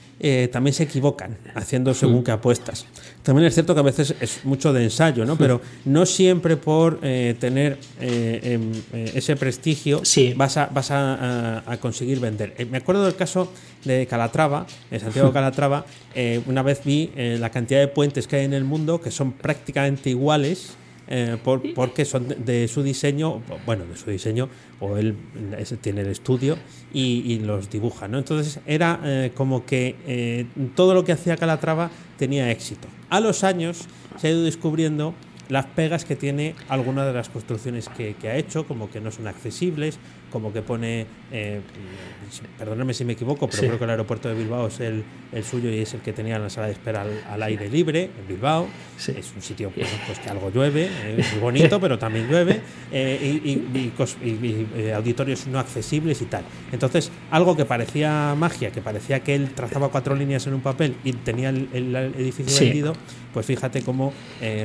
también 0.52 0.74
se 0.74 0.84
equivocan 0.84 1.38
haciendo 1.56 1.94
según 1.94 2.24
qué 2.24 2.32
apuestas. 2.32 2.86
También 3.24 3.48
es 3.48 3.54
cierto 3.54 3.74
que 3.74 3.80
a 3.80 3.84
veces 3.84 4.16
es 4.20 4.46
mucho 4.46 4.72
de 4.74 4.84
ensayo, 4.84 5.26
¿no? 5.26 5.36
Pero 5.36 5.62
no 5.86 6.06
siempre 6.06 6.58
por 6.58 7.00
tener 7.00 7.78
em, 8.00 8.72
ese 8.94 9.36
prestigio 9.36 10.02
vas, 10.36 10.58
a, 10.58 10.68
vas 10.68 10.90
a, 10.92 11.78
conseguir 11.80 12.20
vender. 12.20 12.54
me 12.70 12.78
acuerdo 12.78 13.06
del 13.06 13.16
caso 13.16 13.52
de 13.84 14.06
Calatrava, 14.08 14.66
de 14.90 15.00
Santiago 15.00 15.32
Calatrava, 15.32 15.86
una 16.46 16.62
vez 16.62 16.84
vi 16.84 17.12
la 17.16 17.50
cantidad 17.50 17.80
de 17.80 17.88
puentes 17.88 18.28
que 18.28 18.38
hay 18.38 18.46
en 18.46 18.54
el 18.54 18.64
mundo 18.64 19.02
que 19.02 19.12
son 19.12 19.32
prácticamente 19.32 20.10
iguales 20.10 20.76
eh, 21.08 21.38
porque 21.44 22.06
son 22.06 22.28
de, 22.46 22.68
su 22.68 22.84
diseño, 22.84 23.42
bueno, 23.66 23.86
de 23.86 23.98
su 23.98 24.10
diseño, 24.10 24.50
o 24.80 24.98
él 24.98 25.16
tiene 25.82 26.02
el 26.02 26.08
estudio 26.08 26.58
y, 26.94 27.40
los 27.40 27.70
dibuja, 27.70 28.08
¿no? 28.08 28.18
Entonces 28.18 28.60
era 28.66 29.00
eh, 29.04 29.32
como 29.36 29.66
que 29.66 29.96
eh, 30.08 30.46
todo 30.76 30.94
lo 30.94 31.04
que 31.04 31.12
hacía 31.12 31.38
Calatrava 31.38 31.90
tenía 32.18 32.50
éxito. 32.52 32.88
A 33.10 33.20
los 33.20 33.44
años 33.44 33.88
se 34.18 34.28
ha 34.28 34.32
ido 34.32 34.44
descubriendo 34.44 35.14
las 35.50 35.66
pegas 35.66 36.06
que 36.06 36.16
tiene 36.16 36.56
algunas 36.70 37.06
de 37.06 37.14
las 37.14 37.28
construcciones 37.28 37.90
que, 37.90 38.16
ha 38.24 38.38
hecho, 38.38 38.66
como 38.66 38.90
que 38.90 39.02
no 39.02 39.12
son 39.12 39.28
accesibles, 39.28 40.00
como 40.32 40.54
que 40.54 40.62
pone, 40.62 41.06
eh, 41.32 41.62
perdóname 42.58 42.94
si 42.94 43.06
me 43.06 43.14
equivoco, 43.14 43.48
pero 43.48 43.64
creo 43.64 43.78
que 43.78 43.84
el 43.84 43.90
aeropuerto 43.90 44.30
de 44.30 44.36
Bilbao 44.36 44.68
es 44.68 44.80
el, 44.80 45.04
suyo 45.44 45.70
y 45.70 45.80
es 45.80 45.94
el 45.94 46.02
que 46.02 46.14
tenía 46.14 46.40
la 46.40 46.50
sala 46.50 46.68
de 46.68 46.74
espera 46.74 47.06
al, 47.30 47.44
aire 47.44 47.70
libre 47.70 48.10
en 48.20 48.28
Bilbao. 48.28 48.68
Es 48.98 49.34
un 49.36 49.42
sitio 49.42 49.72
pues, 49.72 49.88
pues, 50.06 50.20
que 50.20 50.30
algo 50.30 50.52
llueve, 50.52 50.86
eh, 50.86 51.16
es 51.20 51.40
bonito, 51.42 51.80
pero 51.80 51.98
también 51.98 52.28
llueve, 52.28 52.62
eh, 52.92 53.42
y, 53.44 54.92
auditorios 54.92 55.48
no 55.48 55.60
accesibles 55.60 56.22
y 56.22 56.26
tal. 56.26 56.44
Entonces, 56.72 57.12
algo 57.32 57.56
que 57.56 57.66
parecía 57.66 58.36
magia, 58.38 58.72
que 58.72 58.82
parecía 58.82 59.22
que 59.22 59.36
él 59.36 59.52
trazaba 59.54 59.90
cuatro 59.90 60.16
líneas 60.16 60.48
en 60.48 60.54
un 60.54 60.62
papel 60.62 60.96
y 61.04 61.14
tenía 61.14 61.50
el, 61.50 61.96
edificio 62.18 62.60
vendido, 62.60 62.94
pues 63.34 63.46
fíjate 63.46 63.82
cómo 63.82 64.14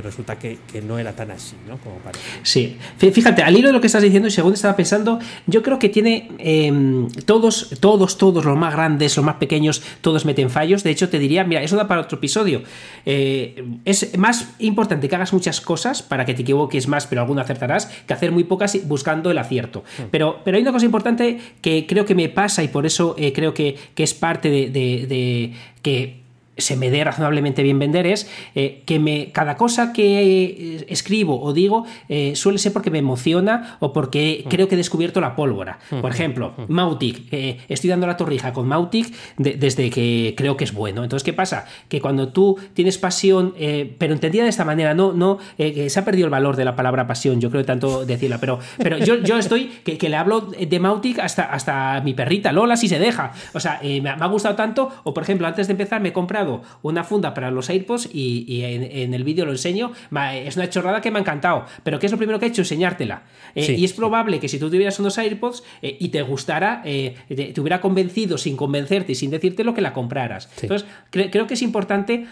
resulta 0.03 0.39
que 0.39 0.59
que 0.67 0.83
no 0.83 0.99
era 0.99 1.13
tan 1.13 1.31
así, 1.31 1.57
¿no? 1.67 1.79
Como 1.79 1.97
parece. 1.99 2.23
Sí, 2.43 2.77
fíjate, 2.99 3.43
al 3.43 3.57
hilo 3.57 3.69
de 3.69 3.73
lo 3.73 3.81
que 3.81 3.87
estás 3.87 4.03
diciendo 4.03 4.29
y 4.29 4.31
según 4.31 4.55
estaba 4.55 4.77
pensando, 4.77 5.19
yo 5.47 5.56
creo 5.63 5.79
que 5.79 5.89
tiene 5.89 6.31
em, 6.39 7.09
todos, 7.25 7.71
todos, 7.81 8.19
todos, 8.19 8.45
los 8.45 8.57
más 8.57 8.75
grandes, 8.75 9.17
los 9.17 9.25
más 9.25 9.37
pequeños, 9.37 9.83
todos 10.01 10.25
meten 10.25 10.51
fallos. 10.51 10.83
De 10.83 10.91
hecho, 10.91 11.09
te 11.09 11.19
diría, 11.19 11.45
mira, 11.45 11.63
eso 11.63 11.77
da 11.77 11.89
para 11.89 12.01
otro 12.01 12.19
episodio. 12.19 12.63
Eh, 13.05 13.65
es 13.85 14.17
más 14.19 14.55
importante 14.59 15.09
que 15.09 15.17
hagas 15.17 15.33
muchas 15.33 15.61
cosas 15.61 16.03
para 16.03 16.25
que 16.25 16.35
te 16.35 16.43
equivoques 16.43 16.89
más, 16.89 17.07
pero 17.07 17.21
alguna 17.21 17.43
acertarás, 17.43 17.87
que 18.07 18.15
hacer 18.15 18.33
muy 18.33 18.45
pocas 18.45 18.79
buscando 18.87 19.31
el 19.31 19.39
acierto. 19.39 19.85
Hmm. 19.99 20.05
Pero, 20.11 20.41
pero 20.45 20.57
hay 20.57 20.63
una 20.63 20.73
cosa 20.73 20.87
importante 20.87 21.39
que 21.61 21.87
creo 21.87 22.05
que 22.05 22.15
me 22.15 22.29
pasa 22.29 22.63
y 22.63 22.69
por 22.69 22.87
eso 22.87 23.15
eh, 23.19 23.33
creo 23.33 23.55
que, 23.55 23.77
es 23.97 24.15
parte 24.15 24.51
de, 24.51 24.71
de 24.71 25.53
que 25.83 26.26
se 26.57 26.77
me 26.77 26.91
dé 26.91 27.05
razonablemente 27.05 27.63
bien 27.63 27.79
vender 27.79 28.07
es 28.07 28.29
eh, 28.55 28.83
que 28.87 28.99
me, 28.99 29.31
cada 29.33 29.57
cosa 29.57 29.93
que 29.93 30.23
eh, 30.23 30.87
escribo 30.89 31.41
o 31.41 31.53
digo 31.53 31.85
eh, 32.09 32.35
suele 32.35 32.59
ser 32.59 32.73
porque 32.73 32.91
me 32.91 32.99
emociona 32.99 33.77
o 33.81 33.93
porque 33.93 34.43
mm. 34.45 34.49
creo 34.49 34.69
que 34.69 34.75
he 34.75 34.79
descubierto 34.79 35.21
la 35.21 35.37
pólvora. 35.37 35.79
Mm. 35.91 36.01
Por 36.01 36.11
ejemplo, 36.11 36.55
mm. 36.57 36.65
Mautic, 36.69 37.33
estoy 37.69 37.91
dando 37.91 38.07
la 38.07 38.17
torrija 38.17 38.53
con 38.53 38.67
Mautic 38.67 39.13
desde 39.37 39.91
que 39.91 40.35
creo 40.37 40.57
que 40.57 40.65
es 40.65 40.73
bueno. 40.73 41.03
Entonces, 41.03 41.25
¿qué 41.25 41.33
pasa? 41.33 41.67
Que 41.89 42.01
cuando 42.01 42.29
tú 42.29 42.59
tienes 42.75 42.99
pasión, 42.99 43.55
pero 43.99 44.15
entendida 44.15 44.45
de 44.45 44.51
esta 44.51 44.65
manera, 44.65 44.95
no, 44.95 45.13
no 45.13 45.39
se 45.57 45.99
ha 45.99 46.05
perdido 46.05 46.27
el 46.27 46.31
valor 46.31 46.57
de 46.57 46.65
la 46.65 46.77
palabra 46.77 47.07
pasión, 47.07 47.41
yo 47.41 47.51
creo 47.51 47.65
tanto 47.65 48.05
decirla, 48.05 48.39
pero, 48.39 48.59
pero 48.79 48.99
yo, 48.99 49.17
yo 49.17 49.39
estoy, 49.39 49.67
que, 49.85 50.09
le 50.09 50.17
hablo 50.17 50.41
de 50.41 50.81
Mautic 50.81 51.19
hasta, 51.19 51.45
hasta 51.45 52.01
mi 52.03 52.15
perrita, 52.15 52.53
Lola, 52.53 52.77
si 52.77 52.89
se 52.89 52.99
deja. 52.99 53.33
O 53.53 53.61
sea, 53.61 53.81
me, 53.83 54.09
ha 54.09 54.27
gustado 54.27 54.55
tanto, 54.55 54.91
o 55.05 55.13
por 55.13 55.23
ejemplo, 55.23 55.47
antes 55.47 55.67
de 55.67 55.73
empezar 55.73 56.01
me 56.01 56.11
he 56.11 56.13
comprado 56.13 56.46
una 56.83 57.05
funda 57.05 57.35
para 57.35 57.51
los 57.51 57.71
AirPods 57.71 58.09
y, 58.13 58.63
en, 58.63 59.15
el 59.15 59.25
vídeo 59.25 59.45
lo 59.45 59.53
enseño. 59.53 59.93
Es 60.33 60.57
una 60.57 60.69
chorrada 60.71 61.01
que 61.01 61.11
me 61.11 61.19
ha 61.19 61.23
encantado. 61.23 61.67
Pero 61.83 61.99
¿qué 61.99 62.07
es 62.07 62.13
lo 62.13 62.19
primero 62.19 62.39
que 62.39 62.47
he 62.47 62.49
hecho? 62.49 62.63
Enseñártela. 62.63 63.23
Eh, 63.55 63.75
y 63.79 63.85
es 63.85 63.93
probable 63.93 64.41
que 64.41 64.49
si 64.49 64.59
tú 64.59 64.71
tuvieras 64.71 64.99
unos 64.99 65.19
AirPods 65.19 65.63
eh, 65.83 65.97
y 65.99 66.09
te 66.09 66.23
gustara, 66.23 66.83
eh, 66.85 67.17
te, 67.29 67.61
hubiera 67.61 67.81
convencido 67.81 68.39
sin 68.39 68.57
convencerte 68.57 69.13
y 69.13 69.15
sin 69.15 69.31
decirte 69.31 69.65
lo 69.65 69.75
que 69.75 69.81
la 69.81 69.93
compraras. 69.93 70.49
Entonces, 70.61 70.89
creo 71.11 71.47
que 71.47 71.55
es 71.55 71.63
importante. 71.63 72.27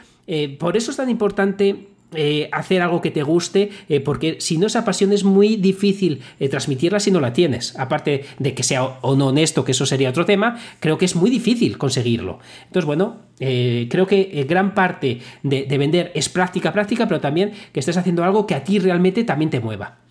por 0.58 0.76
eso 0.76 0.90
es 0.90 0.96
tan 0.96 1.10
importante 1.10 1.93
eh, 2.16 2.48
hacer 2.52 2.82
algo 2.82 3.00
que 3.00 3.10
te 3.10 3.22
guste, 3.22 3.70
eh, 3.88 4.00
porque 4.00 4.36
si 4.40 4.58
no 4.58 4.66
esa 4.66 4.84
pasión 4.84 5.12
es 5.12 5.24
muy 5.24 5.56
difícil 5.56 6.20
eh, 6.40 6.48
transmitirla 6.48 7.00
si 7.00 7.10
no 7.10 7.20
la 7.20 7.32
tienes. 7.32 7.78
Aparte 7.78 8.24
de 8.38 8.54
que 8.54 8.62
sea 8.62 8.84
o 8.84 9.16
no 9.16 9.28
honesto, 9.28 9.64
que 9.64 9.72
eso 9.72 9.86
sería 9.86 10.10
otro 10.10 10.24
tema, 10.24 10.58
creo 10.80 10.98
que 10.98 11.04
es 11.04 11.16
muy 11.16 11.30
difícil 11.30 11.78
conseguirlo. 11.78 12.38
Entonces, 12.66 12.86
bueno, 12.86 13.16
creo 13.38 14.06
que 14.06 14.46
gran 14.48 14.74
parte 14.74 15.20
de, 15.42 15.64
de 15.64 15.78
vender 15.78 16.12
es 16.14 16.28
práctica, 16.28 16.72
práctica, 16.72 17.08
pero 17.08 17.20
también 17.20 17.52
que 17.72 17.80
estés 17.80 17.96
haciendo 17.96 18.24
algo 18.24 18.46
que 18.46 18.54
a 18.54 18.64
ti 18.64 18.78
realmente 18.78 19.24
también 19.24 19.50
te 19.50 19.60
mueva. 19.60 20.03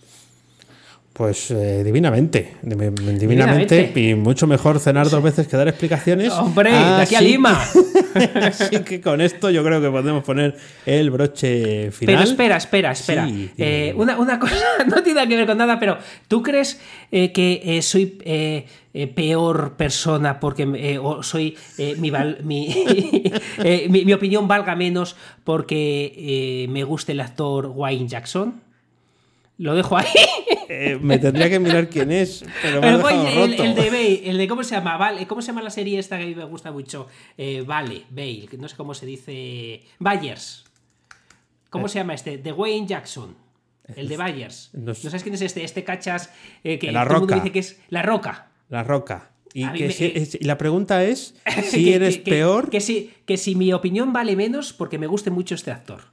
Pues 1.14 1.52
eh, 1.52 1.84
divinamente, 1.84 2.56
divinamente, 2.64 3.94
y 3.96 4.16
mucho 4.16 4.48
mejor 4.48 4.80
cenar 4.80 5.12
dos 5.12 5.22
veces 5.22 5.48
que 5.48 5.56
dar 5.56 5.68
explicaciones. 5.68 6.34
Hombre, 6.34 6.72
de 6.72 7.02
aquí 7.04 7.14
a 7.14 7.22
Lima. 7.22 7.62
Así 8.42 8.80
que 8.80 9.00
con 9.00 9.22
esto 9.22 9.52
yo 9.52 9.64
creo 9.64 9.80
que 9.80 9.92
podemos 9.92 10.24
poner 10.24 10.58
el 10.88 11.12
broche 11.12 11.92
final. 11.92 12.16
Pero 12.16 12.28
espera, 12.28 12.58
espera, 12.58 12.92
espera. 12.92 13.30
Eh, 13.30 13.94
una, 13.96 14.40
cosa 14.40 14.56
no 14.88 15.04
tiene 15.04 15.28
que 15.28 15.36
ver 15.36 15.46
con 15.46 15.60
nada, 15.60 15.80
pero 15.80 16.00
¿tú 16.28 16.42
crees 16.42 16.82
eh, 17.12 17.32
que 17.32 17.80
soy 17.84 18.18
peor 19.14 19.74
persona 19.78 20.40
porque 20.40 20.98
o 21.00 21.22
soy 21.22 21.56
mi, 21.98 22.12
mi, 22.44 22.76
mi, 23.88 24.14
opinión 24.14 24.48
valga 24.48 24.76
menos 24.76 25.16
porque 25.44 26.66
me 26.72 26.84
guste 26.84 27.12
el 27.12 27.20
actor 27.20 27.68
Wayne 27.68 28.08
Jackson? 28.08 28.73
Lo 29.58 29.76
dejo 29.76 29.98
ahí. 29.98 30.08
Eh, 30.70 30.98
me 31.00 31.20
tendría 31.20 31.50
que 31.50 31.60
mirar 31.60 31.88
quién 31.90 32.12
es, 32.12 32.44
pero 32.62 32.82
me 32.82 32.88
el, 32.90 33.54
el, 33.54 33.76
de 33.76 33.90
Bale, 33.90 34.30
el 34.30 34.38
de 34.38 34.48
cómo 34.48 34.64
se 34.64 34.76
llama, 34.76 34.98
vale, 34.98 35.28
¿cómo 35.28 35.42
se 35.42 35.48
llama 35.48 35.62
la 35.62 35.70
serie 35.70 36.00
esta 36.00 36.18
que 36.18 36.24
a 36.24 36.26
mí 36.26 36.34
me 36.34 36.46
gusta 36.46 36.72
mucho? 36.72 37.08
Eh, 37.38 37.64
vale, 37.66 38.06
Bale, 38.10 38.48
no 38.58 38.68
sé 38.68 38.76
cómo 38.76 38.94
se 38.94 39.06
dice. 39.06 39.84
Bayers. 40.00 40.66
¿Cómo 41.70 41.86
eh. 41.86 41.90
se 41.90 42.00
llama 42.00 42.14
este? 42.14 42.38
De 42.38 42.52
Wayne 42.52 42.88
Jackson. 42.88 43.36
El 43.96 44.08
de 44.08 44.18
Bayers. 44.18 44.70
No, 44.74 44.96
sabes 44.96 45.22
quién 45.22 45.36
es 45.36 45.42
este? 45.42 45.64
Este 45.64 45.84
cachas 45.84 46.32
que 46.64 46.92
la 46.92 47.06
todo 47.06 47.20
roca. 47.20 47.36
dice 47.36 47.52
que 47.52 47.60
es 47.60 47.80
La 47.90 48.02
Roca. 48.02 48.48
La 48.70 48.84
Roca. 48.84 49.30
Y, 49.54 49.66
la 50.42 50.58
pregunta 50.58 51.04
es 51.04 51.36
si 51.70 51.94
eres 51.94 52.18
peor. 52.18 52.70
Que, 52.70 52.82
si, 52.82 53.14
que 53.26 53.38
si 53.38 53.56
mi 53.56 53.72
opinión 53.74 54.12
vale 54.12 54.36
menos 54.36 54.74
porque 54.74 54.98
me 54.98 55.08
guste 55.08 55.30
mucho 55.30 55.54
este 55.54 55.72
actor. 55.72 56.13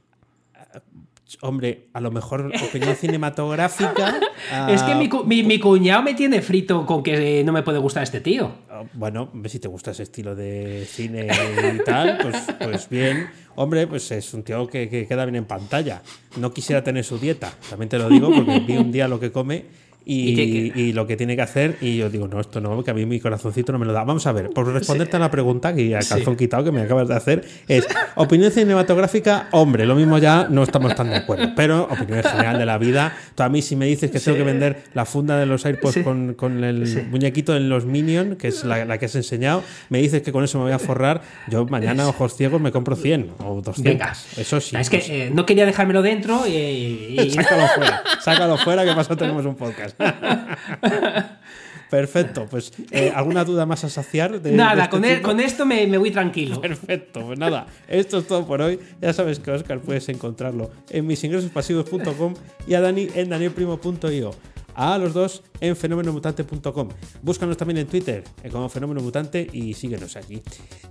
Hombre, 1.41 1.87
a 1.93 2.01
lo 2.01 2.11
mejor 2.11 2.51
opinión 2.69 2.95
cinematográfica. 2.95 4.19
Es 4.69 4.81
que 4.83 4.95
mi, 4.95 5.59
cuñado 5.59 6.01
me 6.01 6.13
tiene 6.13 6.41
frito 6.41 6.85
con 6.85 7.03
que 7.03 7.43
no 7.43 7.53
me 7.53 7.61
puede 7.61 7.77
gustar 7.77 8.03
este 8.03 8.21
tío. 8.21 8.51
Ah, 8.69 8.83
bueno, 8.93 9.31
si 9.45 9.59
te 9.59 9.67
gusta 9.67 9.91
ese 9.91 10.03
estilo 10.03 10.35
de 10.35 10.85
cine 10.89 11.27
y 11.75 11.83
tal, 11.83 12.17
pues, 12.21 12.35
pues 12.59 12.89
bien. 12.89 13.29
Hombre, 13.55 13.85
pues 13.87 14.09
es 14.11 14.33
un 14.33 14.43
tío 14.43 14.67
que, 14.67 14.89
queda 15.07 15.25
bien 15.25 15.35
en 15.35 15.45
pantalla. 15.45 16.01
No 16.37 16.51
quisiera 16.53 16.83
tener 16.83 17.03
su 17.03 17.19
dieta, 17.19 17.53
también 17.69 17.87
te 17.87 17.99
lo 17.99 18.09
digo, 18.09 18.33
porque 18.33 18.59
vi 18.59 18.77
un 18.77 18.91
día 18.91 19.07
lo 19.07 19.19
que 19.19 19.31
come 19.31 19.65
y, 20.05 20.93
lo 20.93 21.07
que 21.07 21.15
tiene 21.15 21.35
que 21.35 21.41
hacer. 21.41 21.77
Y 21.81 21.97
yo 21.97 22.09
digo, 22.09 22.27
no, 22.27 22.39
esto 22.39 22.59
no, 22.61 22.83
que 22.83 22.91
a 22.91 22.93
mí 22.93 23.05
mi 23.05 23.19
corazoncito 23.19 23.71
no 23.71 23.79
me 23.79 23.85
lo 23.85 23.93
da. 23.93 24.03
Vamos 24.03 24.25
a 24.27 24.31
ver, 24.31 24.49
por 24.49 24.67
responderte 24.71 25.17
a 25.17 25.19
la 25.19 25.31
pregunta 25.31 25.73
que 25.73 25.95
a 25.95 25.99
calzón 25.99 26.35
quitado 26.35 26.63
que 26.63 26.71
me 26.71 26.81
acabas 26.81 27.07
de 27.07 27.15
hacer, 27.15 27.47
es 27.67 27.87
opinión 28.15 28.51
cinematográfica, 28.51 29.47
hombre, 29.51 29.85
lo 29.85 29.95
mismo 29.95 30.17
ya 30.17 30.47
no 30.49 30.63
estamos 30.63 30.95
tan 30.95 31.09
de 31.09 31.17
acuerdo. 31.17 31.53
Pero 31.55 31.83
opinión 31.83 32.23
general 32.23 32.57
de 32.57 32.65
la 32.65 32.77
vida, 32.77 33.15
tú 33.35 33.43
a 33.43 33.49
mí 33.49 33.61
si 33.61 33.75
me 33.75 33.85
dices 33.85 34.11
que 34.11 34.19
tengo 34.19 34.37
que 34.37 34.43
vender 34.43 34.83
la 34.93 35.05
funda 35.05 35.37
de 35.37 35.45
los 35.45 35.65
AirPods 35.65 35.99
con, 35.99 36.33
con, 36.33 36.63
el 36.63 37.07
muñequito 37.09 37.55
en 37.55 37.69
los 37.69 37.85
Minions, 37.85 38.37
que 38.37 38.47
es 38.49 38.63
la, 38.63 38.97
que 38.97 39.05
has 39.05 39.15
enseñado, 39.15 39.63
me 39.89 39.99
dices 39.99 40.21
que 40.21 40.31
con 40.31 40.43
eso 40.43 40.57
me 40.57 40.65
voy 40.65 40.73
a 40.73 40.79
forrar, 40.79 41.21
yo 41.47 41.65
mañana 41.65 42.07
ojos 42.07 42.35
ciegos 42.35 42.61
me 42.61 42.71
compro 42.71 42.95
100 42.95 43.31
o 43.39 43.61
200. 43.61 44.37
Eso 44.37 44.61
sí. 44.61 44.75
Es 44.75 44.89
que 44.89 44.97
eh, 44.97 45.31
no 45.33 45.45
quería 45.45 45.65
dejármelo 45.65 46.01
dentro 46.01 46.47
y... 46.47 47.31
sácalo 47.31 47.67
fuera, 47.75 48.03
sácalo 48.19 48.57
fuera 48.57 48.85
que 48.85 48.93
pasa 48.93 49.15
tenemos 49.15 49.45
un 49.45 49.55
podcast. 49.55 49.90
Perfecto, 51.89 52.47
pues 52.49 52.71
eh, 52.91 53.11
¿alguna 53.13 53.43
duda 53.43 53.65
más 53.65 53.83
a 53.83 53.89
saciar? 53.89 54.41
nada, 54.53 54.85
este 54.85 55.15
e- 55.15 55.21
con, 55.21 55.41
esto 55.41 55.65
me, 55.65 55.85
me, 55.87 55.97
voy 55.97 56.09
tranquilo. 56.09 56.61
Perfecto, 56.61 57.25
pues 57.25 57.37
nada, 57.37 57.67
esto 57.89 58.19
es 58.19 58.27
todo 58.27 58.47
por 58.47 58.61
hoy. 58.61 58.79
Ya 59.01 59.11
sabes 59.11 59.39
que 59.39 59.51
Oscar 59.51 59.81
puedes 59.81 60.07
encontrarlo 60.07 60.71
en 60.89 61.05
misingresospasivos.com 61.05 62.35
y 62.65 62.75
a 62.75 62.81
Dani 62.81 63.09
en 63.13 63.29
danielprimo.io. 63.29 64.31
A 64.75 64.97
los 64.97 65.13
dos 65.13 65.43
en 65.59 65.75
fenomenomutante.com. 65.75 66.89
Búscanos 67.21 67.57
también 67.57 67.79
en 67.79 67.87
Twitter 67.87 68.23
eh, 68.43 68.49
como 68.49 68.69
Fenómeno 68.69 69.01
Mutante 69.01 69.47
y 69.51 69.73
síguenos 69.73 70.15
allí. 70.15 70.41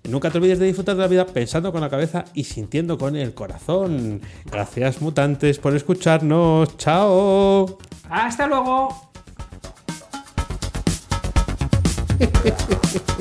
Nunca 0.09 0.31
te 0.31 0.39
olvides 0.39 0.59
de 0.59 0.67
disfrutar 0.67 0.97
de 0.97 1.03
la 1.03 1.09
vida 1.09 1.27
pensando 1.27 1.73
con 1.73 1.81
la 1.81 1.91
cabeza 1.91 2.25
y 2.35 2.45
sintiendo 2.45 2.99
con 2.99 3.17
el 3.17 3.35
corazón. 3.35 4.21
Gracias, 4.47 5.01
mutantes, 5.01 5.59
por 5.59 5.75
escucharnos. 5.75 6.77
¡Chao! 6.77 7.79
¡Hasta 8.09 8.47
luego! 8.47 9.11